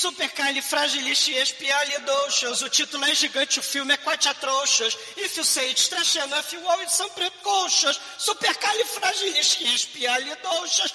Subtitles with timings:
[0.00, 2.62] Supercalifragilisticexpialidocious.
[2.62, 4.96] O título é gigante, o filme é quatiatrouxas.
[5.14, 8.00] If you say it's trash enough, you always some precoxas.
[8.16, 10.94] Supercalifragilisticexpialidocious.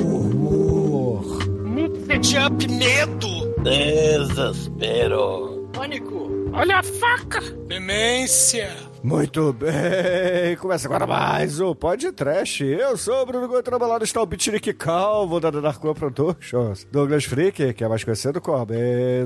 [0.09, 1.23] Humor.
[1.65, 3.55] Mixed up medo.
[3.63, 5.69] Desespero.
[5.73, 6.51] Pânico.
[6.53, 7.41] Olha a faca!
[7.67, 8.71] Demência!
[9.03, 12.63] Muito bem, começa agora mais o Podcast.
[12.65, 16.87] Eu sou o Bruno Goitrão, ao lado está o Bitinique Calvo da Dark One Productions.
[16.91, 19.25] Douglas Freak, que é mais conhecido como é.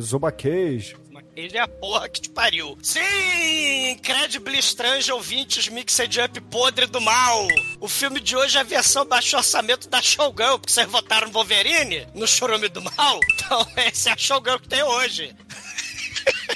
[1.36, 2.78] Ele é a porra que te pariu.
[2.82, 3.90] Sim!
[3.90, 7.46] Incredibly Strange ouvintes Mixed Up podre do mal.
[7.78, 12.06] O filme de hoje é a versão baixo orçamento da Showgirl, porque vocês votaram Wolverine,
[12.14, 13.20] no Chorume do Mal.
[13.46, 15.36] Então, essa é a Showgirl que tem hoje.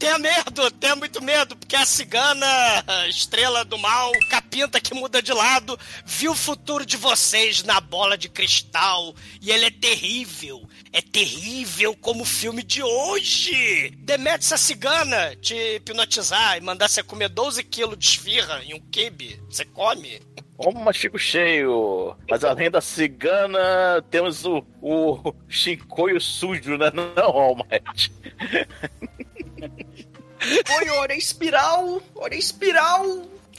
[0.00, 2.46] Tenha medo, tenha muito medo, porque a cigana,
[3.10, 8.16] estrela do mal, capinta que muda de lado, viu o futuro de vocês na bola
[8.16, 10.66] de cristal e ele é terrível.
[10.90, 13.90] É terrível como o filme de hoje.
[13.98, 18.80] Demete essa cigana te hipnotizar e mandar você comer 12 quilos de esfirra em um
[18.80, 19.38] kibe.
[19.50, 20.18] Você come?
[20.56, 22.16] Como mas fico cheio.
[22.26, 26.90] Mas além da cigana, temos o, o chincoio sujo, né?
[26.94, 28.10] Não, Almighty.
[30.42, 32.00] Oi, olha a espiral!
[32.14, 33.04] Olha a espiral!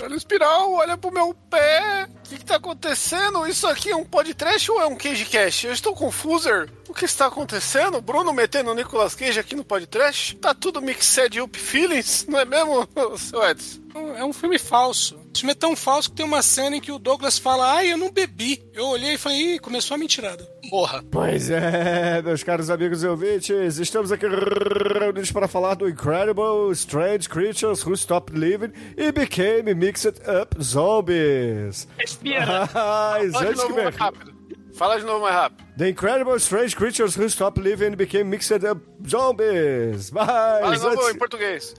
[0.01, 2.07] Olha o espiral, olha pro meu pé!
[2.25, 3.45] O que, que tá acontecendo?
[3.45, 5.65] Isso aqui é um podcast ou é um Cage Cash?
[5.65, 6.49] Eu estou confuso.
[6.89, 8.01] O que está acontecendo?
[8.01, 10.35] Bruno metendo o Nicolas Cage aqui no podcast?
[10.37, 12.87] Tá tudo mixed up feelings, não é mesmo,
[13.19, 13.79] seu Edson?
[14.17, 15.17] É um filme falso.
[15.17, 17.91] O filme é tão falso que tem uma cena em que o Douglas fala: Ai,
[17.91, 18.63] eu não bebi.
[18.73, 20.49] Eu olhei e falei: Ih, começou a mentirada.
[20.71, 21.03] Morra.
[21.11, 27.27] Pois é, meus caros amigos e ouvintes, estamos aqui reunidos para falar do Incredible Strange
[27.27, 31.89] Creatures Who Stopped Living e Became Mixed Up Zombies.
[31.97, 32.69] Respira.
[32.73, 33.83] Mas Fala de antes que novo me...
[33.83, 34.33] mais rápido.
[34.73, 35.65] Fala de novo mais rápido.
[35.77, 40.09] The Incredible Strange Creatures Who Stopped Living and Became Mixed Up Zombies.
[40.09, 41.15] Fala Mas de novo antes...
[41.15, 41.75] em português.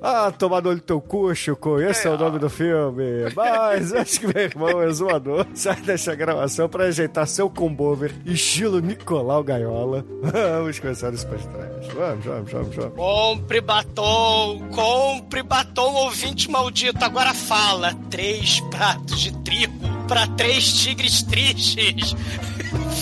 [0.00, 1.80] Ah, tomar no olho do teu cu, Chico.
[1.80, 3.02] Esse é, o nome do filme.
[3.34, 5.46] Mas acho que meu irmão é zoador.
[5.54, 10.04] Sai dessa gravação pra ajeitar seu combover, estilo Nicolau Gaiola.
[10.22, 11.94] Vamos começar esse podcast.
[11.94, 12.94] Vamos, vamos, vamos, vamos.
[12.96, 17.04] Compre batom, compre batom, ouvinte maldito.
[17.04, 17.92] Agora fala.
[18.10, 19.72] Três pratos de trigo
[20.08, 22.14] para três tigres tristes.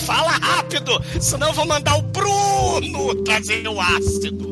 [0.05, 4.50] Fala rápido, senão eu vou mandar o Bruno trazer o ácido.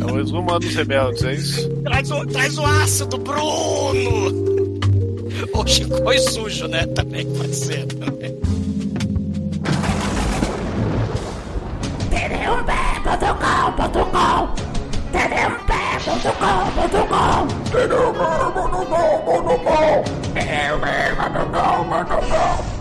[0.00, 1.68] É o resumo dos rebeldes, é isso?
[1.84, 4.46] Traz o, traz o ácido, Bruno!
[5.52, 6.86] Ou Chicoi sujo, né?
[6.86, 7.86] Também pode ser.
[7.86, 8.36] Também.
[21.56, 22.75] Bom, meus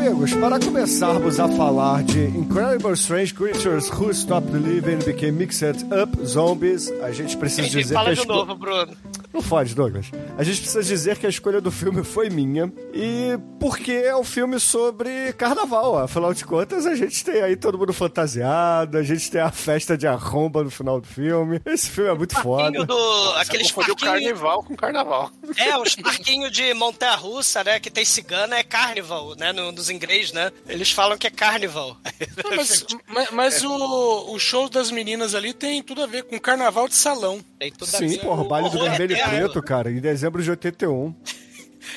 [0.00, 6.24] amigos, para começarmos a falar de Incredible Strange Creatures Who Stopped Living Became Mixed Up
[6.24, 8.96] Zombies, a gente precisa dizer Fala que a de novo, Bruno.
[9.32, 10.06] Não fode, Douglas.
[10.36, 12.72] A gente precisa dizer que a escolha do filme foi minha.
[12.92, 15.98] E porque é um filme sobre carnaval.
[15.98, 19.96] Afinal de contas, a gente tem aí todo mundo fantasiado, a gente tem a festa
[19.96, 21.60] de arromba no final do filme.
[21.64, 22.84] Esse filme é muito foda.
[22.84, 23.32] do.
[23.36, 24.24] Aqueles Confundiu parquinhos.
[24.40, 25.30] carnaval com carnaval.
[25.56, 27.78] É, os parquinhos de montanha russa, né?
[27.78, 29.52] Que tem cigana é carnival, né?
[29.52, 30.50] No, nos inglês, né?
[30.68, 31.96] Eles falam que é carnival.
[32.44, 36.38] Não, mas mas, mas o, o show das meninas ali tem tudo a ver com
[36.38, 37.40] carnaval de salão.
[37.58, 38.20] Tem tudo a Sim, ver.
[38.20, 39.38] porra, o baile do vermelho e eterno.
[39.50, 41.14] preto, cara, em dezembro de 81.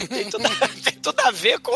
[0.09, 0.43] Tem tudo,
[0.83, 1.71] tem tudo a ver com,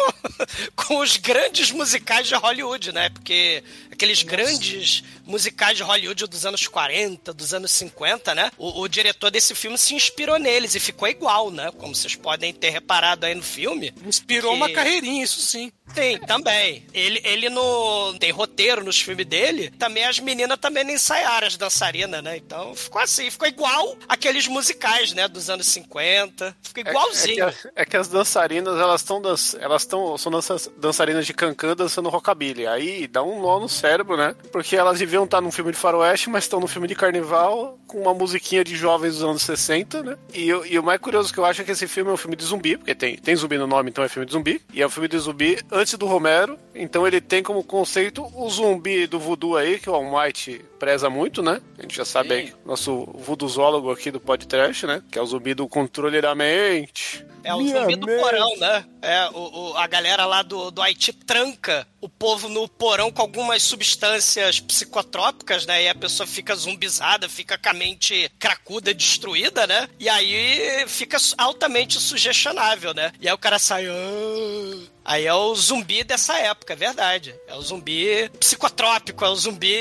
[0.75, 3.09] com os grandes musicais de Hollywood, né?
[3.09, 3.61] Porque
[3.91, 8.49] aqueles grandes musicais de Hollywood dos anos 40, dos anos 50, né?
[8.57, 11.69] O, o diretor desse filme se inspirou neles e ficou igual, né?
[11.77, 13.93] Como vocês podem ter reparado aí no filme.
[14.05, 15.71] Inspirou Que- uma carreirinha, isso sim.
[15.93, 16.85] Sim, também.
[16.93, 18.13] Ele, ele no.
[18.19, 19.71] Tem roteiro nos filmes dele.
[19.79, 22.37] Também as meninas também não ensaiaram as dançarinas, né?
[22.37, 25.27] Então ficou assim, ficou igual aqueles musicais, né?
[25.27, 26.55] Dos anos 50.
[26.61, 27.45] Ficou igualzinho.
[27.45, 29.21] É, é, que, é que as dançarinas, elas estão
[29.59, 32.67] elas estão são dança- dançarinas de cancan dançando rockabilly.
[32.67, 34.35] Aí dá um nó no cérebro, né?
[34.51, 38.01] Porque elas deviam estar num filme de faroeste, mas estão num filme de carnaval com
[38.01, 40.17] uma musiquinha de jovens dos anos 60, né?
[40.33, 42.17] E, o- e o mais curioso que eu acho é que esse filme é um
[42.17, 44.61] filme de zumbi, porque tem, tem zumbi no nome, então é filme de zumbi.
[44.73, 48.49] E é um filme de zumbi antes do Romero, então ele tem como conceito o
[48.49, 51.61] zumbi do voodoo aí, que o Almighty preza muito, né?
[51.77, 55.01] A gente já sabe aí, nosso vooduzólogo aqui do podcast, né?
[55.11, 57.25] Que é o zumbi do controle da mente.
[57.43, 58.21] É o Minha zumbi do mente.
[58.21, 58.85] porão, né?
[59.01, 63.21] É, o, o- a galera lá do, do Haiti tranca o povo no porão com
[63.21, 65.83] algumas substâncias psicotrópicas, né?
[65.83, 69.87] E a pessoa fica zumbizada, fica com a mente cracuda, destruída, né?
[69.99, 73.11] E aí fica altamente sugestionável, né?
[73.21, 73.85] E aí o cara sai.
[73.87, 74.87] "Ah".
[75.07, 77.33] Aí é o zumbi dessa época, é verdade.
[77.47, 79.73] É o zumbi psicotrópico, é o zumbi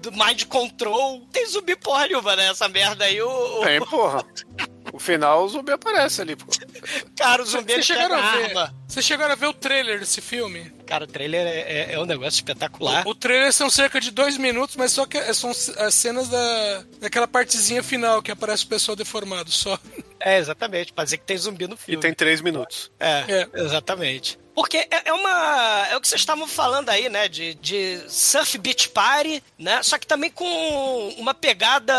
[0.00, 1.20] do mind control.
[1.30, 2.48] Tem zumbi porra nenhuma, né?
[2.48, 4.24] Essa merda aí, o, Tem, porra.
[4.90, 6.46] O final o zumbi aparece ali, pô.
[7.14, 8.74] cara, o zumbi ele Vocês chegaram, pega a ver, arma.
[8.94, 10.72] Vocês chegaram a ver o trailer desse filme?
[10.86, 13.06] Cara, o trailer é, é- é um negócio espetacular.
[13.06, 16.28] O, o trailer são cerca de dois minutos, mas só que é- são as cenas
[16.28, 19.78] da, daquela partezinha final que aparece o pessoal deformado só.
[20.20, 22.00] É, exatamente, pra dizer que tem zumbi no E filme.
[22.00, 22.90] tem três minutos.
[22.98, 23.60] É, É.
[23.60, 24.38] exatamente.
[24.54, 25.88] Porque é, é uma.
[25.90, 27.26] É o que vocês estavam falando aí, né?
[27.26, 29.82] De, de Surf Beach Party, né?
[29.82, 31.92] Só que também com uma pegada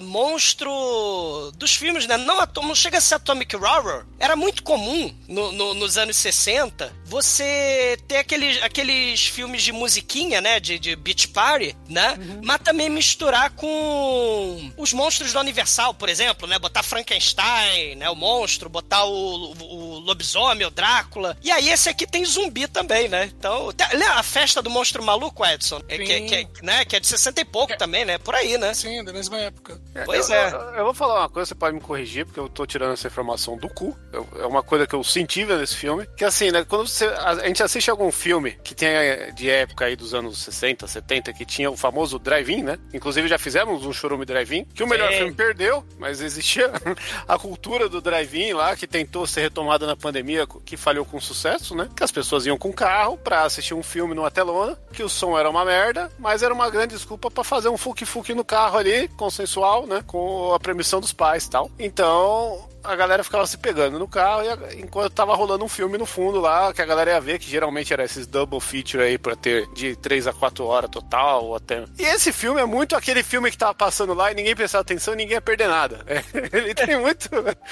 [0.00, 2.16] monstro dos filmes, né?
[2.16, 4.06] Não, não chega a ser Atomic Horror.
[4.18, 9.72] Era muito comum no- no- nos anos 60 60 você ter aqueles, aqueles filmes de
[9.72, 10.60] musiquinha, né?
[10.60, 12.16] De, de Beach Party, né?
[12.42, 16.58] Mas também misturar com os monstros da Universal, por exemplo, né?
[16.58, 18.08] Botar Frankenstein, né?
[18.10, 21.36] O monstro, botar o, o, o lobisomem, o Drácula.
[21.42, 23.30] E aí esse aqui tem zumbi também, né?
[23.36, 25.80] Então, te- lembra a festa do monstro maluco, Edson?
[25.88, 26.84] É, que, que, né?
[26.84, 28.18] que é de 60 e pouco também, né?
[28.18, 28.74] Por aí, né?
[28.74, 29.80] Sim, da mesma época.
[30.04, 30.50] Pois eu, é.
[30.52, 33.06] Eu, eu vou falar uma coisa, você pode me corrigir, porque eu tô tirando essa
[33.06, 33.96] informação do cu.
[34.12, 36.06] Eu- é uma coisa que eu senti vendo esse filme.
[36.16, 36.64] Que assim, né?
[36.64, 38.88] Quando você, a, a gente assiste algum filme que tem
[39.34, 42.78] de época aí dos anos 60, 70, que tinha o famoso drive-in, né?
[42.92, 45.18] Inclusive já fizemos um chorume drive-in, que o melhor Sim.
[45.18, 46.70] filme perdeu, mas existia
[47.26, 51.74] a cultura do drive-in lá, que tentou ser retomada na pandemia, que falhou com sucesso,
[51.74, 51.88] né?
[51.94, 55.38] Que as pessoas iam com carro pra assistir um filme numa telona, que o som
[55.38, 59.08] era uma merda, mas era uma grande desculpa pra fazer um fuque-fuque no carro ali,
[59.08, 60.02] consensual, né?
[60.06, 61.70] Com a permissão dos pais e tal.
[61.78, 65.98] Então, a galera ficava se pegando no carro e a- enquanto tava rolando um filme
[65.98, 69.18] no fundo lá, que a galera ia ver, que geralmente era esses double feature aí
[69.18, 71.84] pra ter de 3 a 4 horas total, ou até.
[71.98, 75.14] E esse filme é muito aquele filme que tava passando lá e ninguém prestava atenção
[75.14, 76.04] e ninguém ia perder nada.
[76.06, 76.22] É,
[76.56, 77.28] ele tem muito.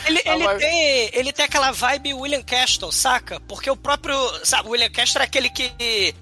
[0.06, 3.40] Ele, ele, vibe- tem, ele tem aquela vibe William Castle, saca?
[3.40, 4.16] Porque o próprio.
[4.44, 5.72] Sabe, William Castle era aquele que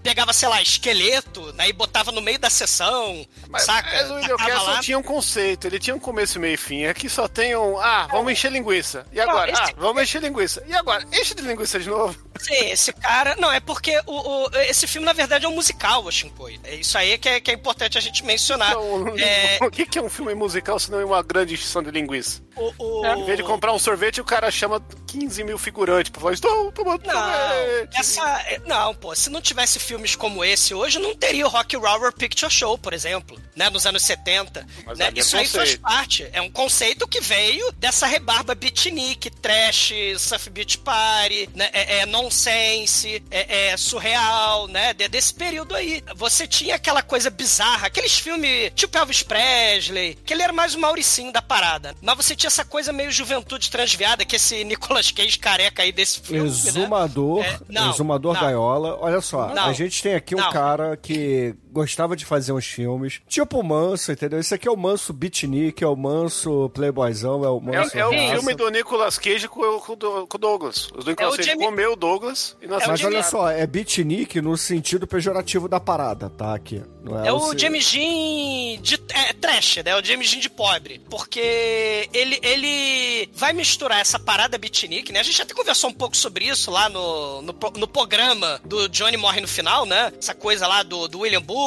[0.03, 1.69] pegava, sei lá, esqueleto, né?
[1.69, 3.91] E botava no meio da sessão, Mas, saca?
[3.93, 4.81] mas o William Castle lá.
[4.81, 6.85] tinha um conceito, ele tinha um começo, meio e fim.
[6.87, 7.79] Aqui só tem um.
[7.81, 8.84] Ah, vamos encher linguiça.
[9.13, 9.51] E agora?
[9.51, 10.63] esse- Ah, vamos encher linguiça.
[10.67, 11.05] E agora?
[11.13, 12.17] Enche de linguiça de novo.
[12.39, 13.35] Sim, esse cara.
[13.37, 16.61] Não, é porque o, o- esse filme, na verdade, é um musical, o Shinkoi.
[16.65, 18.71] É isso aí que é, que é importante a gente mencionar.
[18.73, 21.83] Então, É, o que que é um filme musical se não é uma grande encheção
[21.83, 22.43] de linguiça?
[22.57, 26.21] O, o- Em vez de comprar um sorvete, o cara chama 15 mil figurantes pra
[26.21, 27.97] falar: Estou tomando Não, sorvete.
[27.97, 28.41] essa.
[28.49, 32.13] é- Não, pô, se não tivesse filmes como esse hoje, não teria o Rock Horror
[32.13, 33.69] Picture Show, por exemplo, né?
[33.71, 34.67] Nos anos 70.
[34.87, 35.13] Mas né?
[35.15, 36.29] é Isso aí faz parte.
[36.33, 41.69] É um conceito que veio dessa rebarba beatnik, trash, surf beach party, né?
[41.73, 44.93] É, é nonsense, é, é surreal, né?
[44.95, 46.03] De- desse período aí.
[46.17, 50.79] Você tinha aquela coisa bizarra, aqueles filmes tipo Elvis Presley, que ele era mais o
[50.81, 51.95] Mauricinho da parada.
[52.03, 56.21] Mas você tinha essa coisa meio juventude transviada, que esse Nicolas Cage careca aí desse
[56.21, 56.43] filme.
[56.43, 56.47] né?
[56.49, 58.41] Exumador, É, não, exumador não.
[58.41, 58.99] gaiola.
[59.01, 63.21] Olha só, Não, a gente tem aqui um cara que gostava de fazer uns filmes,
[63.29, 64.39] tipo o Manso, entendeu?
[64.39, 68.07] Esse aqui é o Manso Beatnik, é o Manso Playboyzão, é o Manso É, é
[68.07, 70.87] o filme do Nicolas Cage com, o- com o Do- com o Douglas.
[70.93, 73.23] O Nicolas É o Cage Jamie- comeu o Douglas e nós É o Mas olha
[73.23, 76.55] só, é beatnik no sentido pejorativo da parada, tá?
[76.55, 76.83] Aqui.
[77.03, 79.95] Não é, É o se- James Dean de é, trash, né?
[79.97, 81.01] O James Dean de pobre.
[81.11, 85.21] Porque ele, ele vai misturar essa parada beatnik, né?
[85.21, 89.17] A gente até conversou um pouco sobre isso lá no, no, no programa do Johnny
[89.17, 90.13] Morre no final, né?
[90.19, 91.64] Essa coisa lá do, do William Burroughs,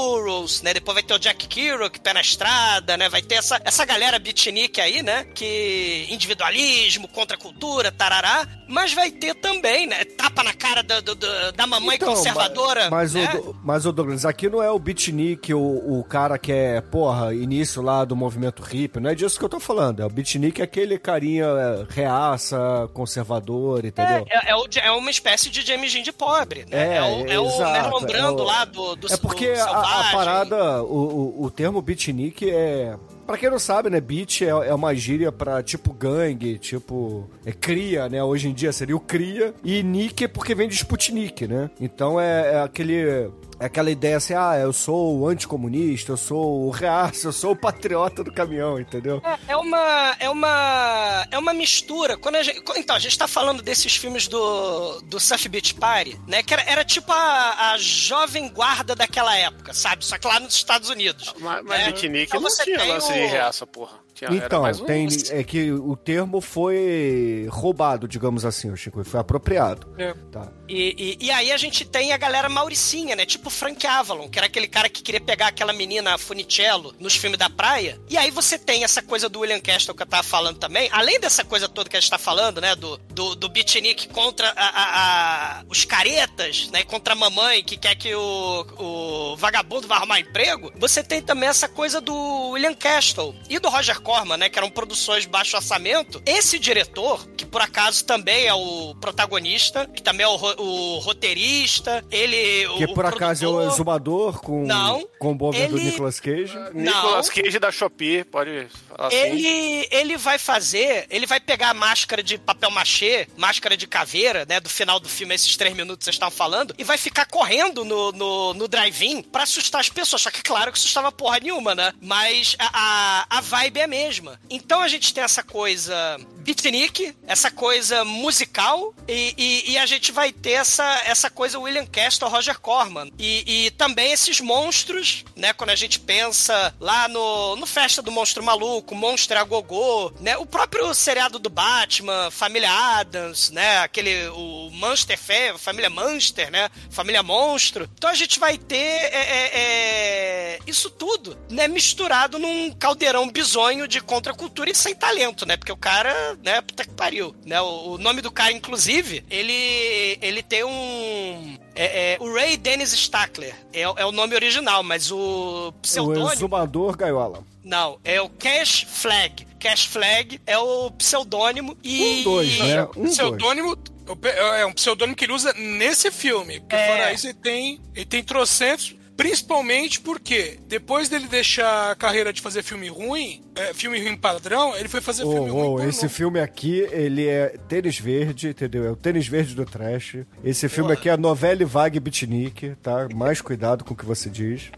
[0.63, 0.73] né?
[0.73, 3.09] Depois vai ter o Jack Kerouac, Pé na Estrada, né?
[3.09, 5.25] Vai ter essa, essa galera beatnik aí, né?
[5.33, 8.47] Que individualismo, contra a cultura, tarará.
[8.67, 10.03] Mas vai ter também, né?
[10.05, 13.29] Tapa na cara da, do- da mamãe Então, conservadora, Mas, né?
[13.35, 17.33] o, mas o Douglas, aqui não é o beatnik o, o cara que é, porra,
[17.33, 20.01] início lá do movimento hippie, não é disso que eu tô falando.
[20.01, 22.57] É o beatnik é aquele carinha é, reaça,
[22.93, 24.25] conservador, entendeu?
[24.29, 26.95] É, é, o- é uma espécie de James Dean de pobre, né?
[26.95, 29.61] É, É, o, é o Marlon Brando é o- lá do, do É porque do
[29.61, 30.17] a, a Selvagem.
[30.17, 32.95] parada, o, o, o termo beatnik é.
[33.25, 33.99] Pra quem não sabe, né?
[33.99, 37.29] Beat é, é uma gíria pra tipo gangue, tipo.
[37.45, 38.23] É cria, né?
[38.23, 39.53] Hoje em dia seria o cria.
[39.63, 41.69] E nick é porque vem de Sputnik, né?
[41.79, 43.29] Então é, é aquele.
[43.59, 47.51] É aquela ideia assim, ah, eu sou o anticomunista, eu sou o reaço, eu sou
[47.53, 49.19] o patriota do caminhão, entendeu?
[49.25, 52.15] É, é uma é uma é uma mistura.
[52.17, 56.19] Quando a gente, então a gente tá falando desses filmes do do Surf Beach Party,
[56.27, 56.43] né?
[56.43, 60.05] Que era, era tipo a, a jovem guarda daquela época, sabe?
[60.05, 61.33] Só que lá nos Estados Unidos.
[61.39, 61.85] Mas, mas É.
[61.85, 63.97] beatnik Então não tinha lance o- de reaça, porra.
[64.17, 69.03] Tinha, era Então, mais um- tem, é que o termo foi roubado, digamos assim, Chico,
[69.03, 69.87] foi apropriado.
[69.97, 70.13] É.
[70.31, 70.51] Tá.
[70.67, 73.25] E, e, e aí a gente tem a galera mauricinha, né?
[73.25, 77.37] Tipo Frank Avalon, que era aquele cara que queria pegar aquela menina Funicello nos filmes
[77.39, 77.99] da praia.
[78.09, 80.89] E aí você tem essa coisa do William Castle que eu tava falando também.
[80.91, 82.75] Além dessa coisa toda que a gente tá falando, né?
[82.75, 86.83] Do, do, do beatnik contra a, a- a- os caretas, né?
[86.83, 90.71] Contra a mamãe que quer que o, o vagabundo vá arrumar emprego.
[90.77, 94.47] Você tem também essa coisa do William Castle e do Roger Corman, né?
[94.47, 96.21] Que eram produções de baixo orçamento.
[96.25, 102.05] Esse diretor, que por acaso também é o protagonista, que também é o, o roteirista,
[102.09, 102.65] ele.
[102.77, 105.77] Que o, por o acaso é o produtor- exumador com, Não, com o Bober do
[105.77, 106.57] ele- Nicolas Cage.
[106.73, 107.35] Nicolas Não.
[107.35, 109.17] Cage da Shopee, pode falar assim.
[109.17, 114.45] Ele, ele vai fazer, ele vai pegar a máscara de papel machê, máscara de caveira,
[114.47, 117.25] né, do final do filme, esses três minutos que vocês estavam falando, e vai ficar
[117.25, 120.21] correndo no, no, no drive-in pra assustar as pessoas.
[120.21, 121.91] Só que, claro, que assustava porra nenhuma, né?
[122.01, 124.39] Mas a, a, a vibe é a mesma.
[124.49, 130.13] Então a gente tem essa coisa beatnik, essa coisa musical, e, e, e a gente
[130.13, 133.11] vai ter essa, essa coisa William Castle, Roger Corman.
[133.19, 135.51] E, e também esses monstros, né?
[135.51, 140.37] Quando a gente pensa lá no, no Festa do Monstro Maluco, Monstro a Gogô, né?
[140.37, 143.79] O próprio seriado do Batman, Família Adams, né?
[143.79, 146.69] Aquele, o Monster Fé, Família Monster, né?
[146.89, 147.89] Família Monstro.
[147.97, 151.67] Então a gente vai ter é, é, é, isso tudo, né?
[151.67, 155.57] Misturado num caldeirão bizonho de contracultura e sem talento, né?
[155.57, 156.61] Porque o cara, né?
[156.61, 157.59] Puta que pariu, né?
[157.61, 161.57] O, o nome do cara, inclusive, ele, ele tem um...
[161.75, 166.31] É, é, o Ray Dennis Stackler é, é o nome original, mas o O pseudônimo...
[166.33, 167.43] exumador gaiola.
[167.63, 169.45] Não, é o Cash Flag.
[169.59, 172.21] Cash Flag é o pseudônimo e...
[172.21, 172.83] Um, dois, né?
[172.83, 173.11] Um, dois.
[173.11, 173.77] pseudônimo.
[174.07, 176.59] o pe- É um pseudônimo que ele usa nesse filme.
[176.61, 176.87] Porque É.
[176.87, 178.95] fora isso, ele tem, ele tem trocentos.
[179.17, 184.77] Principalmente porque, depois dele deixar a carreira de fazer filme ruim, é, filme ruim padrão,
[184.77, 185.61] ele foi fazer Ô, filme ruim.
[185.61, 185.89] ô, pornô.
[185.89, 188.85] esse filme aqui, ele é tênis verde, entendeu?
[188.85, 190.17] É o tênis verde do trash.
[190.43, 193.09] Esse filme aqui é novela e vague beatnik, tá?
[193.13, 194.71] Mais cuidado com o que você diz.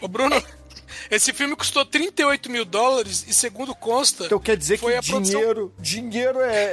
[0.00, 0.40] Ô, Bruno,
[1.16, 5.02] esse filme custou 38 mil dólares e, segundo consta, Então quer dizer foi que a
[5.02, 5.40] produção.
[5.40, 6.66] dinheiro, dinheiro é, é-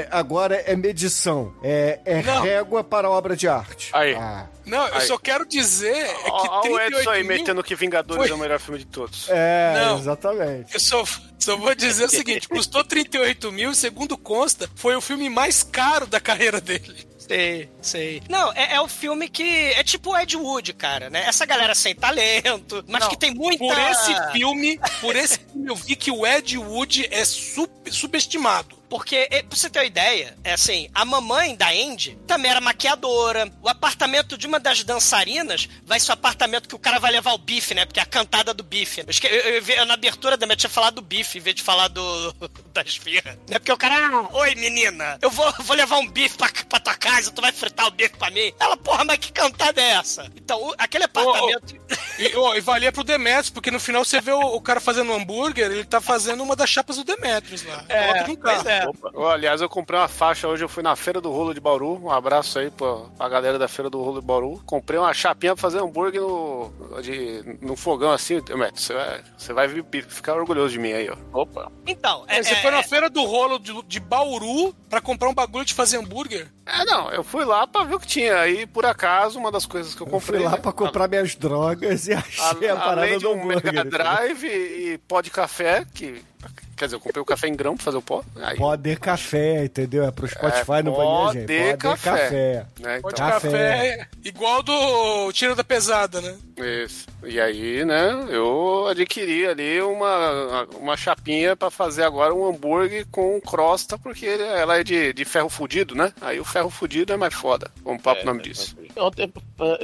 [0.00, 2.42] é- agora é medição, é, é Não.
[2.42, 3.90] régua para obra de arte.
[3.92, 4.14] Aí.
[4.14, 5.06] Ah, Não, eu Aí.
[5.06, 7.36] só quero dizer é que Ó, ó o 38 Edson aí mil...
[7.38, 9.26] metendo que Vingadores foi- é o melhor filme de todos.
[9.28, 9.98] é, Não.
[9.98, 10.72] exatamente.
[10.72, 11.04] Eu só,
[11.38, 15.62] só vou dizer o seguinte: custou 38 mil e, segundo consta, foi o filme mais
[15.62, 17.06] caro da carreira dele.
[17.26, 18.22] Sei, sei.
[18.28, 19.42] Não, é, é o filme que.
[19.42, 21.24] É tipo o Ed Wood, cara, né?
[21.26, 23.64] Essa galera sem talento, mas Não, que tem muita.
[23.64, 28.78] Por esse filme, por esse filme, eu vi que o Ed Wood é sub- subestimado.
[28.94, 33.50] Porque, pra você ter uma ideia, é assim, a mamãe da Andy também era maquiadora.
[33.60, 37.32] O apartamento de uma das dançarinas vai ser o apartamento que o cara vai levar
[37.32, 37.84] o bife, né?
[37.84, 39.00] Porque é a cantada do bife.
[39.00, 41.62] Eu, eu, eu vi- na abertura da minha tinha falado do bife, em vez de
[41.64, 42.32] falar do
[42.72, 43.32] da esfirra.
[43.50, 43.58] Né?
[43.58, 46.94] Porque o cara, ah, oi menina, eu vou, vou levar um bife pra, pra tua
[46.94, 48.52] casa, tu vai fritar o bife pra mim.
[48.60, 50.30] Ela, porra, mas que cantada é essa?
[50.36, 51.74] Então, o- aquele apartamento...
[52.16, 55.10] E, ó, e valia pro Demetrius, porque no final você vê o, o cara fazendo
[55.10, 57.84] um hambúrguer, ele tá fazendo uma das chapas do Demetrius lá.
[57.88, 58.62] Coloca num carro.
[58.62, 58.83] pois é.
[59.32, 61.98] Aliás, eu comprei uma faixa hoje, eu fui na Feira do Rolo de Bauru.
[62.02, 64.62] Um abraço aí pra, pra galera da Feira do Rolo de Bauru.
[64.66, 66.72] Comprei uma chapinha pra fazer hambúrguer no,
[67.02, 68.40] de, no fogão assim.
[68.40, 69.68] Demetrio, Você vai, você vai
[70.08, 71.40] ficar orgulhoso de mim aí, ó.
[71.40, 71.70] Opa.
[71.86, 75.28] Então, é, Aí você é- foi na feira do rolo de, de Bauru pra comprar
[75.28, 76.48] um bagulho de fazer hambúrguer?
[76.66, 78.38] É, não, eu fui lá pra ver o que tinha.
[78.38, 80.40] Aí, por acaso, uma das coisas que eu Eu comprei.
[80.40, 83.30] fui lá né, pra comprar minhas drogas e achei a, a, parada além de do
[83.30, 83.72] um hambúrguer.
[83.72, 83.84] Mega?
[83.84, 86.22] Drive e, e pó de café, que.
[86.76, 88.22] Quer dizer, eu comprei o café em grão pra fazer o pó.
[88.42, 90.04] Aí, Pó de café, entendeu?
[90.04, 91.46] É pro Spotify no pó banheiro, gente.
[91.46, 92.10] de Pó de café.
[92.10, 92.66] café.
[92.80, 93.48] né, Pó de então, Café.
[93.50, 96.36] café, igual do Tira da Pesada, né?
[96.84, 97.06] Isso.
[97.24, 103.40] E aí, né, eu adquiri ali uma, uma chapinha pra fazer agora um hambúrguer com
[103.40, 106.12] crosta, porque ela é de, de ferro fudido, né?
[106.20, 107.70] Aí o ferro fudido é mais foda.
[107.84, 108.76] Vamos papo o nome disso.
[108.96, 109.32] Ontem,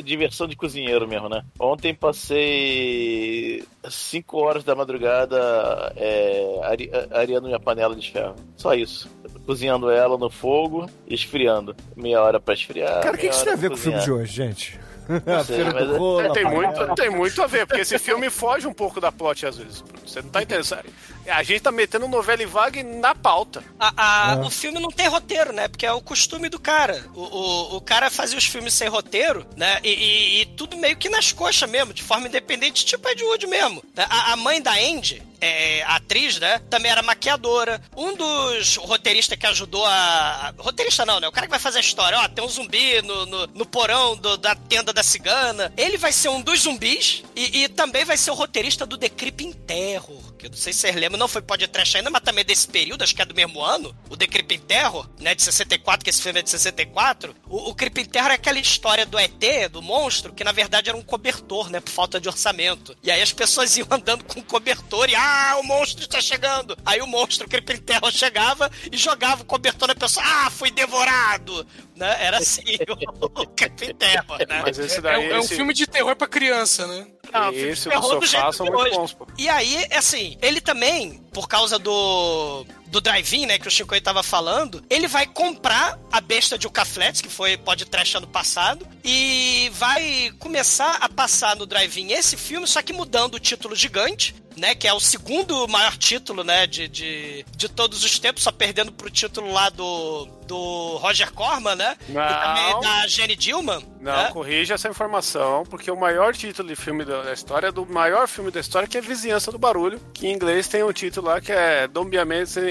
[0.04, 1.42] diversão de cozinheiro mesmo, né?
[1.58, 8.36] Ontem passei 5 horas da madrugada é, ari- areando minha panela de ferro.
[8.56, 9.10] Só isso.
[9.46, 11.74] Cozinhando ela no fogo e esfriando.
[11.96, 13.00] Meia hora pra esfriar.
[13.02, 14.78] Cara, o que, que isso tem a ver com o filme de hoje, gente?
[15.26, 17.80] a sei, feira mas do é- rolo, É, tem, muito, tem muito a ver, porque
[17.82, 19.82] esse filme foge um pouco da plot às vezes.
[20.06, 20.84] Você não tá entendendo.
[21.28, 23.62] A gente tá metendo novela e vague na pauta.
[23.78, 24.40] A- a- É.
[24.40, 25.68] O filme não tem roteiro, né?
[25.68, 27.04] Porque é o costume do cara.
[27.14, 29.78] O, o, o cara fazia os filmes sem roteiro, né?
[29.84, 33.46] E, e- e tudo meio que nas coxas mesmo, de forma independente, tipo Ed Wood
[33.46, 33.82] mesmo.
[33.94, 34.06] né?
[34.08, 36.60] A, a mãe da Andy, é, a atriz, né?
[36.70, 37.80] Também era maquiadora.
[37.96, 40.52] Um dos roteiristas que ajudou a.
[40.58, 41.28] Roteirista não, né?
[41.28, 42.18] O cara que vai fazer a história.
[42.18, 45.72] Ó, tem um zumbi no, no, no porão do- da tenda da cigana.
[45.76, 49.08] Ele vai ser um dos zumbis e, e também vai ser o roteirista do The
[49.08, 50.18] Creeping Terror.
[50.40, 52.66] Que eu não sei se vocês lembram, não foi podcast ainda, mas também é desse
[52.66, 53.94] período, acho que é do mesmo ano.
[54.08, 55.34] O The Creeping Terror, né?
[55.34, 57.36] De 64, que esse filme é de 64.
[57.46, 60.96] O, o Creeping Terror é aquela história do ET, do monstro, que na verdade era
[60.96, 61.78] um cobertor, né?
[61.78, 62.96] Por falta de orçamento.
[63.02, 66.74] E aí as pessoas iam andando com cobertor e, ah, o monstro está chegando.
[66.86, 70.70] Aí o monstro, o Creeping Terror, chegava e jogava o cobertor na pessoa, ah, fui
[70.70, 71.66] devorado.
[71.94, 72.16] Né?
[72.18, 72.62] Era assim
[73.20, 74.62] o, o Creeping Terror, né?
[74.62, 75.30] Mas esse É, daí.
[75.30, 77.06] é um esse, filme de terror pra criança, né?
[77.32, 79.26] Não, esse do do sofá são muito bons, pô.
[79.38, 84.00] E aí, assim, ele também, por causa do do drive-in, né, que o Chico aí
[84.00, 88.84] tava falando, ele vai comprar a besta de Ucaflets, que foi pode trash ano passado,
[89.04, 94.34] e vai começar a passar no drive-in esse filme, só que mudando o título gigante,
[94.56, 98.50] né, que é o segundo maior título, né, de, de, de todos os tempos, só
[98.50, 102.28] perdendo pro título lá do, do Roger Corman, né, e Não.
[102.28, 104.30] também da Jenny Dillman, Não, né?
[104.32, 108.26] corrija essa informação, porque o maior título de filme da da história é do maior
[108.26, 111.40] filme da história, que é Vizinhança do Barulho, que em inglês tem um título lá
[111.40, 112.18] que é Don't Be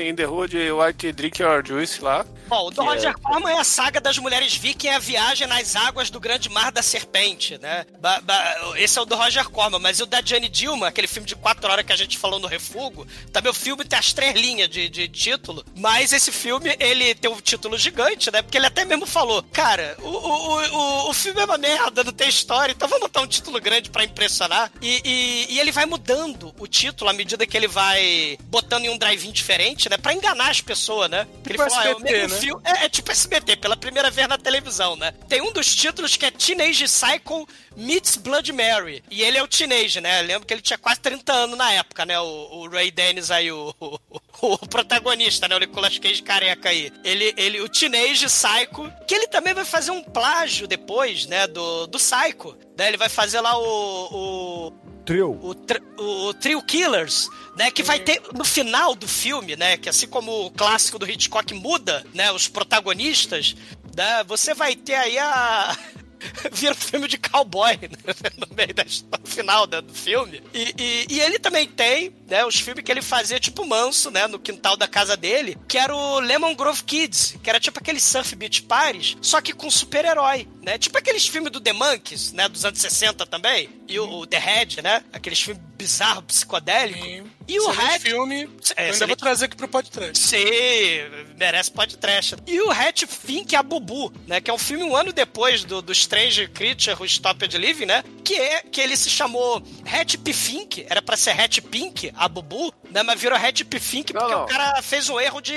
[0.09, 2.25] in the Hood, White Drink Your Juice lá.
[2.47, 4.97] Bom, o do Que Roger é- Corman é a saga das mulheres viking e a
[4.97, 7.85] viagem nas águas do grande mar da serpente, né?
[8.01, 11.27] Ba- ba- esse é o do Roger Corman, mas o da Jane Dillman, aquele filme
[11.27, 14.33] de quatro horas que a gente falou no Refugo, também o filme tem as três
[14.33, 18.41] linhas de, de título, mas esse filme, ele tem um título gigante, né?
[18.41, 22.11] Porque ele até mesmo falou, cara, o, o, o, o filme é uma merda, não
[22.13, 24.71] tem história, então vamos botar um título grande pra impressionar.
[24.81, 28.89] E, e, e ele vai mudando o título à medida que ele vai botando em
[28.89, 29.97] um drive-in diferente, né?
[29.97, 31.25] Pra enganar as pessoas, né?
[31.43, 32.39] Porque Tipo ele falou, ah, é o SBT, né?
[32.39, 35.13] filme- é, é tipo SBT, pela primeira vez na televisão, né?
[35.27, 39.03] Tem um dos títulos que é Teenage Cycle Meets Blood Mary.
[39.09, 40.21] E ele é o teenage, né?
[40.21, 42.19] Eu lembro que ele tinha quase 30 anos na época, né?
[42.19, 43.99] O, o Ray Dennis aí, o, o,
[44.41, 45.55] o protagonista, né?
[45.55, 46.91] O Nicolas Cage careca aí.
[47.03, 51.45] Ele, ele, o Teenage Psycho, que ele também vai fazer um plágio depois, né?
[51.47, 52.57] Do, do Psycho.
[52.77, 52.87] Né?
[52.87, 53.61] Ele vai fazer lá o,
[54.11, 54.73] o,
[55.09, 55.39] Trio.
[55.41, 57.71] o, tr- o Trio Killers, né?
[57.71, 59.75] Que vai ter no final do filme, né?
[59.75, 62.31] Que assim como o clássico do Hitchcock muda, né?
[62.31, 63.55] Os protagonistas,
[63.97, 64.23] né?
[64.25, 65.75] Você vai ter aí a.
[66.51, 68.13] Vira um filme de cowboy né?
[68.37, 70.41] no meio da no final né, do filme.
[70.53, 74.27] E, e- e ele também tem, né, os filmes que ele fazia tipo manso, né,
[74.27, 77.99] no quintal da casa dele, que era o Lemon Grove Kids, que era tipo aquele
[77.99, 80.77] surf beach parties, só que com super-herói, né?
[80.77, 84.37] Tipo aqueles filmes do The Monkeys, né, dos anos 60 também, e o, o The
[84.39, 85.03] Head, né?
[85.13, 87.01] Aqueles filmes bizarros, psicodélicos.
[87.01, 87.23] Sim.
[87.47, 88.49] E o Red filme.
[88.75, 90.19] É, eu ainda vou trazer aqui pro podcast.
[90.19, 90.37] Sim,
[91.37, 92.35] merece podcast.
[92.45, 94.41] E o Hatch Fink a Bubu, né?
[94.41, 98.03] Que é um filme um ano depois do, do Strange Creature, o Stopped Living, né?
[98.23, 100.33] Que é que ele se chamou Hatch P.
[100.33, 103.01] Fink, era pra ser Hatch Pink, a Bubu, né?
[103.01, 103.79] Mas virou Hatch P.
[103.79, 104.43] Fink porque não.
[104.43, 105.55] o cara fez um erro de.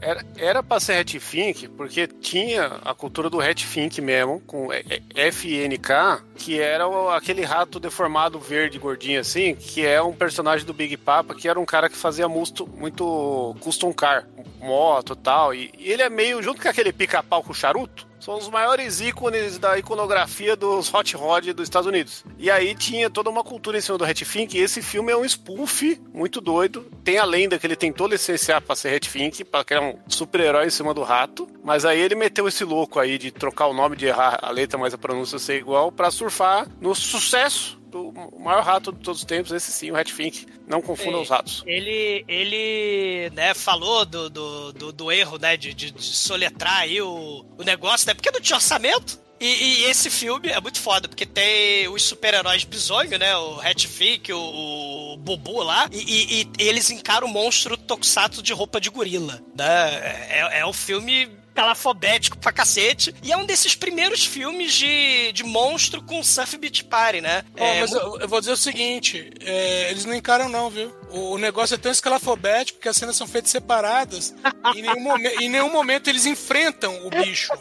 [0.00, 4.82] Era, era pra ser Hatfink, porque tinha a cultura do Hatfink mesmo, com é,
[5.14, 10.72] é, FNK, que era aquele rato deformado verde gordinho assim, que é um personagem do
[10.72, 14.26] Big Papa, que era um cara que fazia musto, muito custom car,
[14.58, 18.48] moto e tal, e, ele é meio, junto com aquele pica-pau com charuto, são os
[18.48, 22.24] maiores ícones da iconografia dos hot rod dos Estados Unidos.
[22.38, 25.24] E aí tinha toda uma cultura em cima do Hatfink, e esse filme é um
[25.24, 26.86] spoof muito doido.
[27.04, 30.70] Tem a lenda que ele tentou licenciar pra ser Hatfink, pra criar um super-herói em
[30.70, 34.06] cima do rato, mas aí ele meteu esse louco aí de trocar o nome, de
[34.06, 38.92] errar a letra, mas a pronúncia ser igual, pra surfar no sucesso do maior rato
[38.92, 40.46] de todos os tempos, esse sim, o Hatfink.
[40.66, 41.20] Não confunda É.
[41.20, 41.62] os ratos.
[41.66, 47.02] Ele, ele, né, falou do, do, do, do erro, né, de, de, de soletrar aí
[47.02, 49.18] o, o negócio, né, porque não tinha orçamento.
[49.40, 53.34] E, e esse filme é muito foda, porque tem os super-heróis bizonho, né?
[53.38, 58.52] O Hatfik, o, o Bubu lá, e, e- e eles encaram o monstro Tokusatsu de
[58.52, 59.94] roupa de gorila, né?
[60.28, 65.42] É, é um filme calafobético pra cacete, e é um desses primeiros filmes de, de
[65.44, 67.44] monstro com surf beat party, né?
[67.58, 70.92] Ó, É, mas eu, eu vou dizer o seguinte: é, eles não encaram, não, viu?
[71.12, 74.34] O, o negócio é tão escalafobético que as cenas são feitas separadas
[74.74, 77.52] e em nenhum, momen- em nenhum momento eles enfrentam o bicho.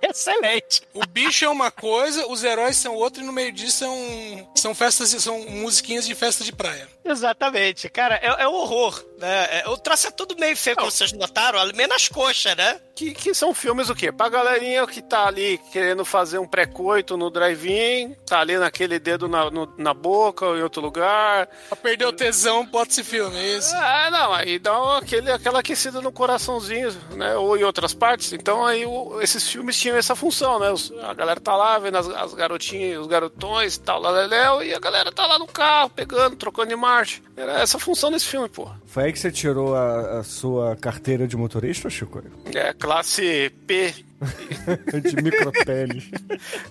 [0.00, 0.82] Excelente.
[0.92, 4.74] O bicho é uma coisa, os heróis são outra e no meio disso são, são
[4.74, 6.88] festas, são musiquinhas de festa de praia.
[7.04, 7.88] Exatamente.
[7.88, 9.60] Cara, é, é um horror, né?
[9.60, 12.80] É, o traço é tudo meio feio, como vocês notaram, menos as coxas, né?
[12.94, 14.12] Que, que são filmes o quê?
[14.12, 19.28] Pra galerinha que tá ali querendo fazer um pré-coito no drive-in, tá ali naquele dedo
[19.28, 21.48] na, no- na boca ou em outro lugar.
[21.68, 23.74] Pra perder o tesão, bota esse filme, é isso.
[23.74, 27.34] Ah, não, aí dá aquele, aquela aquecida no coraçãozinho, né?
[27.36, 28.32] Ou em outras partes.
[28.32, 30.70] Então aí o- esses filmes tinham essa função, né?
[30.70, 34.26] Os- a galera tá lá vendo as, as garotinhas, os garotões e tal, lá, lá,
[34.26, 37.20] lá, e a galera tá lá no carro, pegando, trocando de marcha.
[37.36, 38.68] Era essa função desse filme, pô.
[38.86, 42.22] Foi aí que você tirou a, a sua carteira de motorista, Chico?
[42.54, 43.94] É classe P
[45.02, 46.04] De micropênis.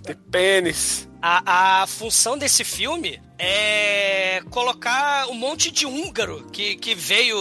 [0.05, 1.07] de pênis.
[1.21, 7.35] A, a função desse filme é colocar um monte de húngaro que, que veio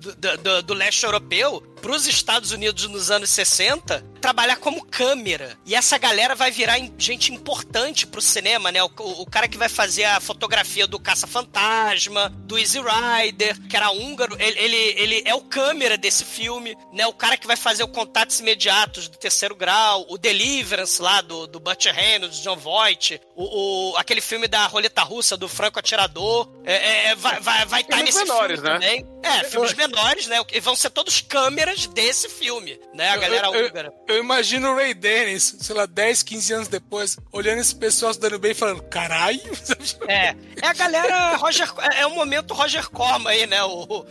[0.00, 5.56] do, do- do leste europeu para os Estados Unidos nos anos 60 trabalhar como câmera.
[5.64, 8.82] E essa galera vai virar gente importante pro cinema, né?
[8.82, 13.76] O, o- o cara que vai fazer a fotografia do Caça-Fantasma, do Easy Rider, que
[13.76, 17.06] era húngaro, ele, ele, ele é o câmera desse filme, né?
[17.06, 21.46] O cara que vai fazer o Contatos Imediatos do Terceiro Grau, o Deliverance lá do,
[21.46, 26.48] do Butcher Reynolds, John Voight, o, o- aquele filme da roleta russa do Franco Atirador,
[26.64, 28.78] é, é, é, vai estar vai, vai tá Filmes nesse menores, filme né?
[28.80, 29.06] também.
[29.22, 30.38] É, filmes menores, né?
[30.52, 33.08] E vão ser todos câmeras desse filme, né?
[33.10, 33.92] A galera eu, eu- húngara.
[34.08, 38.20] eu imagino o Ray Dennis, sei lá, 10, 15 anos depois, olhando esse pessoal se
[38.20, 39.40] dando bem e falando, caralho.
[40.08, 43.62] É, é a galera Roger, é, é o momento Roger Corman aí, né?
[43.64, 44.06] O, o,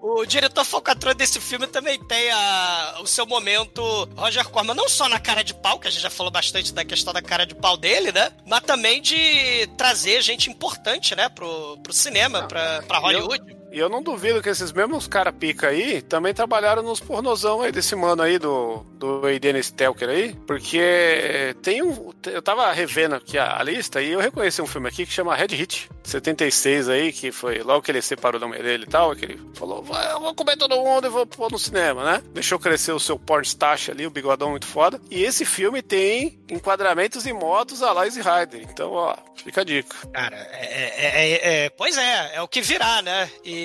[0.00, 3.82] o, o diretor focatrão desse filme também tem a, o seu momento
[4.16, 6.84] Roger Corman, não só na cara de pau, que a gente já falou bastante da
[6.84, 8.30] questão da cara de pau dele, né?
[8.46, 13.56] Mas também de trazer gente importante, né, pro, pro cinema, pra, pra Hollywood.
[13.72, 17.72] E eu não duvido que esses mesmos cara pica aí também trabalharam nos pornozão aí
[17.72, 22.12] desse mano aí do, do Aiden Stelker aí, porque tem um.
[22.26, 25.34] Eu tava revendo aqui a, a lista e eu reconheci um filme aqui que chama
[25.34, 29.16] Red Hit, 76 aí, que foi logo que ele separou da mãe dele e tal,
[29.16, 32.22] que ele falou: "Vai, eu vou comer todo mundo e vou pôr no cinema, né?
[32.34, 35.00] Deixou crescer o seu porn stash ali, o bigodão muito foda.
[35.10, 38.60] E esse filme tem enquadramentos em motos a Lazy Rider.
[38.70, 39.96] Então, ó, fica a dica.
[40.12, 43.30] Cara, é, é- é- é- pois é, é o que virá, né?
[43.44, 43.61] E,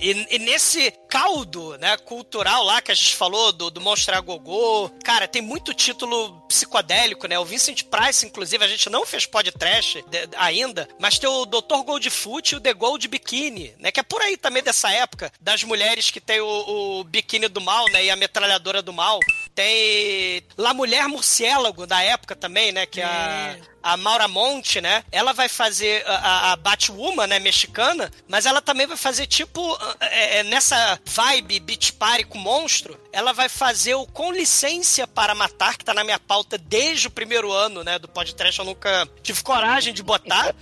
[0.00, 4.90] e- e nesse caldo, né, cultural lá que a gente falou do, do Monstro Gogô,
[5.04, 7.38] cara, tem muito título psicodélico, né?
[7.38, 10.04] O Vincent Price, inclusive, a gente não fez podcast
[10.36, 11.82] ainda, mas tem o Dr.
[11.84, 13.90] Goldfoot e o The Gold Bikini, né?
[13.92, 17.60] Que é por aí também dessa época, das mulheres que tem o, o biquíni do
[17.60, 18.04] mal, né?
[18.04, 19.18] E a metralhadora do mal.
[19.54, 22.84] Tem La Mulher Murciélago da época também, né?
[22.86, 23.56] Que é a
[23.92, 25.04] a Maura Monte, né?
[25.12, 27.38] Ela vai fazer a, a- Batwoman, né?
[27.38, 32.98] Mexicana, mas ela também vai fazer tipo é, é, nessa vibe beach party com monstro.
[33.12, 37.10] Ela vai fazer o Com Licença para Matar, que tá na minha pauta desde o
[37.10, 37.98] primeiro ano, né?
[37.98, 38.58] Do podcast.
[38.58, 40.54] Eu nunca tive coragem de botar.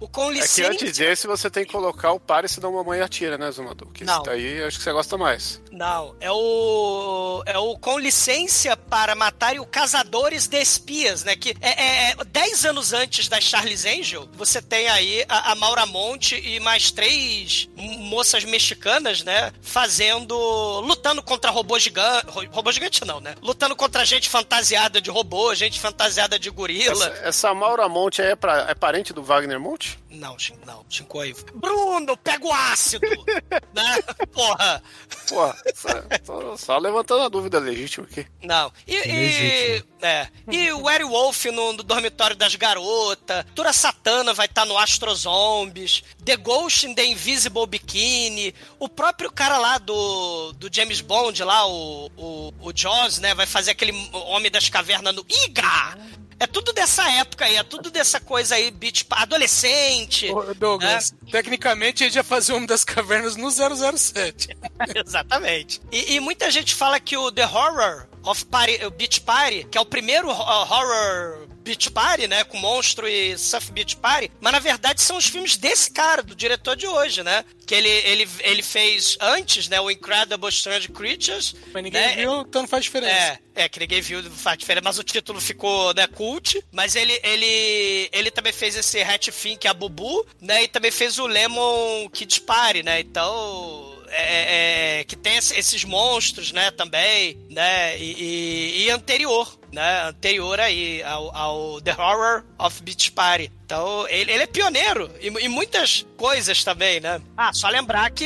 [0.00, 0.70] O Com É que Licença.
[0.72, 3.88] antes desse você tem que colocar o pare, senão a mamãe atira, né, Zumador?
[3.92, 4.24] Que Não.
[4.26, 5.60] eu acho que você gosta mais.
[5.70, 7.42] Não, é o.
[7.46, 11.36] É o Com Licença para Matar e o Caçadores de Espias, né?
[11.36, 15.54] Que é, é, é 10 anos antes da Charles Angel, você tem aí a, a
[15.54, 19.50] Maura Monte e mais três moças mexicanas, né?
[19.62, 20.36] Fazendo.
[20.80, 22.26] lutando contra robô gigante.
[22.52, 23.34] Robô gigante não, né?
[23.40, 26.92] Lutando contra gente fantasiada de robô, gente fantasiada de gorila.
[26.92, 29.98] Essa, essa Maura Monte é, pra- é parente do Wagner Monte?
[30.10, 31.34] Não, não, Shinkoi.
[31.54, 33.06] Bruno, pega o ácido!
[33.74, 33.98] né?
[34.32, 34.82] Porra!
[35.28, 35.88] Porra, só,
[36.22, 38.26] só- só levantando a dúvida legítima aqui.
[38.42, 38.70] Não.
[38.86, 40.28] E, e, é.
[40.52, 43.44] e o Werewolf no, no dormitório das garotas.
[43.54, 46.02] Tura Satana vai estar no Astro Zombies.
[46.24, 48.54] The Ghost in the Invisible Bikini.
[48.78, 53.34] O próprio cara lá do, do James Bond, lá, o, o, o Jaws, né?
[53.34, 55.98] Vai fazer aquele Homem das Cavernas no Iga!
[56.40, 60.30] É tudo dessa época aí, é tudo dessa coisa aí, beat adolescente.
[60.32, 64.48] Ô, Douglas, tecnicamente ele já fazia o Homem das Cavernas no 007.
[65.06, 65.80] Exatamente.
[65.92, 69.78] E, e muita gente fala que o The Horror of Party, o Beach Party, que
[69.78, 74.52] é o primeiro ho- horror Beach Party, né, com monstro e surf Beach Party, mas
[74.52, 77.44] na verdade são os filmes desse cara, do diretor de hoje, né?
[77.66, 81.54] Que ele, ele, ele fez antes, né, o Incredible Strange Creatures.
[81.72, 82.16] Mas ninguém né?
[82.16, 83.40] viu, então não faz diferença.
[83.54, 86.62] É, é, que ninguém viu, não faz diferença, mas o título ficou, né, cult.
[86.70, 91.18] Mas ele, ele, ele também fez esse Hat Fink, a Bubu, né, e também fez
[91.18, 93.93] o Lemon Kids Party, né, então...
[94.16, 100.02] é, é, que tem esse- esses monstros, né, também, né, e, e- e anterior, né,
[100.04, 103.50] anterior aí ao, ao The Horror of Beach Party.
[103.64, 107.20] Então, ele, ele é pioneiro em muitas coisas também, né?
[107.36, 108.24] Ah, só lembrar que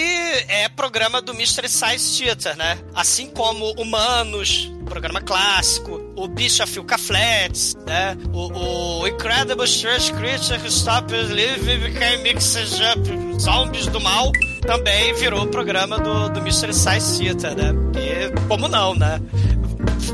[0.49, 2.79] é programa do Mystery Science Theater, né?
[2.95, 8.19] Assim como Humanos, programa clássico, o bicho Filca Flats, né?
[8.33, 15.15] O, o Incredible Strange Creature Who Stop Living Became Mixed Up Zombies do Mal também
[15.15, 17.73] virou o programa do, do Mystery Science Theater, né?
[17.97, 19.23] E como não, né?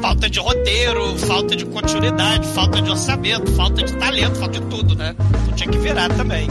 [0.03, 4.95] Falta de roteiro, falta de continuidade, falta de orçamento, falta de talento, falta de tudo,
[4.95, 5.17] né?
[5.19, 6.47] Então tinha que virar também.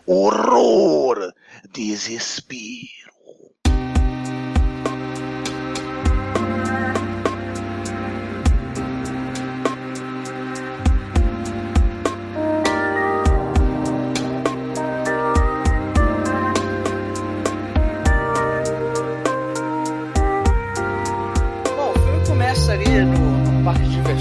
[0.09, 1.35] horror,
[1.73, 2.98] desespero.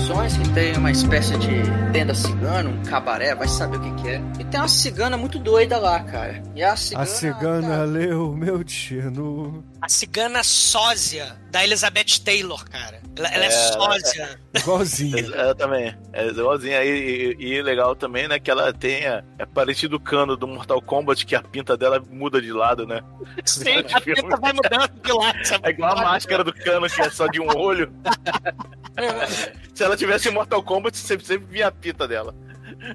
[0.07, 4.21] Que tem uma espécie de tenda cigana, um cabaré, vai saber o que, que é.
[4.39, 6.41] E tem uma cigana muito doida lá, cara.
[6.55, 7.03] E a cigana.
[7.03, 9.63] A cigana cara, leu meu destino.
[9.87, 13.01] A cigana sósia da Elizabeth Taylor, cara.
[13.15, 14.39] Ela, ela é, É, sósia.
[15.33, 15.97] É, também.
[16.11, 17.35] É igualzinho aí.
[17.39, 18.37] E, e legal também, né?
[18.37, 19.23] Que ela tenha.
[19.39, 22.99] É parecido o cano do Mortal Kombat, que a pinta dela muda de lado, né?
[23.45, 25.45] Sim, a pinta vai mudando de lado.
[25.45, 25.67] sabe?
[25.69, 27.89] É igual a máscara do cano, que é só de um olho.
[29.73, 32.35] Se ela tivesse Mortal Kombat, sempre, sempre via a pinta dela.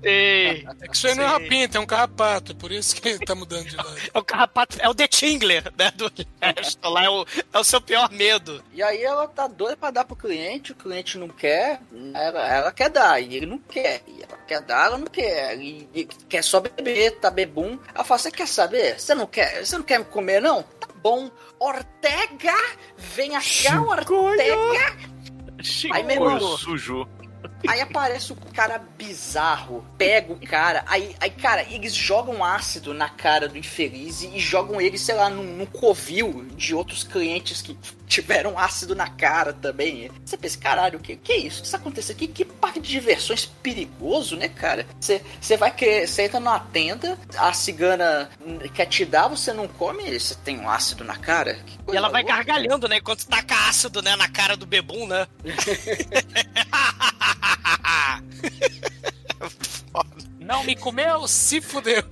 [0.03, 3.19] Ei, É que isso aí não é uma pinta, é um carrapato, por isso que
[3.25, 3.93] tá mudando de lado.
[4.13, 5.91] É o carrapato, é o The Tingler, né?
[5.93, 8.63] Do resto lá, é o, é o seu pior medo.
[8.73, 11.81] E aí ela tá doida pra dar pro cliente, o cliente não quer,
[12.15, 14.03] ela, ela quer dar, e ele não quer.
[14.07, 15.59] E ela quer dar, ela não quer.
[15.59, 17.79] E, e quer só beber, tá bebum.
[17.95, 18.99] Ela fala, você quer saber?
[18.99, 19.65] Você não quer?
[19.65, 20.63] Você não quer me comer, não?
[20.63, 21.31] Tá bom.
[21.59, 22.55] Ortega,
[22.97, 23.41] vem cá,
[23.83, 24.97] Ortega.
[25.93, 27.09] Aí, meu irmão, sujo.
[27.67, 33.09] Aí aparece o cara bizarro, pega o cara, aí, aí, cara, eles jogam ácido na
[33.09, 37.77] cara do infeliz e jogam ele, sei lá, num, num covil de outros clientes que
[38.07, 40.11] tiveram ácido na cara também.
[40.25, 41.59] Você pensa, caralho, o que, que é isso?
[41.59, 42.27] O que está acontecendo aqui?
[42.29, 44.87] Que parque de diversões perigoso, né, cara?
[45.01, 48.29] Você você vai querer, você entra numa tenda, a cigana
[48.75, 51.55] quer te dar, você não come, você tem um ácido na cara?
[51.55, 52.37] Que E ela vai louca.
[52.37, 52.99] gargalhando, né?
[52.99, 54.15] Enquanto taca ácido, né?
[54.17, 55.27] Na cara do bebum, né?
[60.39, 62.05] Não me comeu, se fudeu.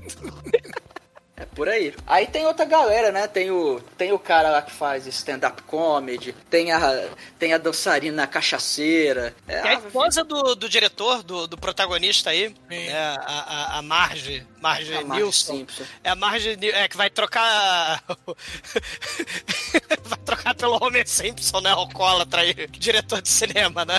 [1.41, 1.95] É por aí.
[2.07, 3.27] Aí tem outra galera, né?
[3.27, 8.27] Tem o, tem o cara lá que faz stand-up comedy, tem a, tem a dançarina
[8.27, 9.35] cachaceira.
[9.49, 14.47] É, a esposa do, do diretor, do, do protagonista aí, é a, a, a Marge,
[14.61, 15.57] Marge a Marge Nilsson.
[15.57, 15.85] Simpson.
[16.05, 18.05] É a Marge é, que vai trocar.
[20.05, 21.71] vai trocar pelo Homer Simpson, né?
[21.71, 23.99] Alcoólatra aí, diretor de cinema, né?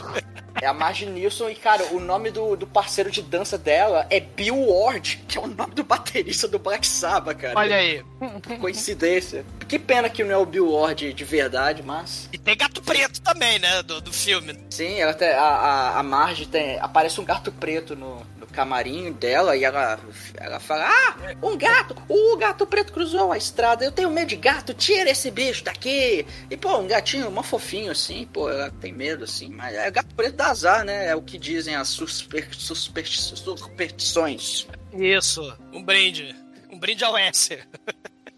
[0.61, 4.19] É a Marge Nilsson e, cara, o nome do, do parceiro de dança dela é
[4.19, 7.57] Bill Ward, que é o nome do baterista do Black Sabbath, cara.
[7.57, 8.03] Olha aí.
[8.43, 9.43] Que coincidência.
[9.67, 12.29] Que pena que não é o Bill Ward de verdade, mas...
[12.31, 13.81] E tem gato preto também, né?
[13.81, 14.57] Do, do filme.
[14.69, 16.79] Sim, ela tem, a, a, a Marge tem.
[16.79, 19.99] Aparece um gato preto no, no camarim dela e ela,
[20.37, 21.95] ela fala: Ah, um gato!
[22.07, 23.83] O gato preto cruzou a estrada.
[23.83, 26.25] Eu tenho medo de gato, tira esse bicho daqui.
[26.49, 29.49] E, pô, um gatinho, uma fofinho assim, pô, ela tem medo assim.
[29.49, 31.07] Mas é gato preto dá azar, né?
[31.07, 34.67] É o que dizem as susper, susper, superstições.
[34.93, 35.41] Isso.
[35.73, 36.35] Um brinde.
[36.69, 37.59] Um brinde ao S.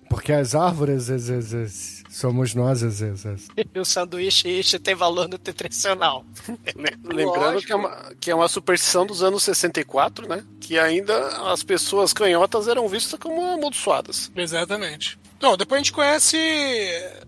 [0.09, 3.47] Porque as árvores às vezes, somos nós às vezes.
[3.57, 6.23] E o sanduíche ishi tem valor nutricional.
[7.03, 10.43] Lembrando que é, uma, que é uma superstição dos anos 64, né?
[10.61, 14.31] Que ainda as pessoas canhotas eram vistas como amaldiçoadas.
[14.35, 15.17] Exatamente.
[15.43, 16.37] Bom, depois a gente conhece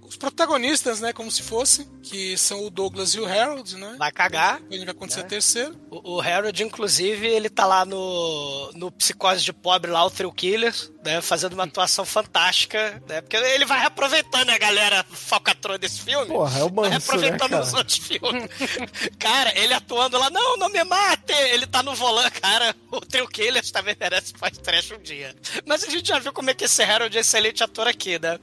[0.02, 1.12] os protagonistas, né?
[1.12, 3.98] Como se fosse, que são o Douglas e o Harold, né?
[4.00, 4.62] Vai cagar.
[4.62, 5.76] Depois vai acontecer a terceira.
[5.92, 10.32] O, o Harold, inclusive, ele tá lá no, no Psicose de Pobre, lá, o Thrill
[10.32, 11.22] Killers, né?
[11.22, 13.22] Fazendo uma atuação fantástica, né?
[13.22, 16.26] Porque ele vai reaproveitando a galera falcatrua desse filme.
[16.26, 17.64] Porra, é o Vai manso, né, reaproveitando cara?
[17.64, 18.50] os outros filmes.
[19.20, 21.32] cara, ele atuando lá, não, não me mate!
[21.52, 22.76] Ele tá no volante, cara.
[22.92, 25.36] O Thrill Killers também merece pós trash um dia.
[25.66, 28.40] Mas a gente já viu como é que esse Harold é excelente ator aqui, né?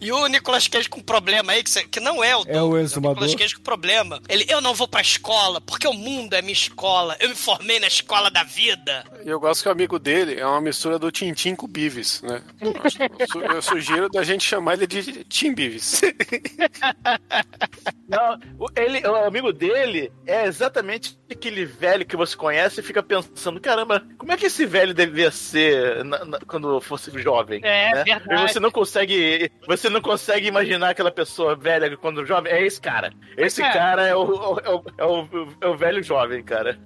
[0.00, 3.22] e o Nicolas Cage com problema aí, que, não é o É o exumador.
[3.22, 4.22] Nicolas Cage com problema.
[4.28, 7.16] Ele, eu não vou pra escola, porque o mundo é minha escola.
[7.20, 9.04] Eu me formei na escola da vida.
[9.24, 12.22] E eu gosto que o amigo dele é uma mistura do Tintim com o Beavis,
[12.22, 12.40] né?
[12.60, 16.00] Eu su- Eu sugiro da gente chamar ele de Tim Beavis.
[18.08, 18.38] Não,
[18.76, 24.06] ele, o amigo dele é exatamente aquele velho que você conhece e fica pensando, caramba,
[24.18, 27.60] como é que esse velho devia ser na- na- quando fosse jovem?
[27.64, 28.04] É, né?
[28.04, 28.44] verdade.
[28.44, 32.52] E você não consegue, você não consegue imaginar aquela pessoa velha quando jovem.
[32.52, 33.12] É esse cara.
[33.36, 33.72] Esse É.
[33.72, 36.78] cara é o, é, o, é, o, é o velho jovem, cara.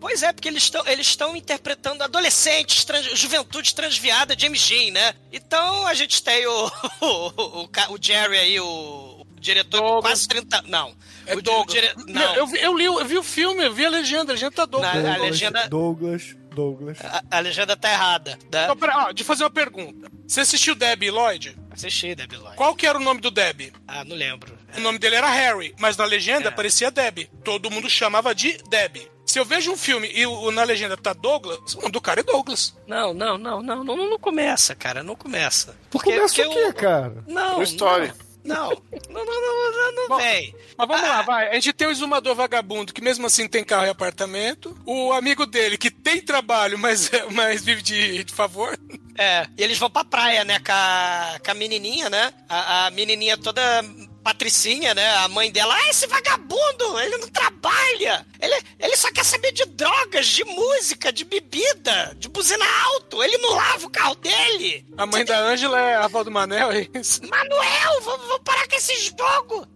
[0.00, 5.12] Pois é, porque eles estão eles estão interpretando adolescentes, trans, juventude transviada de MG, né?
[5.32, 6.66] Então a gente tem o,
[7.00, 9.07] o, o, o Jerry aí, o,
[9.38, 10.62] o diretor com quase 30.
[10.68, 10.94] Não.
[11.26, 11.72] É o, Douglas.
[11.74, 12.34] dire- não.
[12.34, 14.64] Eu, vi- eu li, eu vi o filme, eu vi a legenda, a legenda tá
[14.66, 14.92] Douglas.
[14.94, 16.98] Na- a Douglas, legenda- Douglas, Douglas.
[17.02, 18.32] A, a legenda tá errada.
[18.32, 18.64] Né?
[18.64, 20.10] Então, pera, ó, deixa eu fazer uma pergunta.
[20.26, 21.56] Você assistiu Debbie Lloyd?
[21.70, 22.56] Assisti, Debbie Lloyd.
[22.56, 23.72] Qual que era o nome do Debbie?
[23.86, 24.56] Ah, não lembro.
[24.76, 26.48] O nome dele era Harry, mas na legenda É.
[26.48, 27.30] aparecia Debbie.
[27.44, 29.08] Todo mundo chamava de Debbie.
[29.24, 32.20] Se eu vejo um filme e o, na legenda tá Douglas, o nome do cara
[32.20, 32.74] é Douglas.
[32.86, 35.76] Não, não, não, não, não, não começa, cara, não começa.
[35.90, 37.22] Porque, Começa o porque quê, cara?
[37.26, 38.08] Não, Story.
[38.08, 38.14] Não,
[38.48, 38.70] não,
[39.10, 40.54] não, não, não, não, Bom, vem.
[40.76, 41.48] Mas vamos lá, vai.
[41.48, 44.76] A gente tem o exumador vagabundo, que mesmo assim tem carro e apartamento.
[44.84, 48.78] O amigo dele, que tem trabalho, mas, mas vive de, de favor.
[49.16, 52.32] É, e eles vão pra praia, né, com a, com a menininha, né?
[52.48, 53.82] A, a menininha toda
[54.22, 55.08] patricinha, né?
[55.16, 58.26] A mãe dela, ah, esse vagabundo, ele não trabalha.
[58.40, 63.22] Ele, ele só quer saber de drogas, de música, de bebida, de buzina alto.
[63.22, 64.86] Ele não lava o carro dele.
[64.96, 67.20] A mãe da Ângela é a avó do Manel, é isso?
[67.26, 69.66] Manuel, vamos, vamos parar com esse jogo.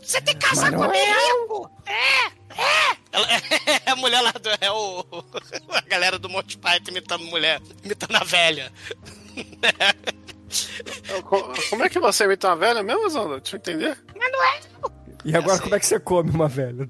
[0.00, 1.70] Você tem que casar comigo.
[1.86, 2.96] É, é.
[3.12, 3.26] Ela,
[3.86, 4.50] é a mulher lá do.
[4.60, 5.04] É o.
[5.70, 8.72] A galera do Monty Python imitando mulher, imitando a velha.
[11.24, 13.40] Co- Como é que você imita uma velha mesmo, Zonda?
[13.40, 13.98] Deixa eu entender.
[15.24, 16.88] E agora como é que você come uma velha?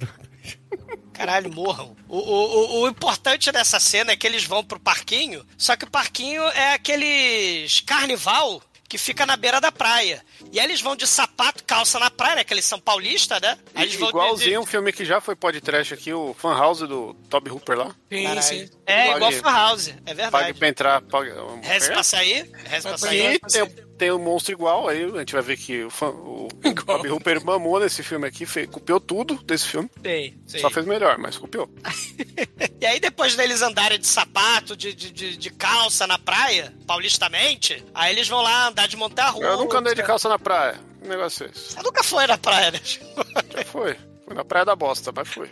[1.12, 1.94] Caralho, morram.
[2.09, 5.85] O, o, o, o importante dessa cena é que eles vão pro parquinho, só que
[5.85, 10.20] o parquinho é aqueles carnival que fica na beira da praia.
[10.53, 12.44] E aí eles vão de sapato, calça na praia, né?
[12.44, 13.57] Que eles são paulistas, né?
[13.72, 16.81] Aí eles vão de- Igualzinho um filme que já foi podcast aqui, o Fan House
[16.81, 17.94] do Toby Hooper lá.
[18.12, 18.42] Sim, Caralho.
[18.42, 18.68] sim.
[18.85, 20.55] É, Pague- igual Fan House, é Pague verdade.
[20.59, 21.00] pra entrar.
[21.03, 21.31] Pague...
[21.62, 23.35] Reze pra sair, reze pra sair.
[23.37, 26.49] E tem, tem um monstro igual, aí a gente vai ver que o, fã, o,
[26.65, 26.75] o.
[26.75, 29.91] Toby Hooper mamou nesse filme aqui, fez, copiou tudo desse filme.
[30.03, 30.59] Tem, sim.
[30.59, 31.69] Só fez melhor, mas copiou.
[32.81, 37.85] E aí, depois deles andarem de sapato, de, de, de, de calça na praia, paulistamente,
[37.95, 39.45] aí eles vão lá andar de montar rua.
[39.45, 40.81] Eu nunca andei de calça na praia.
[41.03, 41.73] Que negócio é esse?
[41.73, 42.81] Você nunca foi na praia, né?
[43.53, 43.99] Já foi.
[44.25, 45.51] Foi na praia da bosta, mas foi.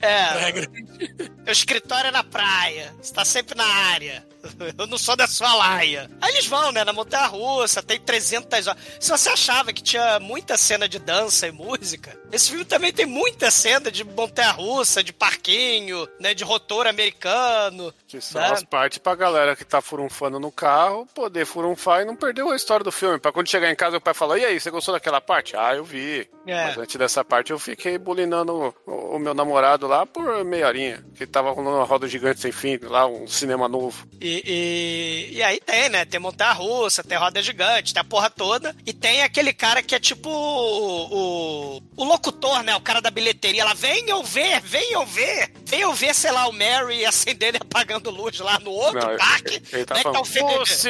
[0.00, 0.68] É, Regra.
[1.46, 4.26] o escritório é na praia, você tá sempre na área.
[4.78, 6.10] Eu não sou da sua laia.
[6.20, 8.82] Aí eles vão, né, na montanha russa, tem 300 horas.
[8.98, 13.06] Se você achava que tinha muita cena de dança e música, esse filme também tem
[13.06, 17.92] muita cena de montanha russa, de parquinho, né, de rotor americano.
[18.06, 18.50] Que são né?
[18.52, 22.56] as partes pra galera que tá furunfando no carro poder furunfar e não perder a
[22.56, 23.18] história do filme.
[23.18, 25.56] Pra quando chegar em casa o pai falar, e aí, você gostou daquela parte?
[25.56, 26.28] Ah, eu vi.
[26.46, 26.66] É.
[26.66, 31.04] Mas antes dessa parte eu fiquei bulinando o, o meu namorado lá por meia horinha.
[31.14, 34.06] Que tava rolando uma roda gigante sem fim, lá um cinema novo.
[34.20, 36.04] E, e, e aí tem, né?
[36.04, 38.74] Tem montanha russa, tem roda gigante, tem a porra toda.
[38.86, 42.74] E tem aquele cara que é tipo o, o, o locutor, né?
[42.76, 43.74] O cara da bilheteria lá.
[43.74, 45.50] Venham ver, venham ver.
[45.64, 49.54] Venham ver, sei lá, o Mary acendendo e apagando luz lá no outro Não, parque.
[49.54, 50.88] ele, ele tá né, tá falando, Pussy!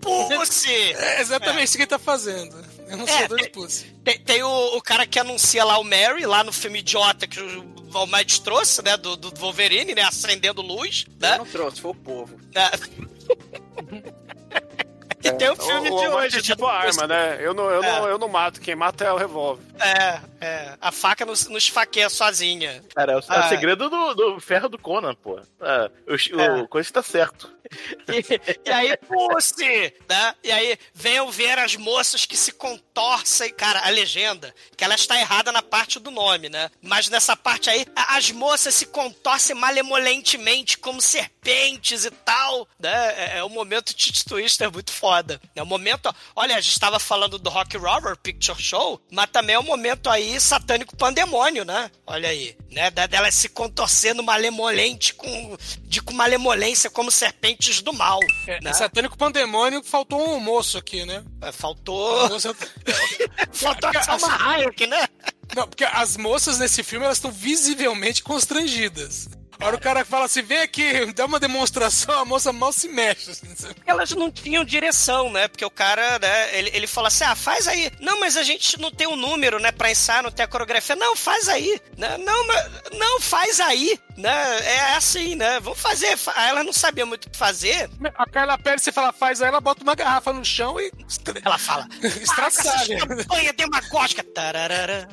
[0.00, 0.94] Pussy!
[0.94, 2.56] É exatamente isso que ele tá fazendo.
[2.90, 3.84] Eu não É, sou dois tem- pussy.
[4.04, 7.40] Tem, tem o, o cara que anuncia lá o Mary, lá no filme idiota que
[7.40, 8.96] o Valmeides trouxe, né?
[8.96, 10.02] Do, do Wolverine, né?
[10.02, 11.38] Acendendo luz, Eu né?
[11.38, 12.36] não trouxe, foi o povo.
[12.54, 12.68] né?
[15.22, 16.38] E tem o filme o, de o hoje.
[16.38, 16.72] é tipo né?
[16.72, 17.38] a arma, né?
[17.40, 17.86] Eu não, eu, É.
[17.92, 19.62] não, eu não mato, quem mata é o revólver.
[19.80, 20.74] É, é.
[20.80, 22.82] A faca não, não esfaqueia sozinha.
[22.94, 23.48] Cara, é o, é o Ah.
[23.48, 25.38] segredo do, do ferro do Conan, pô.
[25.60, 26.62] É, o, É.
[26.62, 27.50] o coisa tá certo.
[28.08, 29.94] E, e aí, pussy!
[30.08, 30.34] Né?
[30.42, 33.52] E aí, venham ver as moças que se contorcem.
[33.54, 36.68] Cara, a legenda, que ela está errada na parte do nome, né?
[36.82, 42.66] Mas nessa parte aí, as moças se contorcem malemolentemente como serpentes e tal.
[42.78, 42.90] Né?
[43.34, 45.40] É, é um momento Titi Twister muito foda.
[45.56, 46.14] É um momento.
[46.36, 50.08] Olha, a gente estava falando do Rock Horror Picture Show, mas também é um momento
[50.08, 51.90] aí satânico pandemônio, né?
[52.06, 52.56] Olha aí.
[52.70, 52.90] Né?
[52.90, 58.20] Da- Dela se contorcendo malemolente com, de com malemolência como serpentes do mal.
[58.46, 58.72] É, né?
[58.72, 61.24] Satânico Pandemônio faltou um almoço aqui, né?
[61.42, 62.28] É, Faltou.
[62.28, 62.54] Moça-
[63.52, 65.08] Faltou a Salma Hayek, né?
[65.56, 69.28] Não, porque as moças nesse filme elas estão visivelmente constrangidas.
[69.60, 72.88] A hora o cara fala assim, vem aqui, dá uma demonstração, a moça mal se
[72.88, 73.30] mexe.
[73.30, 73.46] assim?
[73.86, 75.48] Elas não tinham direção, né?
[75.48, 77.90] Porque o cara, né, ele, ele fala assim: ah, faz aí.
[78.00, 80.96] Não, mas a gente não tem um número, né, pra ensaiar, não tem a coreografia.
[80.96, 81.78] Não, faz aí.
[81.98, 82.16] Né?
[82.18, 83.98] Não, mas, não, faz aí.
[84.16, 84.58] Né?
[84.64, 85.60] É assim, né?
[85.60, 86.18] Vamos fazer.
[86.36, 87.90] Ela não sabia muito o que fazer.
[88.16, 90.90] A Carla Pérez, você fala, faz aí, ela bota uma garrafa no chão e.
[91.44, 92.98] Ela fala: Estraçalha.
[92.98, 94.24] "Faça essa campanha demagógica.
[94.24, 95.08] Tararara.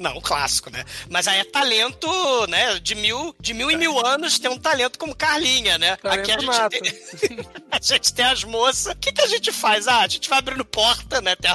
[0.00, 0.84] Não, um clássico, né?
[1.08, 2.08] Mas aí é talento,
[2.48, 2.78] né?
[2.78, 5.96] De mil, de mil em mil anos tem um talento como Carlinha, né?
[5.96, 7.38] Talento Aqui a gente, tem,
[7.70, 8.92] a gente tem as moças.
[8.92, 9.86] O que, que a gente faz?
[9.88, 11.36] Ah, a gente vai abrindo porta, né?
[11.36, 11.50] Tem,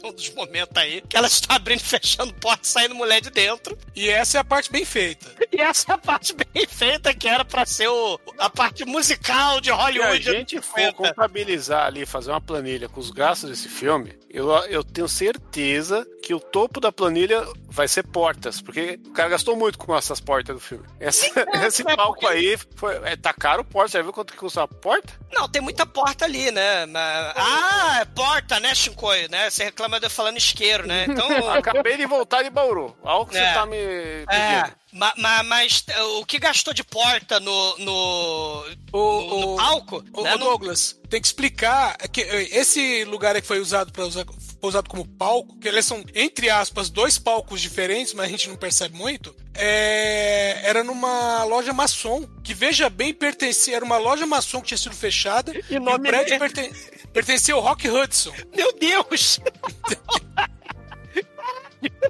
[0.00, 3.30] tem um dos momentos aí que elas estão abrindo e fechando porta, saindo mulher de
[3.30, 3.76] dentro.
[3.94, 5.26] E essa é a parte bem feita.
[5.50, 9.60] E essa é a parte bem feita que era pra ser o, a parte musical
[9.60, 10.22] de Se a Hollywood.
[10.22, 15.08] gente for contabilizar ali, fazer uma planilha com os gastos desse filme, eu, eu tenho
[15.08, 19.96] certeza que o topo da planilha vai ser portas, porque o cara gastou muito com
[19.96, 20.84] essas portas do filme.
[21.00, 21.26] Essa-
[21.66, 23.92] esse é palco porque- aí foi, é, tá caro porta.
[23.92, 25.12] Já viu quanto que custa uma porta?
[25.32, 26.86] Não, tem muita porta ali, né?
[26.86, 29.48] Mas- Ah, é porta, né, Shinkoi, né?
[29.48, 31.06] Você reclama de eu falando isqueiro, né?
[31.08, 31.28] Então.
[31.54, 32.96] Acabei de voltar de Bauru.
[33.02, 33.46] Olha o que É.
[33.48, 34.76] você tá me É, pedindo.
[34.94, 40.04] ma- ma- mas eh, o que gastou de porta no, no, O, no, no palco?
[40.12, 44.04] o- né, o Douglas, tem que explicar que eh, esse lugar que foi usado para
[44.04, 44.24] usar
[44.60, 48.48] foi usado como palco, que eles são, entre aspas, dois palcos diferentes, mas a gente
[48.48, 49.34] não percebe muito.
[49.54, 54.78] é, era numa loja maçom, que veja bem, pertencia, era uma loja maçom que tinha
[54.78, 56.72] sido fechada e, o nome prédio é- perten-
[57.12, 58.32] pertencia ao Rock Hudson.
[58.54, 59.40] Meu Deus!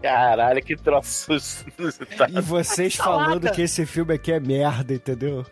[0.02, 1.28] Caralho, que troço.
[2.34, 5.44] E vocês falando que esse filme aqui é merda, entendeu?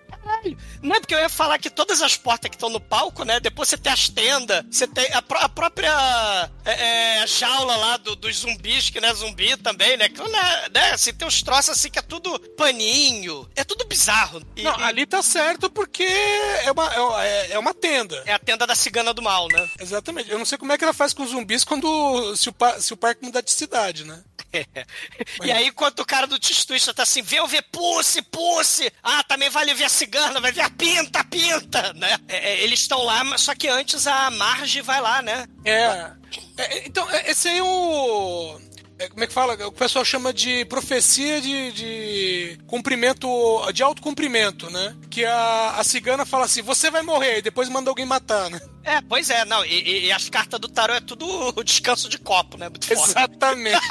[0.82, 3.40] Não é porque eu ia falar que todas as portas que estão no palco, né?
[3.40, 7.96] Depois você tem as tendas, você tem a, pró- a própria é, é, jaula lá
[7.96, 10.08] do- dos zumbis, que não é zumbi também, né?
[10.08, 10.90] Que não é, né?
[10.92, 13.48] Assim, tem uns troços assim que é tudo paninho.
[13.56, 14.42] É tudo bizarro.
[14.56, 18.22] E- Não, ali tá certo porque é uma, é, é uma tenda.
[18.26, 19.68] É a tenda da cigana do mal, né?
[19.80, 20.30] Exatamente.
[20.30, 22.92] Eu não sei como é que ela faz com os zumbis quando se o, se
[22.92, 24.22] o parque mudar de cidade, né?
[25.44, 28.90] E aí, enquanto o cara do Tistuista tá assim, vê eu ver Pussy, Pussy.
[29.02, 32.18] Ah, também vale ver a cigana, vai ver a pinta, pinta, né?
[32.28, 35.46] É, é, eles estão lá, mas só que antes a Marge vai lá, né?
[35.64, 36.10] É.
[36.58, 38.58] É, então, é- esse aí é o.
[38.98, 39.54] é, como é que fala?
[39.66, 43.28] O pessoal chama de profecia de, de cumprimento,
[43.72, 44.96] de autocumprimento, né?
[45.10, 48.60] Que a, a cigana fala assim: você vai morrer, e depois manda alguém matar, né?
[48.84, 49.64] É, pois é, não.
[49.64, 51.26] E, e- e as cartas do tarô é tudo
[51.56, 52.68] o descanso de copo, né?
[52.68, 52.90] Muito.
[52.92, 53.80] Exatamente.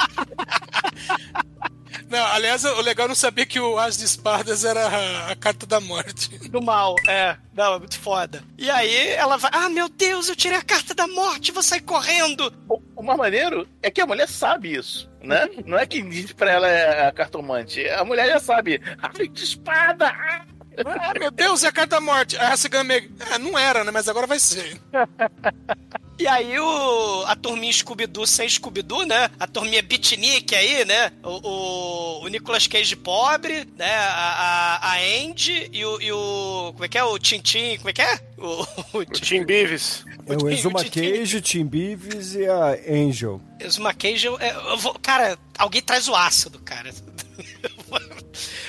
[2.08, 5.36] Não, aliás, o legal é não sabia que o As de Espadas era a, a
[5.36, 6.28] carta da morte.
[6.50, 7.36] Do mal, é.
[7.52, 8.44] Não, é muito foda.
[8.56, 9.50] E aí ela vai.
[9.52, 12.52] Ah, meu Deus, eu tirei a carta da morte, vou sair correndo.
[12.68, 15.48] O mais maneiro é que a mulher sabe isso, né?
[15.64, 17.88] Não é que diz pra ela é a cartomante.
[17.88, 18.80] A mulher já sabe.
[19.00, 20.08] Ai, de espada!
[20.08, 20.44] ah!
[20.84, 22.36] Ah, meu Deus, é a carta da morte.
[22.36, 23.10] A cigana meio.
[23.32, 23.90] É, não era, né?
[23.90, 24.78] Mas agora vai ser.
[26.18, 29.30] E aí o, a turminha Scooby-Doo sem Scooby-Doo, né?
[29.38, 31.12] A turminha Beatnik aí, né?
[31.22, 33.94] O, o, o Nicolas Cage pobre, né?
[33.94, 36.72] A, a, a Andy e o, e o...
[36.72, 37.04] Como é que é?
[37.04, 38.18] O Tintin, como é que é?
[38.38, 38.62] O,
[38.98, 40.04] o, O Tim Beavis.
[40.26, 43.40] É o Exuma Cage, Tim Beavis e a Angel.
[43.60, 46.92] Exuma Cage, eu, eu vou, cara, alguém traz o ácido, cara.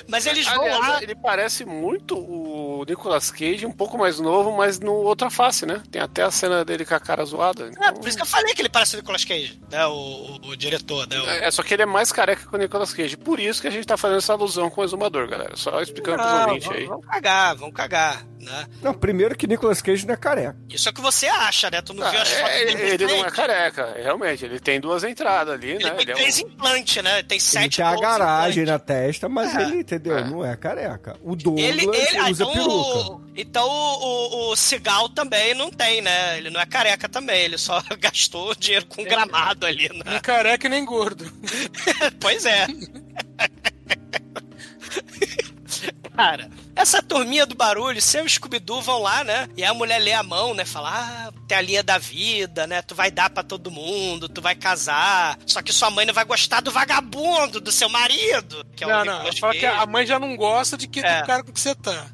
[0.07, 1.03] Mas eles vão Aliás, lá.
[1.03, 5.81] ele parece muito o Nicolas Cage, um pouco mais novo, mas no outra face, né?
[5.91, 7.65] Tem até a cena dele com a cara zoada.
[7.65, 9.85] É, então- por isso que eu falei que ele parece o Nicolas Cage, né?
[9.85, 11.19] O, o, o diretor, né?
[11.19, 13.17] O- É, só que ele é mais careca que o Nicolas Cage.
[13.17, 15.55] Por isso que a gente tá fazendo essa alusão com o exumador, galera.
[15.55, 16.85] Só explicando pros Não, ouvintes vão, aí.
[16.85, 18.65] vão cagar, vão cagar, né?
[18.81, 20.55] Não, primeiro que Nicolas Cage não é careca.
[20.69, 21.81] Isso é o que você acha, né?
[21.81, 24.45] Tu não Ah, viu as fotos é, dele ele não é careca, realmente.
[24.45, 25.89] Ele tem duas entradas ali, Ele né?
[25.91, 27.23] tem Ele é um- três implantes, né?
[27.23, 28.67] Tem Ele sete tem a garagem implantes.
[28.67, 29.61] na testa, mas É.
[29.63, 30.25] ele, entendeu?
[30.25, 31.17] Não é careca.
[31.21, 33.11] O Douglas Ele, ele, ah, usa então, peruca.
[33.11, 36.37] o, então o, o, o Cigal também não tem, né?
[36.37, 40.19] Ele não é careca também, ele só gastou dinheiro com gramado ali, Nem né?
[40.21, 41.31] careca e nem gordo.
[42.19, 42.67] pois é.
[46.15, 49.49] Cara, essa turminha do barulho, seu Scooby-Doo vão lá, né?
[49.57, 50.63] E a mulher lê a mão, né?
[50.65, 52.81] Fala, ah, tem a linha da vida, né?
[52.81, 55.37] Tu vai dar pra todo mundo, tu vai casar.
[55.45, 58.65] Só que sua mãe não vai gostar do vagabundo, do seu marido.
[58.75, 59.13] Que é não, não.
[59.15, 61.21] Nicolas Fala que a mãe já não gosta de que É.
[61.21, 62.07] do cara com que você tá.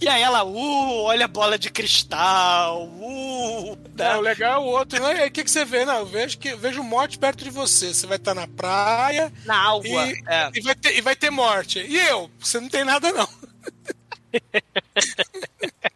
[0.00, 3.78] E aí ela, uh, olha a bola de cristal, uh.
[3.96, 4.12] né?
[4.12, 5.00] É, o legal é o outro.
[5.02, 5.16] Né?
[5.16, 5.84] E aí, o que, que você vê?
[5.84, 7.94] Não, eu vejo, que, vejo morte perto de você.
[7.94, 9.82] Você vai estar na praia Na água.
[10.06, 10.50] e, É.
[10.54, 11.78] e, vai ter, e vai ter morte.
[11.80, 12.30] E eu?
[12.38, 13.28] Você não tem nada, não.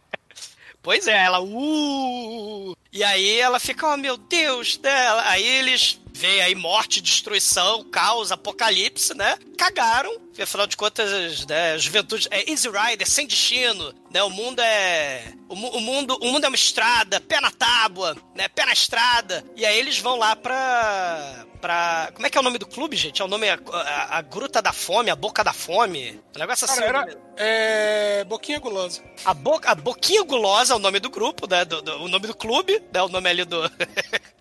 [0.81, 2.75] Pois é, ela, uh.
[2.91, 5.23] E aí ela fica, oh meu Deus dela.
[5.25, 9.37] Aí eles veem aí morte, destruição, caos, apocalipse, né?
[9.57, 10.19] Cagaram.
[10.19, 14.21] Porque, afinal de contas, né, juventude é Easy Rider, sem destino, né?
[14.23, 15.33] O mundo é.
[15.49, 18.47] O, o mundo, o mundo é uma estrada, pé na tábua, né?
[18.49, 19.43] Pé na estrada.
[19.55, 21.45] E aí eles vão lá pra.
[21.59, 22.11] pra.
[22.13, 23.21] Como é que é o nome do clube, gente?
[23.21, 23.49] É o nome.
[23.49, 26.21] A, a- a Gruta da Fome, a Boca da Fome.
[26.35, 26.79] Um negócio assim.
[26.81, 29.01] Cara, o era, é, boquinha gulosa.
[29.25, 31.65] a, boca, a Boquinha Gulosa é o nome do grupo, né?
[31.65, 33.01] Do, do- o nome do clube, né?
[33.01, 33.59] O nome ali do.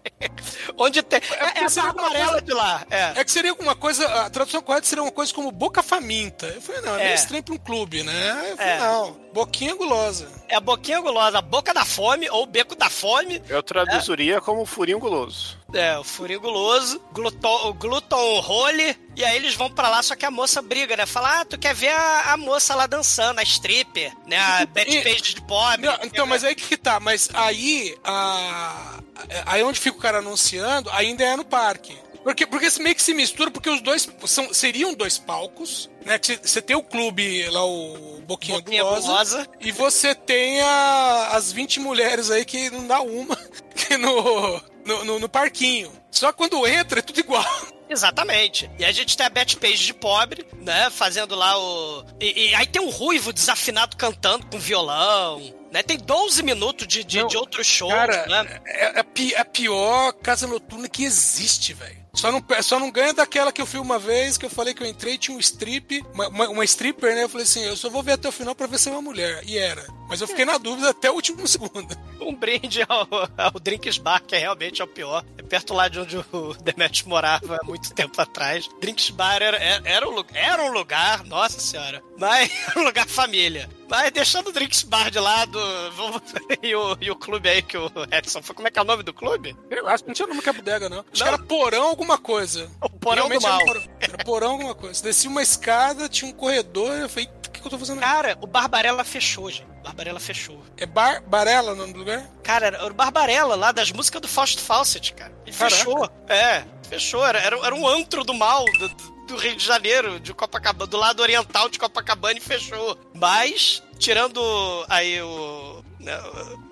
[0.76, 1.20] Onde tem.
[1.20, 2.86] É, é, porque a seria alguma Barbarella coisa- de lá.
[2.90, 3.12] É.
[3.16, 6.46] É que seria alguma coisa, a tradução correta seria uma coisa como boca faminta.
[6.46, 7.14] Eu falei, não, é meio É.
[7.14, 8.46] estranho pra um clube, né?
[8.50, 8.78] Eu falei, É.
[8.78, 10.28] não, boquinha gulosa.
[10.48, 13.42] É a boquinha gulosa, a boca da fome ou o beco da fome.
[13.48, 15.58] Eu traduziria como furinho guloso.
[15.74, 18.96] É, o furinho guloso, gluton, o gluton role.
[19.14, 21.04] E aí eles vão pra lá, só que a moça briga, né?
[21.04, 24.38] Fala, ah, tu quer ver a, a moça lá dançando, a stripper, né?
[24.38, 25.84] A Betty Page de pobre.
[25.86, 28.97] Não, então, mas aí que tá, mas aí, a,
[29.46, 31.96] aí onde fica o cara anunciando, ainda é no parque.
[32.24, 36.18] Porque, porque meio que se mistura, porque os dois são, seriam dois palcos, né?
[36.18, 41.50] que Você tem o clube lá, o Boquinha, Boquinha Gulosa, e você tem a- as
[41.52, 43.34] 20 mulheres aí que não dá uma
[43.74, 45.90] que no, no, no- no parquinho.
[46.10, 47.44] Só que quando entra é tudo igual.
[47.88, 48.70] Exatamente.
[48.78, 50.90] E a gente tem a Betty Page de pobre, né?
[50.90, 52.04] Fazendo lá o.
[52.20, 55.40] E, e aí tem um ruivo desafinado cantando com violão.
[55.72, 55.82] Né?
[55.82, 58.60] Tem 12 minutos de, de, Não, de outros shows, Cara, né?
[58.66, 61.98] é, é pi- é a pior casa noturna que existe, velho.
[62.14, 64.82] Só não, só não ganha daquela que eu fui uma vez, que eu falei que
[64.82, 67.24] eu entrei e tinha um strip, uma, uma, uma stripper, né?
[67.24, 69.02] Eu falei assim, eu só vou ver até o final pra ver se é uma
[69.02, 69.42] mulher.
[69.44, 69.86] E era.
[70.08, 71.96] Mas eu fiquei na dúvida até o último segundo.
[72.20, 73.06] Um brinde ao,
[73.36, 75.24] ao Drinks Bar, que é realmente é o pior.
[75.36, 78.68] É perto lá de onde o Demet morava há muito tempo atrás.
[78.80, 83.06] Drinks Bar era, era, era um, era um lugar, nossa senhora, mas era um lugar
[83.06, 83.68] família.
[83.88, 85.58] Mas deixando o Drinks Bar de lado,
[85.96, 86.20] vamos,
[86.62, 88.54] e, o, e o clube aí que o Edson foi.
[88.54, 89.56] Como é que é o nome do clube?
[89.70, 90.98] Eu acho que não tinha nome que é bodega, não.
[91.00, 91.28] Acho Não.
[91.28, 92.70] que era porão alguma coisa.
[92.82, 93.64] O Porão do Realmente era Mal.
[93.66, 95.02] porão- Era porão alguma coisa.
[95.02, 98.06] Desci uma escada, tinha um corredor, eu falei, o que, que eu tô fazendo aqui?
[98.06, 99.66] Cara, o Barbarella fechou, gente.
[99.88, 100.62] Barbarella fechou.
[100.76, 102.26] É Bar Barela o nome do lugar?
[102.42, 105.32] Cara, era o Barbarella lá das músicas do Fausto Fawcett, cara.
[105.46, 105.76] E Caraca.
[105.76, 106.10] fechou.
[106.28, 107.26] É, fechou.
[107.26, 108.88] Era, era, era um antro do mal do,
[109.26, 112.98] do Rio de Janeiro, de Copacabana, do lado oriental de Copacabana e fechou.
[113.14, 114.40] Mas, tirando
[114.88, 115.82] aí o.
[115.98, 116.12] né,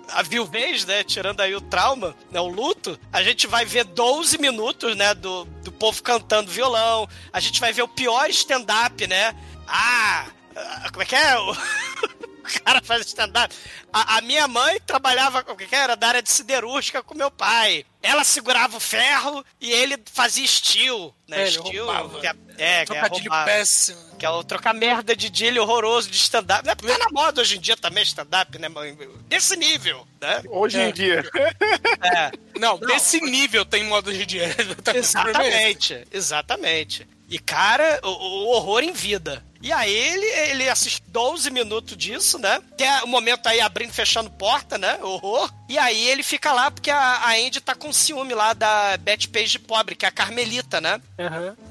[0.09, 1.03] a viuvez, né?
[1.03, 5.45] Tirando aí o trauma, né, o luto, a gente vai ver 12 minutos, né, do,
[5.63, 7.07] do povo cantando violão.
[7.33, 9.35] A gente vai ver o pior stand-up, né?
[9.67, 10.25] Ah!
[10.55, 11.35] ah, Como é que é?
[12.55, 13.53] O, cara faz stand-up.
[13.91, 15.95] A, a minha mãe trabalhava, o que era?
[15.95, 17.85] Da área de siderúrgica com meu pai.
[18.01, 21.43] Ela segurava o ferro e ele fazia steel, né?
[21.43, 22.19] É, steel, roubava.
[22.19, 24.17] que é, é, que é Trocadilho péssimo.
[24.17, 26.65] que é o trocar merda de dilho horroroso de stand-up.
[26.65, 26.75] Né?
[26.75, 28.69] Tá na moda hoje em dia também stand-up, né?
[28.69, 28.97] mãe?
[29.27, 30.41] Desse nível, né?
[30.47, 31.23] Hoje em dia.
[32.01, 34.75] É, Não, desse nível tem modo de dinheiro.
[34.83, 35.93] Tá com problema esse.
[35.93, 37.07] exatamente, exatamente.
[37.29, 39.43] E, cara, o, o horror em vida.
[39.61, 42.61] E aí ele, ele assiste 12 minutos disso, né?
[42.77, 44.99] Tem o momento aí abrindo e fechando porta, né?
[45.01, 45.51] Horror.
[45.69, 49.27] E aí ele fica lá porque a, a Andy tá com ciúme lá da Betty
[49.27, 51.01] Page pobre, que é a Carmelita, né?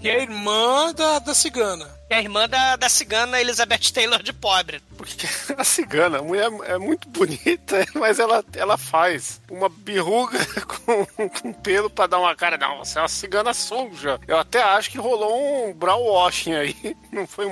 [0.02, 1.86] E a irmã da, da cigana.
[2.06, 4.80] Que é a irmã da, da cigana Elizabeth Taylor de pobre.
[4.96, 5.26] Porque
[5.56, 10.38] a cigana, a mulher é muito bonita, mas ela, ela faz uma birruga
[10.84, 12.58] com, com pelo pra dar uma cara.
[12.58, 14.20] Não, você é uma cigana suja.
[14.28, 16.76] Eu até acho que rolou um brow washing aí.
[17.10, 17.46] Não foi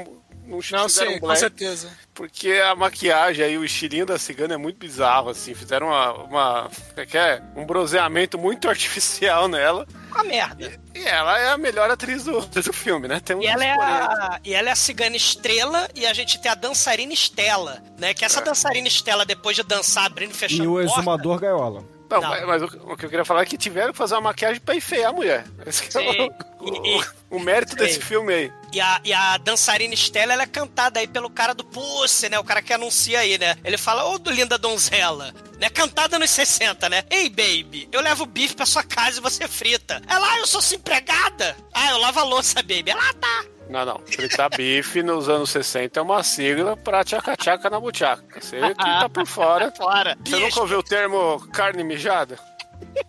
[0.49, 0.61] um.
[0.70, 1.90] Não, fizeram sim, com black, certeza.
[2.12, 5.55] Porque a maquiagem aí, o estilinho da cigana é muito bizarro, assim.
[5.55, 6.12] Fizeram uma.
[6.12, 7.42] uma é que é?
[7.57, 9.86] Um bronzeamento muito artificial nela.
[10.11, 10.80] Uma merda.
[10.95, 13.20] E ela é a melhor atriz do, do filme, né?
[13.20, 16.40] Tem E uns ela, é a, e ela é a cigana estrela e a gente
[16.40, 18.14] tem a dançarina Estela, né?
[18.14, 21.84] Que essa dançarina Estela, depois de dançar, abrindo e fechando E o porta, exumador gaiola.
[22.11, 22.28] Não, Não.
[22.28, 24.61] mas, mas o, o que eu queria falar é que tiveram que fazer uma maquiagem
[24.61, 25.45] pra enfeiar a mulher.
[25.66, 26.30] Esse que é
[26.65, 28.53] O, o mérito desse filme aí.
[28.73, 32.39] E a, e a dançarina Estela, ela é cantada aí pelo cara do Pussy, né?
[32.39, 33.57] O cara que anuncia aí, né?
[33.65, 35.69] Ele fala, ô do linda donzela, né?
[35.71, 37.05] Cantada nos 60, né?
[37.11, 40.03] Ei, baby, eu levo bife pra sua casa e você frita.
[40.09, 41.57] Ela, ah, eu sou sua empregada.
[41.73, 42.91] Ah, eu lavo a louça, baby.
[42.91, 43.45] Ela, ah, tá.
[43.69, 44.01] Não, não.
[44.07, 48.41] Fritar bife nos anos 60 é uma sigla pra tchaca-tchaca na buchaca.
[48.41, 49.73] Você que tá por fora.
[49.73, 50.17] Fora.
[50.17, 52.39] Você Bicho, nunca ouviu o termo carne mijada?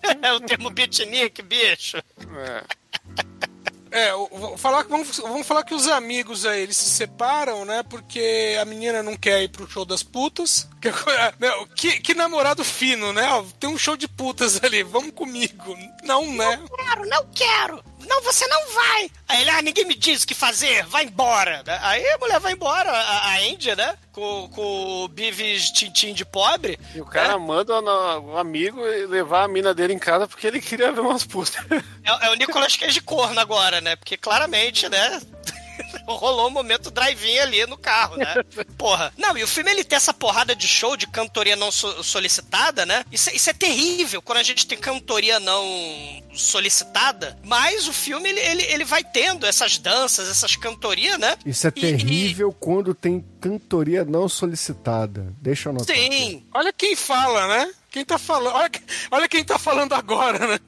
[0.22, 1.98] é o termo beatnik, bicho.
[1.98, 2.64] É.
[3.96, 4.12] É,
[4.58, 7.82] falar, vamos, vamos falar que os amigos aí, eles se separam, né?
[7.82, 10.68] Porque a menina não quer ir pro show das putas.
[10.86, 10.92] Que,
[11.40, 13.28] né, que, que namorado fino, né?
[13.60, 15.76] Tem um show de putas ali, vamos comigo.
[16.04, 16.60] Não, né?
[16.78, 17.84] quero, não quero.
[18.08, 19.12] Não, você não vai.
[19.28, 21.64] Aí ele, ah, ninguém me diz o que fazer, vai embora.
[21.82, 23.98] Aí a mulher vai embora, a, a Índia, né?
[24.12, 26.80] Com, com o Bivis Tintim de pobre.
[26.94, 30.62] E o cara manda no- o amigo levar a mina dele em casa porque ele
[30.62, 31.56] queria ver umas putas.
[32.04, 33.96] É, é o Nicolas Cage corno agora, né?
[33.96, 35.22] Porque claramente, né?
[36.08, 38.34] Rolou um momento drive-in ali no carro, né?
[38.78, 39.12] Porra.
[39.18, 42.86] Não, e o filme ele tem essa porrada de show de cantoria não so- solicitada,
[42.86, 43.04] né?
[43.12, 45.64] Isso, é- isso é terrível quando a gente tem cantoria não
[46.34, 47.38] solicitada.
[47.44, 51.38] Mas o filme ele, ele, ele vai tendo essas danças, essas cantorias, né?
[51.46, 55.34] Isso é E- terrível quando tem cantoria não solicitada.
[55.42, 55.96] Deixa eu e- anotar.
[55.96, 56.06] aqui.
[56.12, 56.46] Sim.
[56.54, 57.72] Olha quem fala, né?
[57.96, 58.54] Quem tá falando?
[58.54, 58.72] Olha,
[59.10, 60.60] olha quem tá falando agora, né?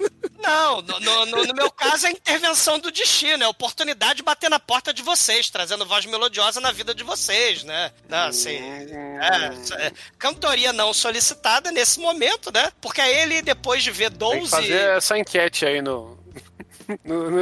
[0.41, 4.15] Não, no, no- no- no meu caso é a intervenção do destino, é a oportunidade
[4.15, 7.91] de bater na porta de vocês, trazendo voz melodiosa na vida de vocês, né?
[8.07, 12.71] Não, assim, é, é, cantoria não solicitada nesse momento, né?
[12.79, 14.39] Porque aí ele, depois de ver Tem 12...
[14.43, 16.17] que fazer essa enquete aí no.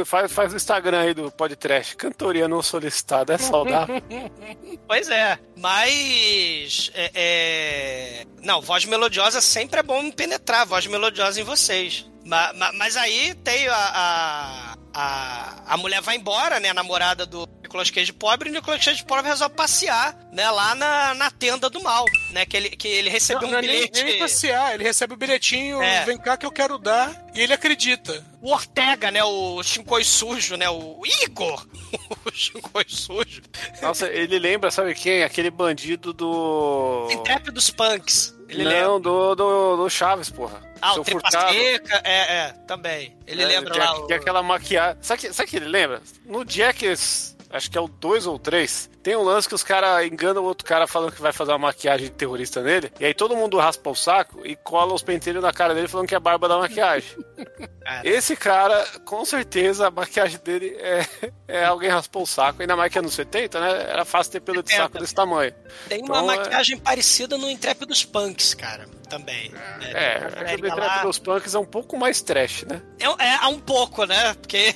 [0.04, 1.96] Faz, faz o Instagram aí do podcast.
[1.96, 3.96] Cantoria não solicitada é saudável.
[4.86, 6.90] Pois é, mas.
[6.94, 12.06] É, é, Não, voz melodiosa sempre é bom penetrar voz melodiosa em vocês.
[12.24, 15.62] Ma- ma- Mas, aí tem a, a, a.
[15.74, 16.70] a mulher vai embora, né?
[16.70, 20.48] A namorada do Nicolas Cage pobre, e o Nicolas Cage pobre resolve passear, né?
[20.50, 22.46] Lá na, na tenda do mal, né?
[22.46, 24.02] Que ele, que ele recebeu Não, um não é nem, bilhete.
[24.04, 26.04] nem passear, ele recebe o bilhetinho, É.
[26.04, 28.24] vem cá que eu quero dar, e ele acredita.
[28.40, 29.22] O Ortega, né?
[29.24, 30.68] O Shinkoi sujo, né?
[30.70, 31.66] O Igor!
[32.24, 33.42] o Shinkoi sujo.
[33.82, 35.22] Nossa, ele lembra, sabe quem?
[35.24, 37.08] Aquele bandido do.
[37.10, 38.34] Intrépidos Punks.
[38.48, 38.98] Ele não, lembra.
[39.00, 40.62] do, do, do Chaves, porra.
[40.80, 41.52] Ah, Seu o Tripa Furtado.
[41.52, 43.16] Seca, é, é, também.
[43.26, 43.86] Ele É, lembra que, lá.
[44.06, 44.98] Que é o- aquela maquiagem.
[45.02, 46.00] Sabe que, sabe que ele lembra?
[46.24, 50.06] No Jackass, acho que é o 2 ou 3, tem um lance que os caras
[50.06, 52.92] enganam o outro cara falando que vai fazer uma maquiagem de terrorista nele.
[53.00, 56.08] E aí todo mundo raspa o saco e cola os pentelhos na cara dele falando
[56.08, 57.10] que é a barba da maquiagem.
[58.02, 61.06] Esse cara, com certeza, a maquiagem dele é,
[61.46, 62.60] é alguém raspou o saco.
[62.60, 63.86] Ainda mais que anos 70, né?
[63.90, 64.82] Era fácil ter pelo de 70.
[64.84, 65.54] saco desse tamanho.
[65.88, 68.86] Tem uma Então, é- maquiagem parecida no Intrépidos Punks, cara.
[69.08, 69.52] Também.
[69.94, 70.80] É, Então, aquele pega lá.
[70.88, 72.82] Trap dos Punks é um pouco mais trash, né?
[72.98, 74.34] É, é, há um pouco, né?
[74.34, 74.74] Porque.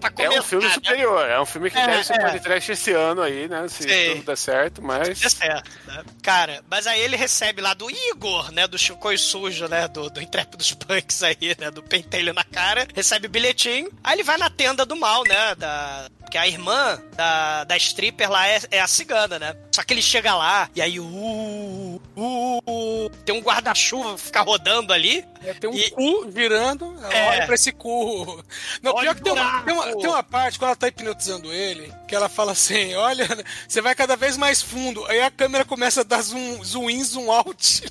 [0.00, 0.74] Pra É um filme né?
[0.74, 2.18] superior, é um filme que É, deve ser é.
[2.18, 3.66] podcast esse ano aí, né?
[3.68, 4.14] Se Sim.
[4.16, 5.22] tudo der certo, mas.
[5.24, 6.04] É certo, né?
[6.22, 8.66] Cara, mas aí ele recebe lá do Igor, né?
[8.66, 9.88] Do Chicoio Sujo, né?
[9.88, 11.70] Do, do Intrépidos Punks aí, né?
[11.70, 12.86] Do pentelho na cara.
[12.94, 13.90] Recebe o bilhetinho.
[14.02, 15.54] Aí ele vai na tenda do mal, né?
[15.54, 16.08] Da...
[16.20, 19.54] Porque a irmã da, da stripper lá é, é a cigana, né?
[19.70, 25.24] Só que ele chega lá e aí, uh, uh, tem um guarda-chuva fica rodando ali.
[25.44, 27.28] É, tem um E- cu virando, ela É.
[27.30, 28.42] olha pra esse cu.
[28.82, 31.52] Não, Olha pior que tem uma, tem, uma, tem uma parte, quando ela tá hipnotizando
[31.52, 33.26] ele, que ela fala assim: olha,
[33.66, 35.04] você vai cada vez mais fundo.
[35.06, 37.82] Aí a câmera começa a dar zoom, zoom in, zoom out.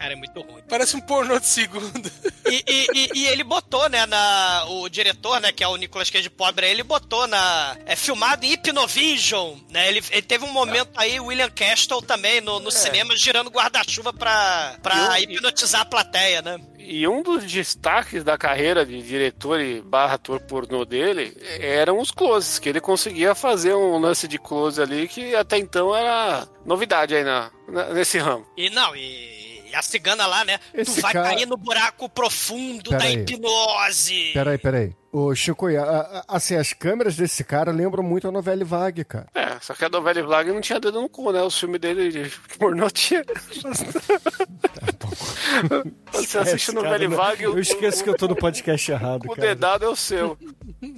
[0.00, 0.62] Cara, é muito ruim.
[0.66, 2.10] Parece um pornô de segundo.
[2.46, 6.08] E, e- e- e ele botou, né, na, o diretor, né, que é o Nicolas
[6.08, 7.76] Cage pobre, ele botou na.
[7.84, 9.88] É filmado em Hypnovision, né?
[9.88, 14.76] Ele, ele teve um momento aí, William Castle também, no, no cinema, girando guarda-chuva pra,
[14.82, 16.58] pra E o- hipnotizar a plateia, né?
[16.78, 22.10] E um dos destaques da carreira de diretor e barra ator pornô dele eram os
[22.10, 27.14] closes, que ele conseguia fazer um lance de close ali que até então era novidade
[27.14, 28.44] aí na, na- nesse ramo.
[28.56, 29.29] E não, e.
[29.70, 30.58] e a cigana lá, né?
[30.74, 33.14] Esse tu vai cara- cair no buraco profundo da Peraí.
[33.16, 34.30] hipnose.
[34.34, 34.94] Peraí, peraí.
[35.12, 39.26] Ô, Chico, a- a- assim, as câmeras desse cara lembram muito a novela Vague, cara.
[39.34, 41.42] É, só que a novela Vlag não tinha dedo no cu, né?
[41.42, 43.24] Os filmes dele de pornô tinha.
[45.68, 49.24] Quando você assiste Esse novela cara, Vlag, Eu esqueço que eu tô no podcast errado,
[49.24, 49.48] o cara.
[49.48, 50.38] dedado é o seu.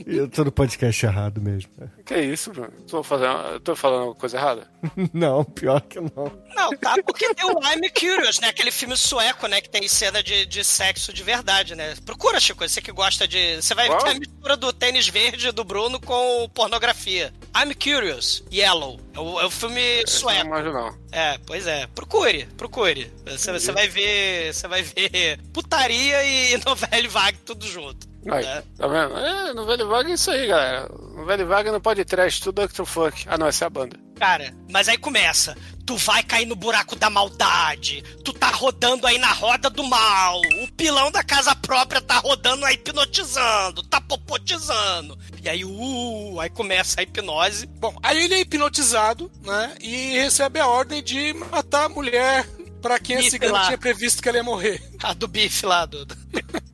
[0.07, 1.71] Eu tô no podcast errado mesmo.
[2.05, 2.71] Que isso, Bruno?
[2.89, 4.69] Tô, fazendo, tô falando coisa errada?
[5.13, 6.31] Não, pior que não.
[6.55, 8.49] Não, tá, porque tem o I'm Curious, né?
[8.49, 9.61] Aquele filme sueco, né?
[9.61, 11.95] Que tem cena de, de sexo de verdade, né?
[12.05, 13.57] Procura, Chico, você que gosta de.
[13.63, 14.01] Você vai Qual?
[14.05, 17.33] Ver a mistura do tênis verde do Bruno com pornografia.
[17.57, 19.01] I'm Curious, Yellow.
[19.15, 20.49] É o, é o filme Esse sueco.
[20.49, 20.97] não.
[21.11, 21.87] É, pois é.
[21.89, 23.13] Procure, procure.
[23.27, 24.53] Você, você vai ver.
[24.53, 28.13] Você vai ver putaria e novela vague tudo junto.
[28.31, 28.63] Aí, né?
[28.77, 29.17] tá vendo?
[29.19, 30.89] É, novela Vaga é isso aí, galera.
[31.17, 33.25] Novela Vaga não pode trash, tudo Doctor Funk.
[33.27, 33.99] Ah, não, essa é a banda.
[34.17, 35.57] Cara, mas aí começa.
[35.85, 38.03] Tu vai cair no buraco da maldade.
[38.25, 40.41] Tu tá rodando aí na roda do mal.
[40.63, 43.83] O pilão da casa própria tá rodando aí hipnotizando.
[43.85, 45.19] Tá popotizando.
[45.43, 47.67] E aí, uh, aí começa a hipnose.
[47.67, 49.75] Bom, aí ele é hipnotizado, né?
[49.81, 52.47] E recebe a ordem de matar a mulher
[52.81, 53.67] pra quem a Bife cigana lá.
[53.67, 54.81] tinha previsto que ela ia morrer.
[55.03, 56.05] A do bife lá, do.
[56.07, 56.17] do-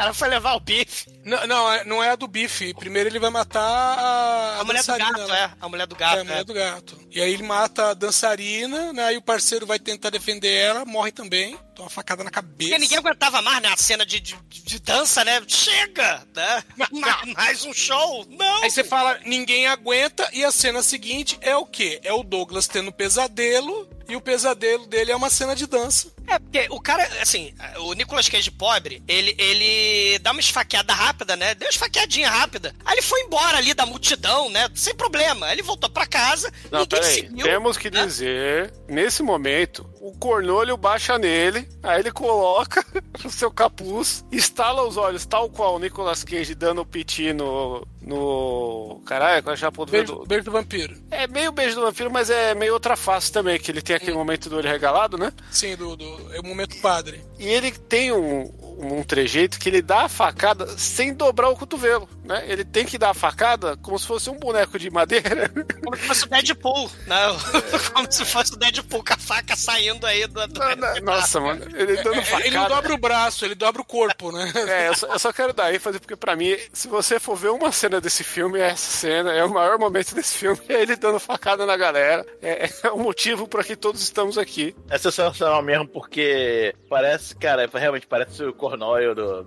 [0.00, 1.06] cara foi levar o bife.
[1.24, 2.72] Não, não, é- não é a do bife.
[2.74, 5.38] Primeiro ele vai matar a, A mulher do gato, lá.
[5.38, 5.50] é.
[5.60, 6.18] A mulher do É, gato.
[6.20, 6.44] a mulher é.
[6.44, 7.00] do gato.
[7.10, 9.04] E aí ele mata a dançarina, né?
[9.04, 11.58] Aí o parceiro vai tentar defender ela, morre também.
[11.74, 12.70] Toma uma facada na cabeça.
[12.70, 13.68] Porque ninguém aguentava mais, né?
[13.68, 15.42] A cena de, de, de dança, né?
[15.46, 16.26] Chega!
[16.34, 16.64] Né?
[16.76, 16.88] Ma-
[17.36, 18.26] Mais um show?
[18.30, 18.62] Não!
[18.62, 22.00] Aí você fala, ninguém aguenta, e a cena seguinte é o quê?
[22.02, 26.10] É o Douglas tendo pesadelo, e o pesadelo dele é uma cena de dança.
[26.26, 31.36] É, porque o cara, assim, o Nicolas Cage pobre, ele, ele dá uma esfaqueada rápida,
[31.36, 31.54] né?
[31.54, 32.74] Deu uma esfaqueadinha rápida.
[32.84, 34.68] Aí ele foi embora ali da multidão, né?
[34.74, 35.46] Sem problema.
[35.46, 37.14] Aí ele voltou pra casa, Não, ninguém peraí.
[37.14, 37.44] seguiu.
[37.44, 38.04] Temos que né?
[38.04, 42.84] dizer, nesse momento, o cornolho baixa nele, aí ele coloca
[43.24, 47.86] o seu capuz, estala os olhos, tal qual o Nicolas Cage dando o piti no.
[48.00, 49.02] no.
[49.04, 50.96] Caralho, com a chapa do Beijo, beijo do vampiro.
[51.10, 54.16] É meio beijo do vampiro, mas é meio outra face também, que ele tem aquele
[54.16, 55.32] momento do olho regalado, né?
[55.50, 57.20] Sim, do, do, é o momento padre.
[57.38, 58.50] E ele tem um,
[58.80, 62.44] um trejeito que ele dá a facada sem dobrar o cotovelo, né?
[62.46, 65.50] Ele tem que dar a facada como se fosse um boneco de madeira.
[65.80, 67.16] Como se fosse o Deadpool, né?
[67.92, 70.46] Como se fosse o Deadpool com a faca saindo aí do.
[70.46, 70.60] do...
[71.02, 72.46] Nossa, mano, ele dando facada.
[72.46, 74.52] Ele não dobra o braço, ele dobra o corpo, né?
[74.68, 77.50] É, eu só, eu só quero dar ênfase porque pra mim, se você for ver
[77.50, 80.96] uma cena desse filme, é essa cena, é o maior momento desse filme, é ele
[80.96, 82.24] dando facada na galera.
[82.40, 84.74] É, é o motivo pra que todos estamos aqui.
[84.88, 89.44] É sensacional mesmo, porque parece, cara, realmente parece o Cornóio do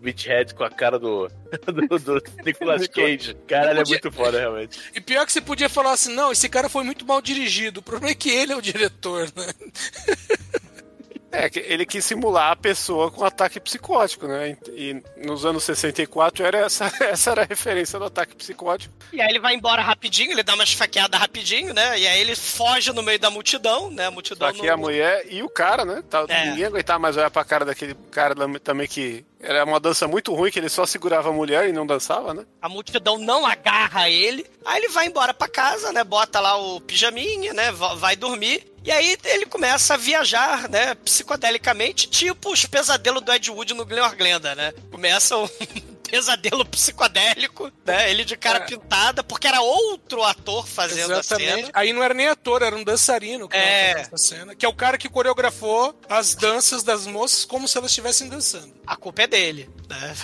[0.00, 1.28] Beachhead com a cara do,
[1.66, 3.34] do, do Nicolas Cage.
[3.46, 4.78] Cara, ele é muito foda, realmente.
[4.94, 7.80] E pior que você podia falar assim, não, esse cara foi muito mal dirigido.
[7.80, 9.46] O problema é que ele é o diretor, né?
[11.32, 14.56] É, ele quis simular a pessoa com ataque psicótico, né?
[14.72, 18.92] E, nos anos 64 era essa, essa era a referência do ataque psicótico.
[19.12, 21.98] E aí ele vai embora rapidinho, ele dá uma esfaqueada rapidinho, né?
[21.98, 24.06] E aí ele foge no meio da multidão, né?
[24.06, 26.02] A multidão que não- a mulher e o cara, né?
[26.10, 26.46] Tá, É.
[26.50, 30.34] Ninguém aguentava mais olhar pra cara daquele cara tam- também que era uma dança muito
[30.34, 32.44] ruim, que ele só segurava a mulher e não dançava, né?
[32.60, 34.44] A multidão não agarra ele.
[34.64, 36.04] Aí ele vai embora pra casa, né?
[36.04, 37.70] Bota lá o pijaminha, né?
[37.72, 38.69] va- Vai dormir.
[38.84, 40.94] E aí ele começa a viajar, né?
[40.96, 44.72] Psicodelicamente, tipo os pesadelos do Ed Wood no Glenn Glenda, né?
[44.90, 45.46] Começa um
[46.10, 48.10] pesadelo psicodélico, né?
[48.10, 51.40] Ele de cara pintada, porque era outro ator fazendo a cena.
[51.42, 51.70] Exatamente.
[51.74, 53.92] Aí não era nem ator, era um dançarino que É.
[54.00, 54.54] essa cena.
[54.56, 58.72] Que é o cara que coreografou as danças das moças como se elas estivessem dançando.
[58.86, 60.16] A culpa é dele, né?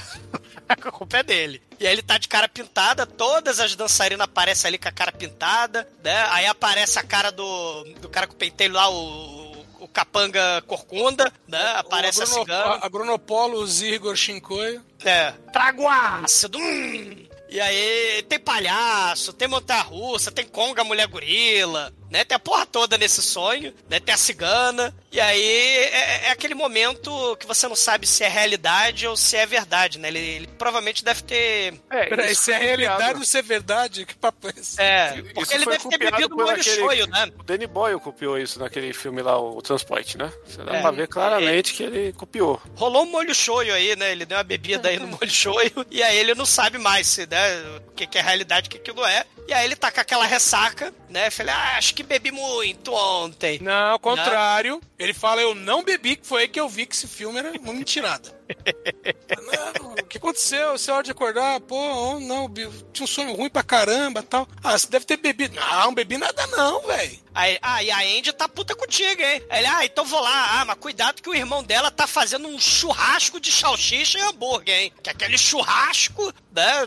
[0.69, 1.63] A culpa é dele.
[1.79, 5.13] E aí ele tá de cara pintada, todas as dançarinas aparecem ali com a cara
[5.13, 6.27] pintada, né?
[6.31, 11.33] Aí aparece a cara do, do cara com o pentelho lá, o, o capanga corcunda,
[11.47, 11.75] né?
[11.77, 12.65] Aparece o a cigana.
[12.77, 14.83] a- Agronopolo, o Zigor Shinkoio.
[15.05, 16.59] É, trago ácido.
[16.59, 17.27] hum.
[17.49, 22.25] E aí tem palhaço, tem montanha-russa, tem conga mulher gorila, né?
[22.25, 24.01] Tem a porra toda nesse sonho, né?
[24.01, 24.93] Tem a cigana.
[25.13, 25.41] E aí
[25.79, 29.99] é, é aquele momento que você não sabe se é realidade ou se é verdade,
[29.99, 30.09] né?
[30.09, 31.75] Ele, ele provavelmente deve ter...
[31.91, 33.19] É, Peraí, isso se é realidade copiado.
[33.21, 34.07] ou se é verdade?
[34.07, 34.81] Que papo é esse?
[34.81, 37.31] É, Isso porque ele foi deve ter bebido por molho aquele- shoyu, né?
[37.39, 40.33] O Danny Boyle copiou isso naquele filme lá, o Transporte, né?
[40.47, 40.81] Você dá É.
[40.83, 42.61] pra ver claramente que ele copiou.
[42.75, 44.13] Rolou um molho shoyu aí, né?
[44.13, 47.27] Ele deu uma bebida aí no molho shoyu e aí ele não sabe mais se,
[47.27, 49.25] né, o que, que é realidade, o que aquilo é.
[49.49, 51.31] E aí ele tá com aquela ressaca, né?
[51.31, 53.61] Falei, ah, acho que bebi muito ontem.
[53.63, 54.81] Não, ao contrário.
[54.99, 57.53] Ele fala, eu não bebi, que foi aí que eu vi que esse filme era
[57.61, 58.35] uma mentirada.
[59.81, 60.73] não, o que aconteceu?
[60.73, 61.61] Você hora de acordar?
[61.61, 62.53] Pô, não,
[62.93, 64.49] tinha um sonho ruim pra caramba tal.
[64.63, 65.55] Ah, você deve ter bebido.
[65.57, 67.19] Não, bebi nada não, velho.
[67.35, 69.43] Aí, ah, e a Andy tá puta contigo, hein?
[69.51, 70.61] Aí Ele, ah, então vou lá.
[70.61, 74.75] Ah, mas cuidado que o irmão dela tá fazendo um churrasco de salsicha e hambúrguer,
[74.75, 74.93] hein?
[75.03, 76.87] Que é aquele churrasco, né?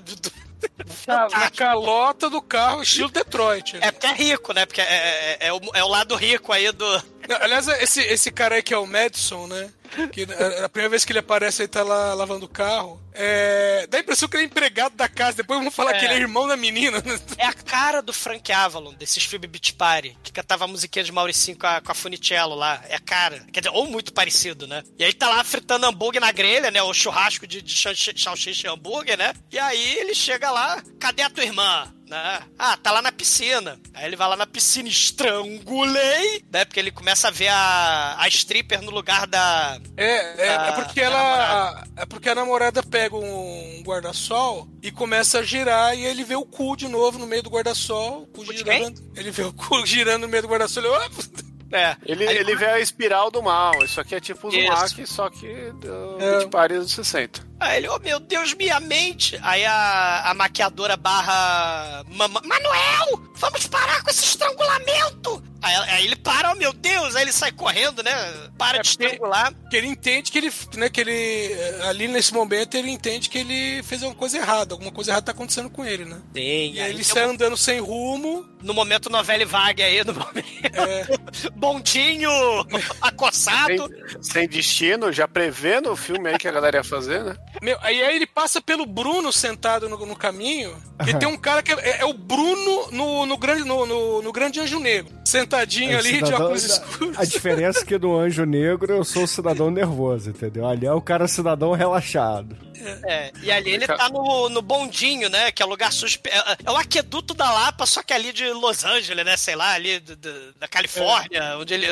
[1.07, 3.73] Na calota do carro, estilo Detroit.
[3.73, 3.87] né?
[3.87, 4.65] É porque é rico, né?
[4.65, 7.03] Porque é, é, é o, é o lado rico aí do.
[7.29, 9.69] Não, Aliás, esse, esse cara aí que é o Madison, né?
[10.11, 13.01] Que a, a primeira vez que ele aparece, ele tá lá lavando o carro.
[13.13, 15.37] É, dá a impressão que ele é empregado da casa.
[15.37, 15.99] Depois vão falar É.
[15.99, 17.01] que ele é irmão da menina.
[17.37, 21.11] É a cara do Frank Avalon, desses filmes Beach Party, que cantava a musiquinha de
[21.11, 22.81] Mauricinho com a, com a Funicello lá.
[22.89, 23.45] É a cara.
[23.51, 24.83] Quer dizer, ou muito parecido, né?
[24.97, 26.81] E aí tá lá fritando hambúrguer na grelha, né?
[26.83, 27.75] O churrasco de, de
[28.21, 29.33] salsicha e hambúrguer, né?
[29.51, 31.91] E aí ele chega lá, cadê a tua irmã?
[32.09, 32.41] Né?
[32.57, 33.79] Ah, tá lá na piscina.
[33.93, 36.65] Aí ele vai lá na piscina, estrangulei, né?
[36.65, 39.79] Porque ele começa a ver a, a stripper no lugar da.
[39.95, 41.83] É, é, Da- é porque ela.
[41.95, 46.45] É porque a namorada pega um guarda-sol e começa a girar e ele vê o
[46.45, 48.23] cu de novo no meio do guarda-sol.
[48.23, 49.01] O cu de girando.
[49.15, 50.83] Ele vê o cu girando no meio do guarda-sol.
[50.83, 51.95] Ele, "Opa!" É.
[52.03, 53.83] Ele, ele vê a espiral do mal.
[53.83, 54.65] Isso aqui é tipo o Isso.
[54.87, 56.43] Zumak, só que do É.
[56.43, 56.47] é.
[56.47, 57.47] Paris dos 60.
[57.59, 59.37] Aí ele, oh meu Deus, minha mente.
[59.41, 62.03] Aí a, a maquiadora barra.
[62.07, 65.43] Mama, Manuel, vamos parar com esse estrangulamento.
[65.61, 67.15] Aí, aí ele para, oh meu Deus.
[67.15, 68.11] Aí ele sai correndo, né?
[68.57, 69.53] Para É de estrangular.
[69.69, 71.53] Que ele entende que ele, né, que ele.
[71.87, 74.73] Ali nesse momento ele entende que ele fez alguma coisa errada.
[74.73, 76.21] Alguma coisa errada tá acontecendo com ele, né?
[76.33, 78.47] Sim, E aí ele sai andando sem rumo.
[78.61, 80.49] No momento novela e vaga aí, no momento.
[80.63, 81.07] É,
[81.55, 82.29] Bondinho
[83.01, 83.89] acossado.
[84.21, 87.35] Sem, sem destino, já prevendo o filme aí que a galera ia fazer, né?
[87.61, 90.75] Meu, aí, aí ele passa pelo Bruno sentado no, no caminho.
[91.03, 94.31] Que tem um cara que é, é o Bruno no, no, grande, no, no, no
[94.31, 95.18] Grande Anjo Negro.
[95.29, 97.17] Sentadinho ali, de Cidadão- óculos escuros.
[97.19, 100.67] A diferença é que no Anjo Negro eu sou o cidadão nervoso, entendeu?
[100.67, 102.57] Ali é o cara cidadão relaxado.
[103.05, 105.51] É, e ali ele tá no, no bondinho, né?
[105.51, 106.29] Que é o lugar suspe...
[106.29, 109.35] É, é o aqueduto da Lapa, só que ali de Los Angeles, né?
[109.35, 111.87] Sei lá, ali do- do- da Califórnia, onde ele.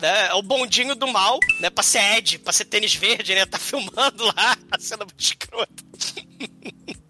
[0.00, 1.70] né, é o bondinho do mal, né?
[1.70, 3.44] Pra ser Ed, pra ser tênis verde, né?
[3.46, 5.84] Tá filmando lá, tá sendo muito escroto.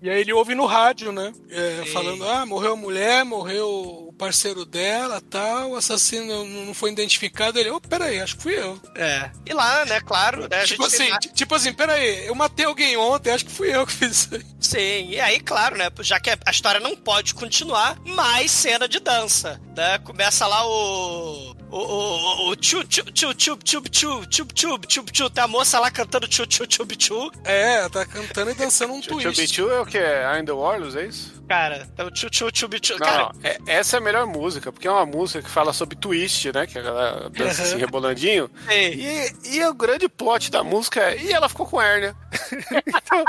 [0.00, 1.32] E aí ele ouve no rádio, né?
[1.50, 3.68] É, falando, ah, morreu a mulher, morreu
[4.08, 7.58] o parceiro dela, tal, o assassino não foi identificado.
[7.58, 8.80] Ele, oh, peraí, acho que fui eu.
[8.94, 9.30] É.
[9.44, 10.00] E lá, né?
[10.00, 10.62] Claro, né?
[10.62, 13.84] a tipo assim, lá- tipo assim, peraí, eu matei alguém ontem, acho que fui eu
[13.86, 14.44] que fiz isso aí.
[14.60, 15.90] Sim, e aí, claro, né?
[16.00, 19.98] Já que a história não pode continuar, mais cena de dança, né?
[19.98, 21.56] Começa lá o.
[21.70, 25.48] O, o, o tchu tchu tchu tchu tchu tchu tchu tchu tchu tchu Tem a
[25.48, 29.40] moça lá cantando tchu tchu tchu tchu É, tá cantando e dançando um twist.
[29.40, 29.98] Bichu é o que?
[29.98, 31.37] I'm the Warlords, é isso?
[31.48, 34.26] Cara, é o tchu tchu tchu tchu Não, Cara, não, é- essa é a melhor
[34.26, 36.66] música, porque é uma música que fala sobre twist, né?
[36.66, 38.50] Que aquela dança assim, rebolandinho.
[38.70, 41.16] E, e o grande plot da música é.
[41.16, 42.14] E ela ficou com hérnia.
[42.86, 43.24] então,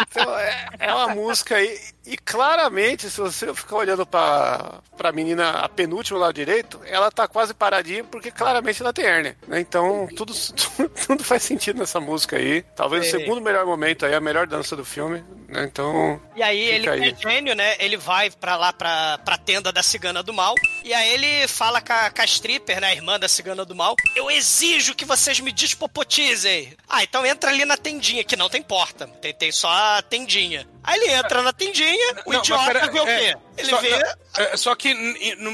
[0.00, 1.78] então, é, é uma música aí.
[2.04, 7.28] E claramente, se você ficar olhando pra, pra menina, a penúltima lá direito, ela tá
[7.28, 9.36] quase paradinha, porque claramente ela tem hérnia.
[9.46, 9.60] né?
[9.60, 10.32] Então, tudo,
[11.06, 12.62] tudo faz sentido nessa música aí.
[12.74, 15.22] Talvez o segundo melhor momento aí, a melhor dança do filme.
[15.48, 15.64] né?
[15.64, 16.20] Então.
[16.34, 17.00] E aí ele aí.
[17.08, 17.76] é gênio, né?
[17.78, 20.54] Ele vai pra lá, pra, pra tenda da cigana do mal.
[20.84, 22.88] E aí ele fala com a, com a stripper, né?
[22.88, 23.94] A irmã da cigana do mal.
[24.14, 26.74] Eu exijo que vocês me despopotizem.
[26.88, 29.06] Ah, então entra ali na tendinha, que não tem porta.
[29.20, 30.66] Tem, tem só a tendinha.
[30.84, 33.38] Aí ele entra na tendinha, o Não, idiota pera- vê o é, quê?
[33.56, 33.90] Ele só, vê.
[33.98, 34.90] não, é, só que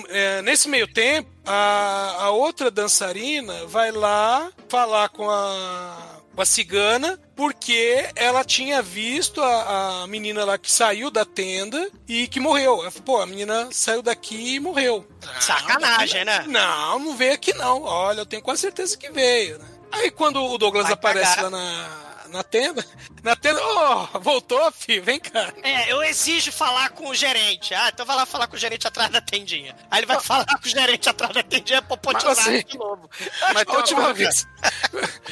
[0.09, 6.08] é, nesse meio tempo, a, a outra dançarina vai lá falar com a,
[6.39, 11.91] com a cigana porque ela tinha visto a, a menina lá que saiu da tenda
[12.07, 12.80] e que morreu.
[12.80, 15.05] Ela falou, pô, a menina saiu daqui e morreu.
[15.41, 16.45] Sacanagem, né?
[16.47, 17.82] Não, não veio aqui não.
[17.82, 19.59] Olha, eu tenho quase certeza que veio.
[19.59, 19.64] Né?
[19.91, 21.51] Aí quando o Douglas Vai aparece cagar.
[21.51, 22.84] lá na, na tenda,
[23.22, 25.53] na tenda, oh, voltou, filho, vem cá.
[25.62, 27.74] É, eu exijo falar com o gerente.
[27.74, 29.74] Ah, então vai lá falar com o gerente atrás da tendinha.
[29.91, 33.09] Aí ele vai falar com o gerente atrás da tendinha, popotizar Mas assim- de novo.
[33.55, 34.47] Mas A última, vez,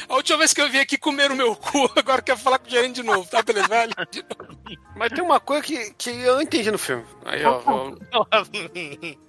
[0.09, 2.59] a última vez que eu vim aqui comer o meu cu, agora eu quero falar
[2.59, 3.43] com o gerente de novo, tá?
[3.43, 4.47] Novo.
[4.95, 7.05] Mas tem uma coisa que, que eu não entendi no filme.
[7.23, 8.45] Aí, ó, ó,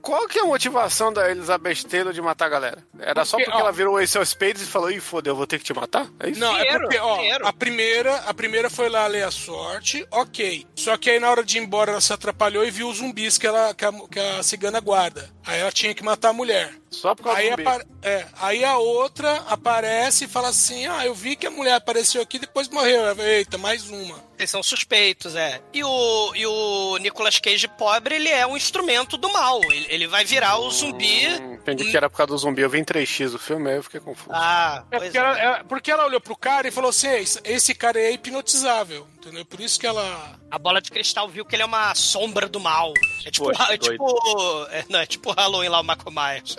[0.01, 2.85] Qual que é a motivação da Elizabeth Taylor de matar a galera?
[2.99, 3.59] Era só Porque, ó.
[3.61, 6.07] ela virou of Spades e falou, ih, foda, eu vou ter que te matar?
[6.21, 6.41] É isso?
[6.41, 10.67] Não, é porque, ó, a primeira, a primeira foi lá ler a sorte, ok.
[10.75, 13.37] Só que aí na hora de ir embora ela se atrapalhou e viu os zumbis
[13.37, 15.29] que, ela, que, a, que a cigana guarda.
[15.45, 16.73] Aí ela tinha que matar a mulher.
[16.91, 21.05] Só por causa Aí, do apare- é, aí a outra aparece e fala assim: Ah,
[21.05, 23.15] eu vi que a mulher apareceu aqui e depois morreu.
[23.23, 24.27] Eita, mais uma.
[24.39, 25.61] Eles são suspeitos, é.
[25.73, 29.61] E o, e o Nicolas Cage pobre, ele é um instrumento do mal.
[29.65, 31.27] Ele, ele vai virar o zumbi.
[31.27, 32.63] Hum, entendi que era por causa do zumbi.
[32.63, 34.31] Eu vi em 3x o filme, aí eu fiquei confuso.
[34.33, 37.09] Ah, É pois porque, ela, é, porque ela olhou pro cara e falou assim:
[37.45, 39.45] esse, cara é hipnotizável, entendeu?
[39.45, 40.39] Por isso que ela.
[40.51, 42.93] A bola de cristal viu que ele é uma sombra do mal.
[43.25, 46.57] É tipo, Poxa, é tipo, é, não, é tipo Halloween lá, o Michael Myers.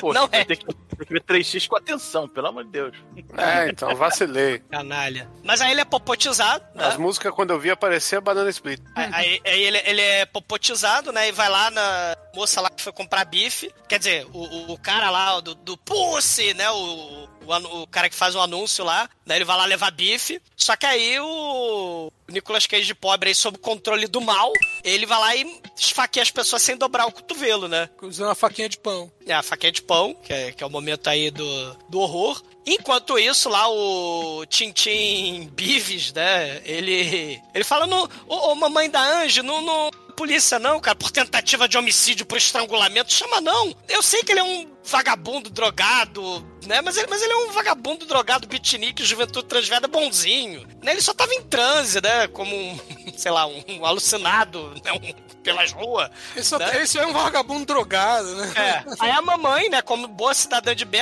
[0.00, 0.44] Poxa, Não vai é.
[0.44, 0.66] ter que,
[0.96, 2.92] tem que ver 3x com atenção, pelo amor de Deus.
[3.36, 4.58] É, então, vacilei.
[4.70, 5.28] Canalha.
[5.44, 6.86] Mas aí ele é popotizado, né?
[6.86, 8.80] As músicas, quando eu vi, aparecia Banana Split.
[8.94, 11.28] Aí, aí- aí ele, ele é popotizado, né?
[11.28, 13.72] E vai lá na moça lá que foi comprar bife.
[13.88, 16.70] Quer dizer, o, o- o cara lá do, do Pussy, né?
[16.70, 19.08] O, o, o cara que faz o anúncio lá.
[19.24, 19.36] Né?
[19.36, 20.40] Ele vai lá levar bife.
[20.56, 25.06] Só que aí o, Nicolas Cage de pobre aí, sob o controle do mal, ele
[25.06, 27.88] vai lá e esfaqueia as pessoas sem dobrar o cotovelo, né?
[28.02, 29.10] usando uma faquinha de pão.
[29.26, 32.42] É, a faquinha de pão, que é, que é o momento aí do, do horror.
[32.66, 36.60] Enquanto isso, lá o Tintin Bives, né?
[36.64, 37.40] Ele.
[37.54, 38.10] Ele fala no.
[38.26, 39.62] Ô, ô, mamãe da não.
[39.62, 43.76] não polícia não, cara, por tentativa de homicídio por estrangulamento, chama não.
[43.88, 46.80] Eu sei que ele é um vagabundo drogado, né?
[46.80, 50.66] Mas ele, mas ele é um vagabundo drogado, beatnik, juventude transveda bonzinho.
[50.82, 50.92] Né?
[50.92, 52.26] Ele só tava em transe, né?
[52.28, 52.78] Como um,
[53.16, 54.92] sei lá, um, alucinado, né?
[54.92, 56.10] Um- pelas ruas.
[56.34, 57.04] Esse, Né?
[57.04, 58.52] é um vagabundo drogado, né?
[58.56, 58.84] É.
[58.98, 61.00] Aí a mamãe, né, como boa cidadã de bem,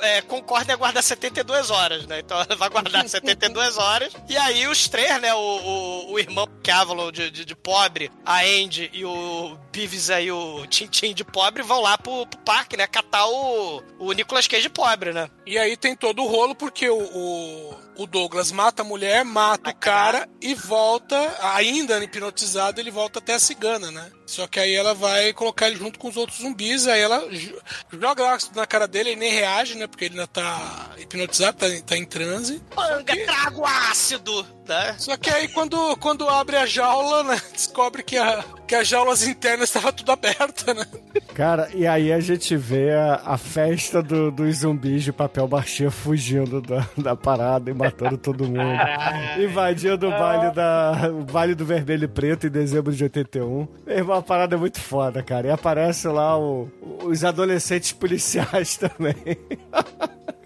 [0.00, 2.20] é, concorda em aguardar 72 horas, né?
[2.20, 4.12] Então ela vai aguardar 72 horas.
[4.28, 8.40] E aí os três, né, o, o, o irmão Cavalon de, de, de pobre, a
[8.40, 12.86] Andy e o Beavis aí, o Tintin de pobre, vão lá pro, pro parque, né,
[12.86, 15.30] catar o, o Nicolas Cage de pobre, né?
[15.46, 19.70] E aí tem todo o rolo, porque o, o, o Douglas mata a mulher, mata
[19.70, 24.10] o cara e volta, ainda hipnotizado, ele volta até a cigana, né?
[24.26, 27.56] Só que aí ela vai colocar ele junto com os outros zumbis, aí ela jo-
[27.98, 29.86] joga ácido na cara dele, ele nem reage, né?
[29.86, 32.60] Porque ele ainda tá hipnotizado, tá, tá em transe.
[32.74, 34.96] Panga, trago ácido, né?
[34.98, 37.40] Só que aí quando, quando abre a jaula, né?
[37.54, 40.84] Descobre que a, que as jaulas internas estavam tudo aberta, né?
[41.34, 45.88] Cara, e aí a gente vê a, a festa do- dos zumbis de papel machê
[45.90, 48.76] fugindo da, da parada e matando todo mundo.
[49.38, 53.68] Invadindo o baile, da, o baile do vermelho e preto em dezembro de 81.
[53.86, 55.48] Meu irmão, a parada muito foda, cara.
[55.48, 56.68] E aparece lá o-
[57.04, 59.14] os adolescentes policiais também.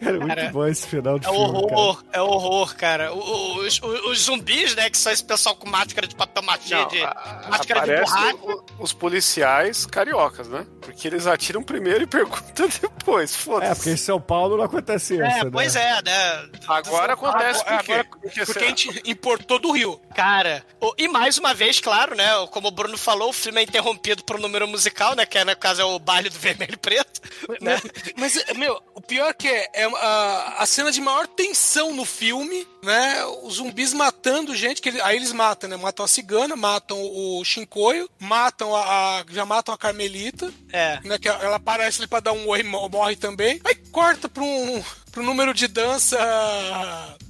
[0.01, 1.59] Cara, é muito Cara, bom esse final de É filme, cara.
[1.77, 3.13] horror, é horror, cara.
[3.15, 6.89] Os, os- os zumbis, né, que são esse pessoal com máscara de papel machê, Não,
[6.89, 8.65] de, a- máscara de aparece borracha.
[8.79, 10.67] os policiais cariocas, né?
[10.81, 13.35] Porque eles atiram primeiro e perguntam depois.
[13.35, 13.75] É, Foda-se.
[13.77, 15.51] porque em São Paulo não acontece isso, É, né?
[15.53, 16.49] pois é, né?
[16.67, 17.93] Agora acontece por quê?
[17.93, 20.01] Agora, Porque, porque sei a gente importou do Rio.
[20.15, 22.27] Cara, o- e mais uma vez, claro, né?
[22.51, 25.27] Como o Bruno falou, o filme é interrompido por um número musical, né?
[25.27, 27.21] Que é, no caso é o baile do vermelho e preto.
[27.61, 27.81] Né?
[28.17, 32.66] Mas, meu, o pior que é, é a, a cena de maior tensão no filme,
[32.82, 33.24] né?
[33.43, 35.76] Os zumbis matando gente, que ele- aí eles matam, né?
[35.76, 40.99] Matam a cigana, matam o Shinkoio, matam a, a- já matam a Carmelita, É.
[41.05, 41.18] né?
[41.18, 43.61] Que ela aparece ali pra dar um oi e mo- morre também.
[43.64, 44.82] Aí corta pra um,
[45.19, 46.19] um número de dança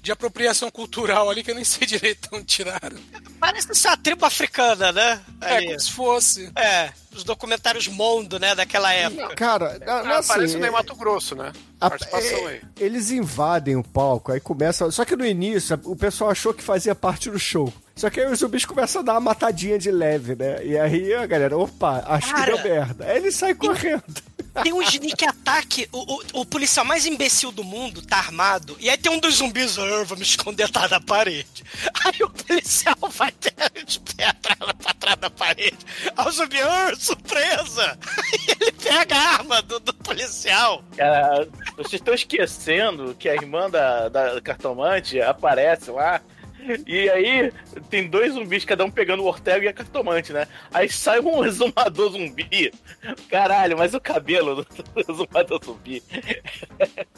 [0.02, 2.96] de apropriação cultural ali, que eu nem sei direito onde tiraram.
[3.38, 5.20] Parece ser uma tribo africana, né?
[5.40, 6.50] É, como se fosse.
[6.56, 9.34] É, os documentários Mondo, né, daquela época.
[9.34, 11.52] Cara, não, não é Ah, assim, Aparece o é- Ney Mato Grosso, né?
[11.80, 12.60] A- Participação é, aí.
[12.78, 14.90] Eles invadem o palco, aí começa.
[14.90, 17.72] Só que no início o pessoal achou que fazia parte do show.
[17.96, 20.64] Só que aí os zumbis começam a dar uma matadinha de leve, né?
[20.64, 22.52] E aí a galera, opa, acho Cara.
[22.56, 23.04] que deu merda.
[23.06, 24.02] Aí eles saem correndo.
[24.62, 28.88] Tem um sneak attack, o, o, o policial mais imbecil do mundo tá armado, e
[28.88, 31.64] aí tem um dos zumbis, vou me esconder atrás da parede.
[32.04, 33.54] Aí o policial vai ter
[33.84, 35.78] de pé atrás, pra trás da parede.
[36.16, 37.98] Aí o zumbi, ah, surpresa!
[38.16, 40.82] Aí ele pega a arma do, do policial.
[40.96, 46.20] Cara, vocês estão esquecendo que a irmã da, da cartomante aparece lá.
[46.86, 47.52] E aí
[47.88, 50.46] tem dois zumbis, cada um pegando o Ortega e a cartomante, né?
[50.72, 52.72] Aí sai um exumador zumbi.
[53.28, 54.66] Caralho, mas o cabelo do
[55.08, 56.02] exumador zumbi.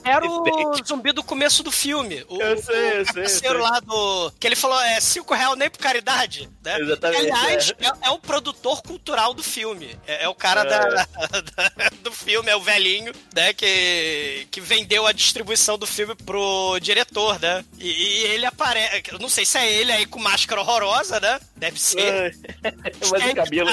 [0.05, 0.45] Era o
[0.87, 2.25] zumbi do começo do filme.
[2.29, 3.71] O, Eu sei, eu o sei, eu parceiro sei.
[3.71, 4.33] lá do.
[4.39, 6.49] Que ele falou, é cinco real nem por caridade.
[6.65, 6.81] Né?
[6.81, 8.07] Exatamente, Aliás, é.
[8.09, 9.97] é o produtor cultural do filme.
[10.07, 10.65] É, é o cara É.
[10.65, 10.81] da,
[11.41, 13.53] da- do filme, é o velhinho, né?
[13.53, 17.65] Que, que vendeu a distribuição do filme pro diretor, né?
[17.79, 19.03] E, e ele aparece.
[19.21, 21.41] Não sei se é ele aí com máscara horrorosa, né?
[21.57, 22.37] Deve ser.
[23.11, 23.71] mas o cabelo.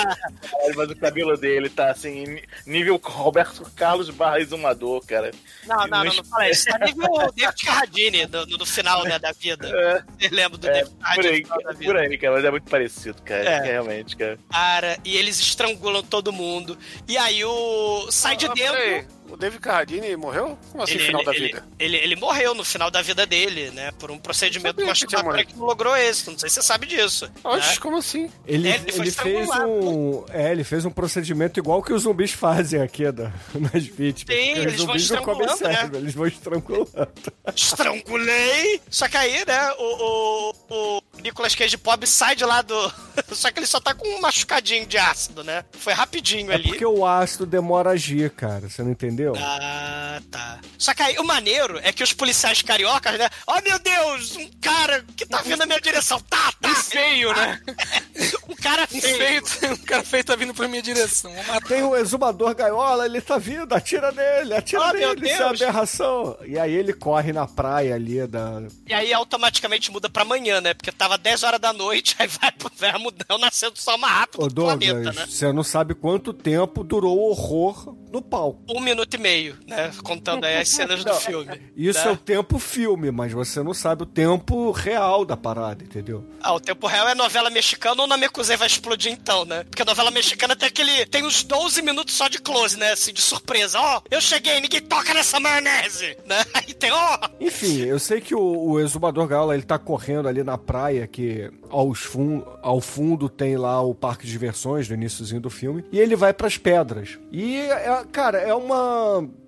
[0.76, 5.32] Mas o cabelo dele tá assim, nível Roberto Carlos barra exumador, cara.
[5.66, 6.66] Não, não, não, não fala isso.
[6.66, 9.70] Tá nível David Carradine no, final né, da vida.
[9.70, 13.22] É, Você lembra do é, David por Carradine por aí, cara, mas é muito parecido,
[13.22, 13.44] cara.
[13.44, 13.60] É.
[13.62, 14.40] Realmente, cara.
[14.50, 16.78] Cara, e eles estrangulam todo mundo.
[17.08, 18.08] E aí o.
[18.12, 19.19] Sai de Ah, dentro.
[19.30, 20.58] O David Carradine morreu?
[20.72, 21.68] Como assim, Ele, final da ele- vida?
[21.78, 23.92] Ele, ele morreu no final da vida dele, né?
[24.00, 26.32] Por um procedimento que masturbatório que não logrou êxito.
[26.32, 27.30] Não sei se você sabe disso.
[27.44, 27.78] Oxe, né?
[27.80, 28.30] como assim?
[28.46, 30.26] Ele, É, ele ele fez um.
[30.30, 34.36] É, ele fez um procedimento igual que os zumbis fazem aqui da, nas vítimas.
[34.38, 36.00] Sim, Porque eles os vão zumbis não comem estrangulando, né?
[36.00, 36.90] eles vão estrangulando.
[37.56, 38.82] Estrangulei!
[38.90, 42.94] Só que aí, né, o, o, o Nicolas Cage pobre sai de lá do.
[43.32, 45.64] Só que ele só tá com um machucadinho de ácido, né?
[45.74, 46.70] Foi rapidinho É ali.
[46.70, 48.70] porque o ácido demora a agir, cara.
[48.70, 49.19] Você não entendeu?
[49.38, 50.60] Ah, tá.
[50.78, 53.30] Só que aí o maneiro é que os policiais cariocas, né?
[53.48, 56.20] Oh meu Deus, um cara que tá vindo na minha direção.
[56.22, 56.70] Tá, tá.
[56.70, 57.60] Um feio, né?
[58.50, 59.46] Um cara Um feio.
[59.46, 61.32] feio, um cara feio tá vindo pra minha direção.
[61.68, 66.38] Tem o exumador gaiola, ele tá vindo, atira nele, atira Oh, nele, isso é aberração.
[66.46, 68.62] E aí ele corre na praia ali da.
[68.88, 70.74] E aí automaticamente muda pra amanhã, né?
[70.74, 74.14] Porque tava 10 horas da noite, aí vai, vai mudar o nascer do sol mais
[74.14, 75.26] rápido Ô do Douglas, planeta, né?
[75.28, 78.62] você não sabe quanto tempo durou o horror no palco.
[78.70, 79.92] Um minuto e meio, né?
[80.04, 81.62] Contando aí as cenas do filme.
[81.76, 82.10] Isso né?
[82.10, 86.26] é o tempo filme, mas você não sabe o tempo real da parada, entendeu?
[86.42, 89.64] Ah, o tempo real é novela mexicana ou na Mecuzê vai explodir então, né?
[89.64, 91.06] Porque a novela mexicana tem aquele.
[91.06, 92.92] Tem uns 12 minutos só de close, né?
[92.92, 93.80] Assim, de surpresa.
[93.80, 96.44] Ó, eu cheguei, ninguém toca nessa maionese, né?
[96.54, 97.20] Aí tem, ó.
[97.40, 101.52] Enfim, eu sei que o, o exumador gaiola ele tá correndo ali na praia, que
[101.70, 106.00] aos fun ao fundo tem lá o parque de diversões no iníciozinho do filme, e
[106.00, 107.18] ele vai pras pedras.
[107.32, 108.99] E, é, cara, é uma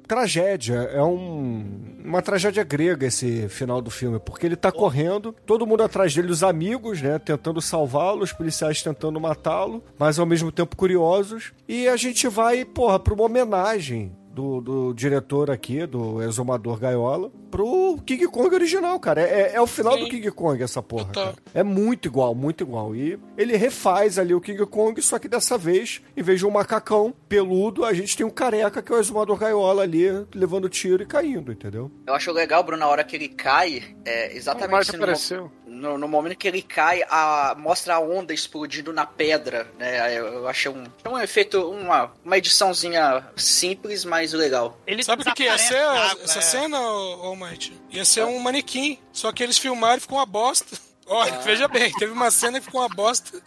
[0.08, 1.64] tragédia, é um,
[2.04, 6.32] uma tragédia grega esse final do filme, porque ele tá correndo, todo mundo atrás dele,
[6.32, 11.88] os amigos, né, tentando salvá-lo, os policiais tentando matá-lo, mas ao mesmo tempo curiosos, e
[11.88, 18.00] a gente vai, porra, pra uma homenagem do, do diretor aqui, do Exumador Gaiola, pro
[18.06, 19.22] King Kong original, cara.
[19.22, 20.04] É, é o final Sim.
[20.04, 21.36] do King Kong, essa porra, cara.
[21.54, 22.96] É muito igual, muito igual.
[22.96, 26.52] E ele refaz ali o King Kong, só que dessa vez, em vez de um
[26.52, 31.04] macacão peludo, a gente tem um careca que é o Exumador Gaiola ali, levando tiro
[31.04, 31.92] e caindo, entendeu?
[32.08, 35.52] Eu acho legal, Bruno, na hora que ele cai, é exatamente assim, no, apareceu.
[35.82, 40.16] No, no momento que ele cai, a, mostra a onda explodindo na pedra, né?
[40.16, 44.80] Eu, eu achei um, um efeito, uma, uma ediçãozinha simples, mas legal.
[44.86, 46.42] Ele Sabe o que, ia ser água, essa é.
[46.42, 47.74] cena, ô, Marte?
[47.90, 49.00] Ia ser um manequim.
[49.12, 50.78] Só que eles filmaram e ficou uma bosta.
[51.08, 53.42] Olha, veja bem, teve uma cena que ficou uma bosta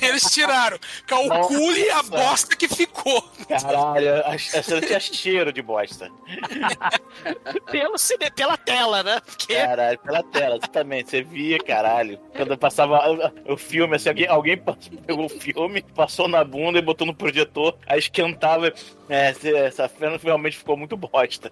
[0.00, 0.78] e eles tiraram.
[1.06, 3.20] Calcule a bosta que ficou.
[3.48, 6.08] Caralho, a, a cena tinha cheiro de bosta.
[7.70, 9.20] Pelo cine- pela tela, né?
[9.24, 11.10] Porque Caralho, pela tela, exatamente.
[11.10, 12.18] Você via, caralho.
[12.36, 13.00] Quando passava
[13.46, 17.14] o filme, assim, alguém, alguém passou- pegou o filme, passou na bunda e botou no
[17.14, 18.72] projetor, aí esquentava.
[19.08, 21.50] É, esse- essa cena realmente ficou muito bosta.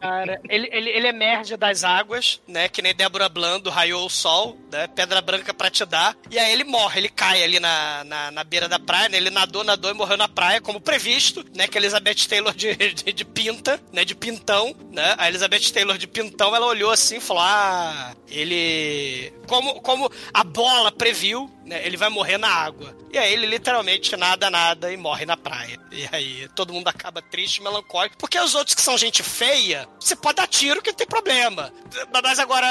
[0.00, 2.68] Cara, ele, ele, ele emerge das águas, né?
[2.68, 4.88] Que nem Débora Blando raiou o sol, né?
[4.88, 6.16] Pedra branca pra te dar.
[6.28, 9.16] E aí ele morre, ele cai ali na, na, na beira da praia, né?
[9.16, 11.68] Ele nadou, nadou e morreu na praia, como previsto, né?
[11.68, 14.04] Que a Elizabeth Taylor de, de, de pinta, né?
[14.04, 15.14] De pintão, né?
[15.16, 19.32] A Elizabeth Taylor de pintão, ela olhou assim e falou: Ah, ele.
[19.46, 21.86] Como, como a bola previu, né?
[21.86, 22.96] Ele vai morrer na água.
[23.14, 25.78] E aí ele literalmente nada, nada e morre na praia.
[25.92, 28.16] E aí todo mundo acaba triste, melancólico.
[28.18, 31.72] Porque os outros que são gente feia, você pode dar tiro que não tem problema.
[32.12, 32.66] Mas agora,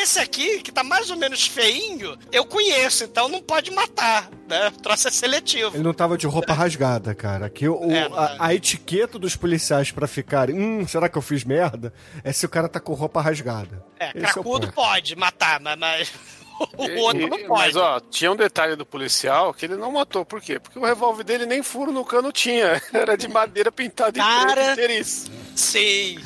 [0.00, 4.68] esse aqui, que tá mais ou menos feinho, eu conheço, então não pode matar, né?
[4.68, 5.76] O troço é seletivo.
[5.76, 7.46] Ele não tava de roupa rasgada, cara.
[7.46, 11.44] Aqui o, É, a, a etiqueta dos policiais pra ficarem, hum, será que eu fiz
[11.44, 11.92] merda?
[12.24, 13.84] É se o cara tá com roupa rasgada.
[13.98, 14.72] É, Esse é o cracudo ponto.
[14.72, 16.12] pode matar, mas, mas
[16.76, 17.48] o outro não pode.
[17.48, 20.24] Mas, ó, tinha um detalhe do policial que ele não matou.
[20.24, 20.58] Por quê?
[20.60, 22.80] Porque o revólver dele nem furo no cano tinha.
[22.92, 24.52] Era de madeira pintada em Cara.
[24.52, 25.30] preto inteiriço.
[25.56, 26.18] Sim.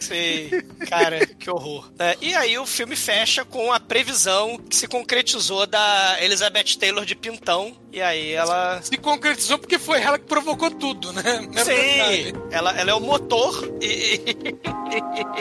[0.00, 0.50] Sim,
[0.88, 1.90] cara, que horror.
[1.98, 2.14] né?
[2.20, 7.14] E aí o filme fecha com a previsão que se concretizou da Elizabeth Taylor de
[7.14, 7.76] Pintão.
[7.92, 8.80] E aí ela.
[8.82, 11.48] Se concretizou porque foi ela que provocou tudo, né?
[11.56, 11.64] É.
[11.64, 14.20] Sim, ela, ela é o motor e,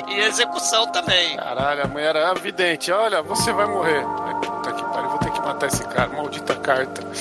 [0.09, 1.35] e execução também.
[1.37, 2.91] Caralho, a mulher era vidente.
[2.91, 4.03] Olha, você vai morrer.
[4.21, 6.09] Ai, puta que pariu, vou ter que matar esse cara.
[6.09, 7.01] Maldita carta.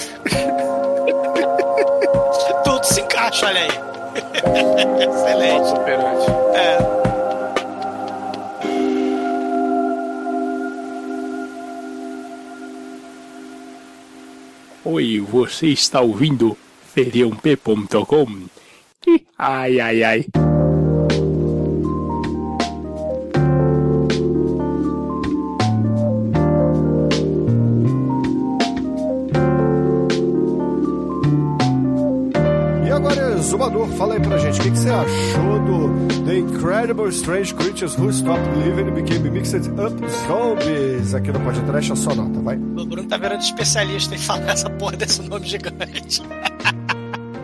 [2.65, 3.90] Tudo se encaixa, olha aí.
[4.15, 5.69] Excelente.
[5.69, 6.31] Superante.
[6.55, 7.01] É.
[14.85, 16.57] Oi, você está ouvindo
[16.95, 18.27] feriump.com?
[19.39, 20.50] Ai, ai, ai.
[33.71, 37.97] Zumador, fala aí pra gente, o que, que você achou do The Incredible Strange Creatures
[37.97, 41.15] Who Stopped Living and Became Mixed Up Zombies?
[41.15, 42.57] Aqui no podcast, a sua nota, vai.
[42.57, 46.23] O Bruno tá virando especialista em falar essa porra desse nome gigante.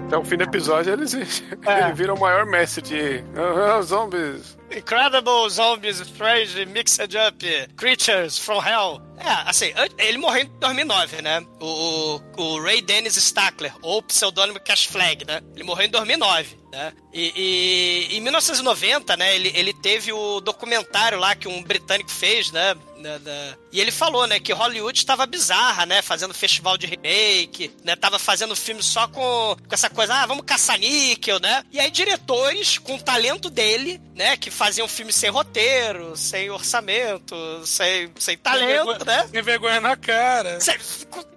[0.07, 1.85] Até o fim do episódio eles É.
[1.85, 4.57] ele vira o maior mestre de ah, ah, zombies.
[4.77, 7.45] Incredible Zombies Strange Mixed Up
[7.77, 9.01] Creatures from Hell.
[9.27, 11.45] É, assim, ele morreu em 2009, né?
[11.59, 15.43] O, o, o Ray Dennis Stackler, ou pseudônimo Cash Flag, né?
[15.53, 16.93] Ele morreu em 2009, né?
[17.12, 22.53] E, e em 1990, né, ele, ele teve o documentário lá que um britânico fez,
[22.53, 22.77] né?
[23.03, 26.01] Da- da- E ele falou, né, que Hollywood estava bizarra, né?
[26.03, 27.95] Fazendo festival de remake, né?
[27.97, 31.63] Tava fazendo filme só com, com essa coisa, ah, vamos caçar níquel, né?
[31.71, 34.37] E aí diretores com o talento dele, né?
[34.37, 37.35] Que faziam filme sem roteiro, sem orçamento,
[37.67, 39.29] sem, sem talento, né?
[39.31, 40.59] Tem vergonha na cara.
[40.61, 40.77] Sem,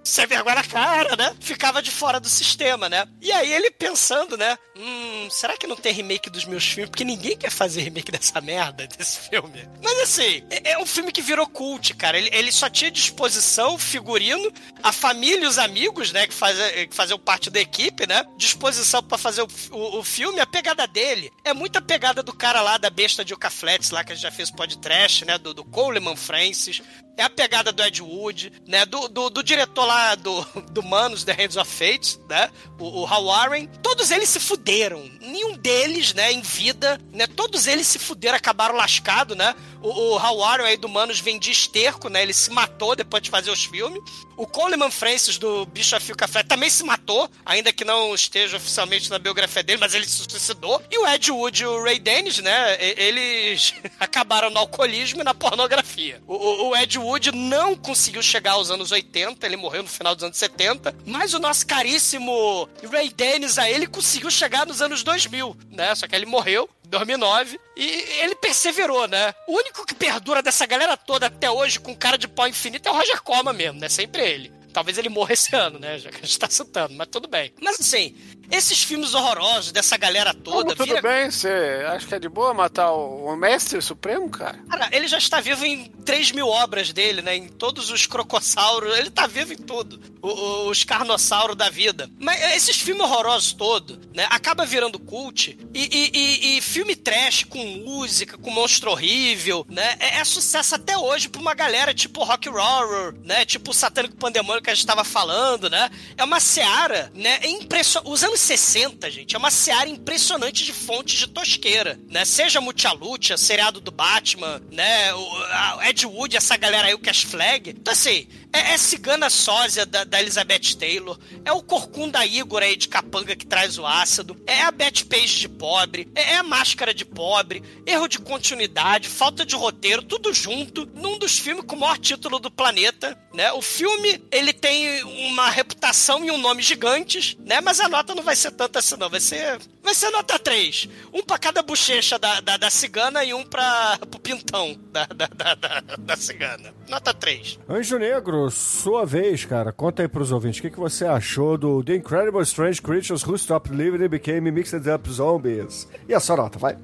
[0.04, 1.36] sem vergonha na cara, né?
[1.40, 3.06] Ficava de fora do sistema, né?
[3.22, 4.58] E aí ele pensando, né?
[4.78, 6.90] Hum, será que não tem remake dos meus filmes?
[6.90, 9.68] Porque ninguém quer fazer remake dessa merda, desse filme.
[9.84, 12.18] Mas assim, é, é um filme que virou cult, cara.
[12.18, 14.50] Ele, ele só tinha disposição, figurino,
[14.82, 16.26] a família e os amigos, né?
[16.26, 16.58] Que, faz,
[16.88, 18.24] que faziam parte da equipe, né?
[18.38, 20.40] Disposição pra fazer o, o, o filme.
[20.40, 24.06] A pegada dele é muita pegada do cara lá da besta de Oca Flats, lá
[24.06, 25.38] que a gente já fez podcast, né?
[25.38, 26.82] Do, do Coleman Francis.
[27.18, 28.86] É a pegada do Ed Wood, né?
[28.86, 30.42] Do, do, do diretor lá do,
[30.72, 32.50] do Manos, The Hands of Fate, né?
[32.80, 33.68] O, o Hal Warren.
[33.84, 35.04] Todos eles se fuderam.
[35.20, 37.28] Nenhum deles, né, em vida, né?
[37.28, 39.54] Todos eles se fuderam, acabaram lascados, né?
[39.82, 42.22] O, o Warren aí do Manos vendia esterco, né?
[42.22, 44.02] Ele se matou depois de fazer os filmes.
[44.36, 48.58] O Coleman Francis do Bicho a Fio Café também se matou, ainda que não esteja
[48.58, 50.82] oficialmente na biografia dele, mas ele se suicidou.
[50.90, 52.78] E o Ed Wood e o Ray Dennis, né?
[52.98, 56.22] Eles acabaram no alcoolismo e na pornografia.
[56.28, 60.16] O, o- o Ed Wood não conseguiu chegar aos anos 80, ele morreu no final
[60.16, 65.04] dos anos 70, mas o nosso caríssimo Ray Dennis, aí, ele conseguiu chegar nos anos
[65.04, 65.94] 2000, né?
[65.96, 66.70] Só que ele morreu.
[66.90, 67.86] Em 2009, e
[68.22, 69.34] ele perseverou, né?
[69.48, 72.92] O único que perdura dessa galera toda até hoje com cara de pau infinito é
[72.92, 73.88] o Roger Corman mesmo, né?
[73.88, 74.59] Sempre ele.
[74.74, 75.98] Talvez ele morra esse ano, né?
[76.00, 77.52] Já que a gente tá citando, mas tudo bem.
[77.62, 78.16] Mas assim,
[78.52, 80.58] esses filmes horrorosos dessa galera toda.
[80.64, 81.30] Como tudo vira- bem?
[81.32, 81.50] Você
[81.88, 84.60] acha que é de boa matar o, mestre supremo, cara?
[84.70, 87.36] Cara, ele já está vivo em 3 mil obras dele, né?
[87.36, 88.98] Em todos os crocossauros.
[88.98, 90.00] Ele tá vivo em tudo.
[90.22, 92.10] O- o- os carnossauros da vida.
[92.20, 94.28] Mas esses filmes horrorosos todos, né?
[94.30, 95.58] Acaba virando cult.
[95.74, 99.96] E, e- e- e filme trash com música, com monstro horrível, né?
[100.00, 103.46] É, é sucesso até hoje pra uma galera tipo Rock Horror, né?
[103.46, 105.90] Tipo o Satânico Pandemônio que a gente tava falando, né?
[106.18, 107.40] É uma seara, né?
[107.42, 108.12] É impressionante.
[108.12, 112.26] Os anos 60, gente, é uma seara impressionante de fontes de tosqueira, né?
[112.26, 115.14] Seja Mucha Lucha, seriado do Batman, né?
[115.14, 117.70] O, Ed Wood, essa galera aí, o Cash Flag.
[117.70, 122.76] Então, assim, é, é Cigana Sósia da, da Elizabeth Taylor, é o Corcunda Igor aí
[122.76, 126.44] de capanga que traz o ácido, é a Beth Page de pobre, é, é a
[126.44, 131.76] máscara de pobre, erro de continuidade, falta de roteiro, tudo junto, num dos filmes com
[131.76, 133.52] o maior título do planeta, né?
[133.52, 137.62] O filme, ele tem uma reputação e um nome gigantes, né?
[137.62, 139.10] Mas a nota não vai ser tanta assim, não.
[139.10, 140.90] Vai ser, vai ser nota 3.
[141.14, 145.28] Um pra cada bochecha da, da, da cigana e um pra, pro pintão da, da,
[145.28, 146.74] da, da, da cigana.
[146.88, 147.60] Nota 3.
[147.70, 149.72] Anjo Negro, sua vez, cara.
[149.72, 150.60] Conta aí pros ouvintes.
[150.60, 154.52] O que, que você achou do The Incredible Strange Creatures Who Stopped Living and Became
[154.52, 155.88] Mixed Up Zombies?
[156.08, 156.78] E a sua nota, vai.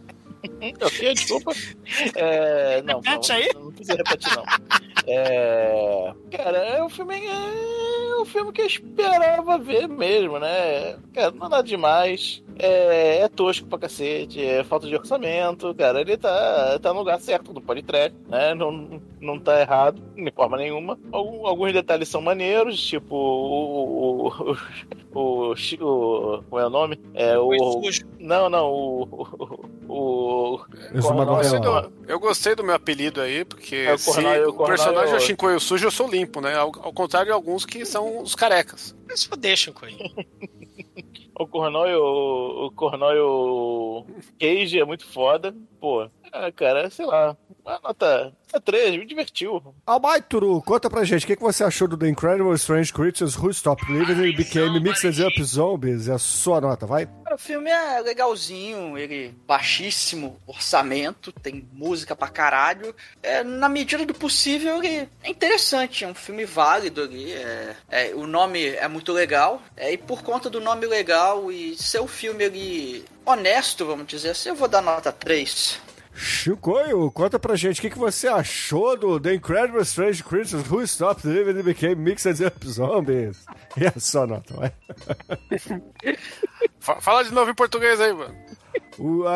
[0.81, 1.51] Ok, desculpa.
[2.15, 3.49] É, não, Repete não, aí.
[3.55, 4.43] Não precisa repetir, não.
[5.07, 7.15] É, cara, é um filme.
[7.25, 10.97] É um filme que eu esperava ver mesmo, né?
[11.13, 12.41] Cara, não é nada demais.
[12.57, 15.99] É, é tosco pra cacete, é falta de orçamento, cara.
[15.99, 18.55] Ele tá, tá no lugar certo do podcast, né?
[18.55, 20.97] Não, não tá errado, de forma nenhuma.
[21.11, 24.27] Algum- alguns detalhes são maneiros, tipo o.
[24.27, 24.55] o,
[25.13, 26.99] o, o, o como é o nome?
[27.13, 27.51] É o.
[28.19, 29.67] Não, não, o.
[29.89, 29.93] o,
[30.35, 31.83] o Exumador Coronel- Real.
[31.83, 35.13] Eu, eu gostei do meu apelido aí, porque É, o se Cornélio- o o personagem
[35.13, 36.55] é o Shinkoio sujo, eu sou limpo, né?
[36.55, 38.95] Ao, ao contrário de alguns que são os carecas.
[39.07, 39.21] Mas
[39.73, 39.97] com ele.
[41.37, 44.05] O Cornóio, o Cornóio
[44.39, 45.53] Cage é muito foda.
[45.81, 47.35] Pô, ah, cara, sei lá.
[47.65, 49.73] Uma nota, nota 3, me divertiu.
[49.87, 51.23] Almaituru, conta pra gente.
[51.23, 54.79] O que, que você achou do The Incredible Strange Creatures Who Stopped Living and Became
[54.79, 56.05] Mixed Up Zombies?
[56.07, 57.07] E a sua nota, vai.
[57.23, 62.95] Cara, o filme é legalzinho, ele baixíssimo orçamento, tem música pra caralho.
[63.23, 67.31] É, na medida do possível, ele é interessante, é um filme válido ali.
[67.31, 71.75] é- é, o nome é muito legal, é, e por conta do nome legal e
[71.75, 75.79] ser um filme ali honesto, vamos dizer assim, eu vou dar nota 3.
[76.15, 77.79] Chicoio, conta pra gente.
[77.79, 81.95] O que, que você achou do The Incredible Strange Creatures Who Stopped Living and Became
[81.95, 83.45] Mixed Up Zombies?
[83.77, 84.71] E a sua nota, vai.
[86.79, 88.33] Fa- Fala de novo em português aí, mano.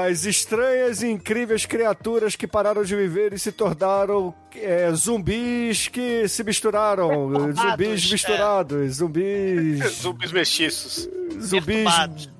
[0.08, 6.26] As estranhas e incríveis criaturas que pararam de viver e se tornaram é, zumbis que
[6.30, 7.32] se misturaram.
[7.54, 8.12] zumbis é.
[8.14, 8.96] misturados.
[8.96, 9.80] Zumbis.
[10.02, 11.10] Zumbis mestiços.
[11.42, 11.52] zumbis.
[11.84, 12.39] Perturbados.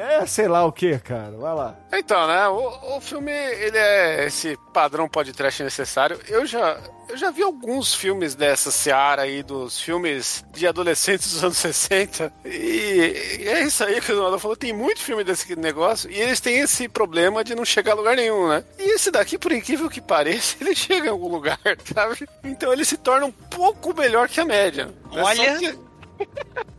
[0.00, 1.32] É, sei lá o que, cara.
[1.36, 1.76] Vai lá.
[1.92, 6.18] Então, né, o, o filme, ele é esse padrão podcast necessário.
[6.28, 11.44] Eu já, eu já vi alguns filmes dessa seara aí, dos filmes de adolescentes dos
[11.44, 16.10] anos 60, e, é isso aí que o Donaldo falou, tem muito filme desse negócio,
[16.10, 18.64] e eles têm esse problema de não chegar a lugar nenhum, né?
[18.78, 21.58] E esse daqui, por incrível que pareça, ele chega em algum lugar,
[21.92, 22.28] sabe?
[22.44, 24.86] Então ele se torna um pouco melhor que a média.
[24.86, 24.92] né?
[25.12, 25.58] Só Olha.
[25.58, 25.89] que-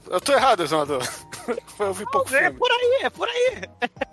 [0.09, 0.99] Eu tô errado, Donaldo.
[1.79, 2.57] Eu vi pouco É filme.
[2.59, 3.61] por aí, é por aí.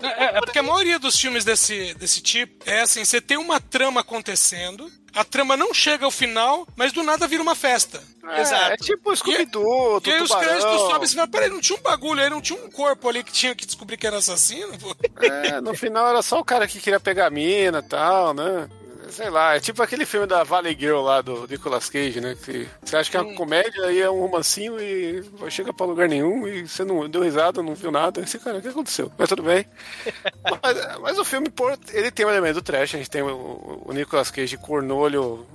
[0.01, 3.61] É, é porque a maioria dos filmes desse, desse tipo é assim: você tem uma
[3.61, 8.03] trama acontecendo, a trama não chega ao final, mas do nada vira uma festa.
[8.31, 8.73] É, Exato.
[8.73, 11.83] É tipo Scooby-Doo, E aí os créditos sobem e você fala, peraí, não tinha um
[11.83, 14.79] bagulho aí, não tinha um corpo ali que tinha que descobrir que era assassino?
[14.79, 14.95] Pô.
[15.23, 18.69] É, no final era só o cara que queria pegar a mina e tal, né?
[19.11, 22.37] Sei lá, é tipo aquele filme da Valley Girl lá do Nicolas Cage, né?
[22.43, 26.09] Que você acha que é uma comédia e é um romancinho e chega pra lugar
[26.09, 28.21] nenhum e você não deu risada, não viu nada.
[28.21, 29.11] Esse cara, o que aconteceu?
[29.17, 29.67] Mas tudo bem.
[30.63, 31.49] mas, mas o filme,
[31.93, 35.47] ele tem um elemento trash, a gente tem o, o Nicolas Cage cornolho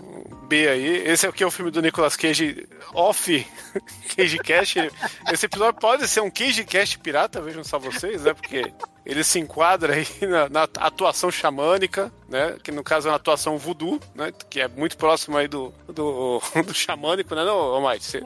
[0.53, 0.97] B aí.
[1.07, 3.47] Esse aqui é o filme do Nicolas Cage off
[4.15, 4.91] Cage Cast.
[5.31, 8.35] Esse episódio pode ser um Cage Cast pirata, vejam só vocês, né?
[8.35, 8.71] Porque
[9.03, 12.55] ele se enquadra aí na, na atuação xamânica, né?
[12.61, 14.31] Que no caso é uma atuação voodoo, né?
[14.47, 18.05] Que é muito próximo aí do, do, do xamânico, né, não, Mike?
[18.05, 18.23] Você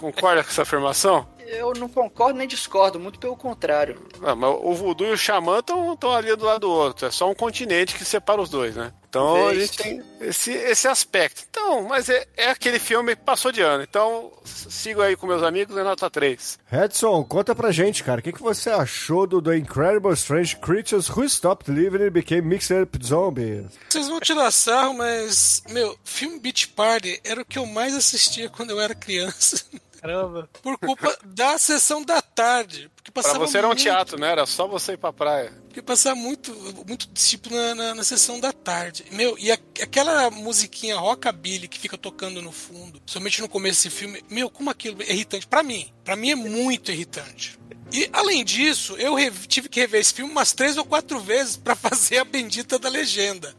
[0.00, 1.28] concorda com essa afirmação?
[1.46, 4.00] Eu não concordo nem discordo, muito pelo contrário.
[4.22, 7.06] Ah, mas o voodoo e o xamã estão ali do lado do outro.
[7.06, 8.90] É só um continente que separa os dois, né?
[9.12, 11.44] Então a gente tem esse, esse aspecto.
[11.50, 13.82] Então, mas é, é aquele filme que passou de ano.
[13.82, 16.58] Então, sigo aí com meus amigos, é nota 3.
[16.72, 21.10] Edson, conta pra gente, cara, o que, que você achou do The Incredible Strange Creatures
[21.10, 23.66] Who Stopped Living and Became Mixed Up Zombies?
[23.90, 28.48] Vocês vão tirar sarro, mas, meu, filme Beach Party era o que eu mais assistia
[28.48, 29.62] quando eu era criança.
[30.02, 30.50] Caramba.
[30.60, 32.90] Por culpa da sessão da tarde.
[32.96, 34.32] Porque Pra passava você era um muito- teatro, né?
[34.32, 35.52] Era só você ir pra praia.
[35.68, 36.52] Porque passava muito,
[36.86, 39.04] muito discípulo na, na, na sessão da tarde.
[39.12, 43.96] Meu, e a- aquela musiquinha rockabilly que fica tocando no fundo, somente no começo desse
[43.96, 45.46] filme, meu, como aquilo é irritante.
[45.46, 47.58] Pra mim, pra mim é muito irritante.
[47.92, 49.14] E além disso, eu
[49.46, 52.88] tive que rever esse filme umas três ou quatro vezes pra fazer a bendita da
[52.88, 53.54] legenda.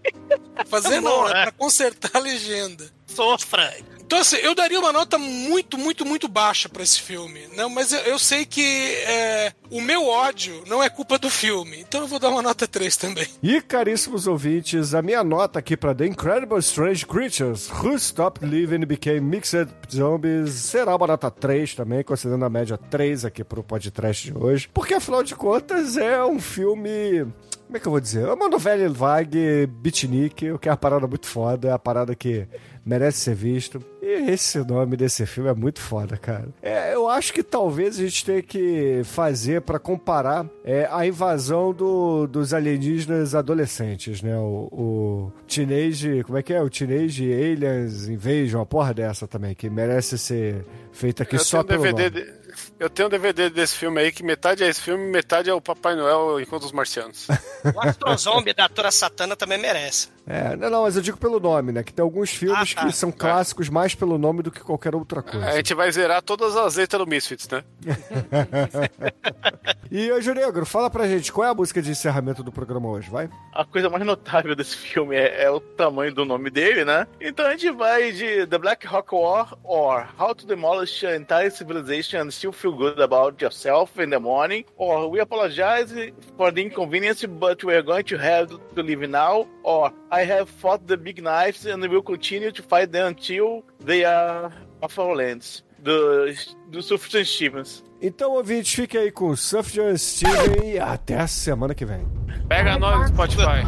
[0.67, 1.41] Fazer não, é né?
[1.43, 2.91] pra consertar a legenda.
[3.07, 3.73] Sofra.
[4.13, 7.47] Então, assim, eu daria uma nota muito, muito, muito baixa pra esse filme.
[7.57, 11.79] Não, mas eu, eu sei que é, o meu ódio não é culpa do filme.
[11.79, 13.27] Então eu vou dar uma nota 3 também.
[13.41, 18.85] E, caríssimos ouvintes, a minha nota aqui pra The Incredible Strange Creatures Who Stopped Living
[18.85, 24.31] Became Mixed Zombies será uma nota 3 também, considerando a média 3 aqui pro podcast
[24.31, 24.69] de hoje.
[24.71, 27.25] Porque, afinal de contas, é um filme...
[27.65, 28.27] Como é que eu vou dizer?
[28.27, 32.13] É uma novela vague beatnik, o que é uma parada muito foda, é uma parada
[32.13, 32.47] que
[32.85, 33.83] merece ser visto.
[34.01, 36.47] E esse nome desse filme é muito foda, cara.
[36.61, 41.73] É, eu acho que talvez a gente tenha que fazer pra comparar é, a invasão
[41.73, 44.35] do- dos alienígenas adolescentes, né?
[44.37, 46.23] O, o Teenage.
[46.23, 46.61] Como é que é?
[46.61, 51.63] O Teenage Aliens Invasion, uma porra dessa também, que merece ser feita aqui Eu só
[51.63, 52.31] tenho, pelo DVD nome.
[52.39, 52.43] de-
[52.79, 55.59] eu tenho um DVD desse filme aí, que metade é esse filme, metade é o
[55.61, 57.27] Papai Noel enquanto os marcianos.
[57.73, 60.09] O Astrozombie da Tora Satana também merece.
[60.25, 61.83] É, não, não, mas eu digo pelo nome, né?
[61.83, 62.87] Que tem alguns filmes Ah, tá.
[62.87, 65.45] que são clássicos mais pelo nome do que qualquer outra coisa.
[65.47, 67.63] A gente vai zerar todas as letras do Misfits, né?
[69.95, 73.11] E, ô Negro, fala pra gente, qual é a música de encerramento do programa hoje,
[73.11, 73.29] vai?
[73.53, 77.05] A coisa mais notável desse filme é, é o tamanho do nome dele, né?
[77.21, 81.51] Então a gente vai de The Black Hawk War or How to Demolish an Entire
[81.51, 85.93] Civilization and Still Feel Good About Yourself in the Morning or We Apologize
[86.35, 90.85] for the Inconvenience but We're Going to Have to Live Now or I Have Fought
[90.85, 95.63] the Big Knives and Will Continue to Fight them Until They Are Off Our Lands.
[95.81, 96.31] Do,
[96.69, 97.83] do Sufjan Stevens.
[97.99, 102.07] Então, ouvintes, fiquem aí com o Sufjan Steven e até a semana que vem.
[102.47, 103.63] Pega nós no Spotify.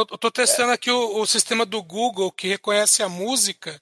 [0.00, 3.80] eu, tô testando aqui o, o sistema do Google que reconhece a música.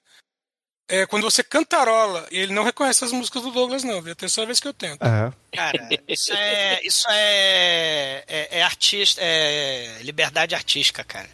[0.90, 4.10] É, quando você cantarola, e ele não reconhece as músicas do Douglas, não, viu?
[4.10, 5.02] É a terceira vez que eu tento.
[5.02, 5.32] É.
[5.54, 6.80] Cara, isso é.
[6.82, 8.24] Isso é.
[8.26, 9.20] É, é artista.
[9.22, 11.28] É liberdade artística, cara.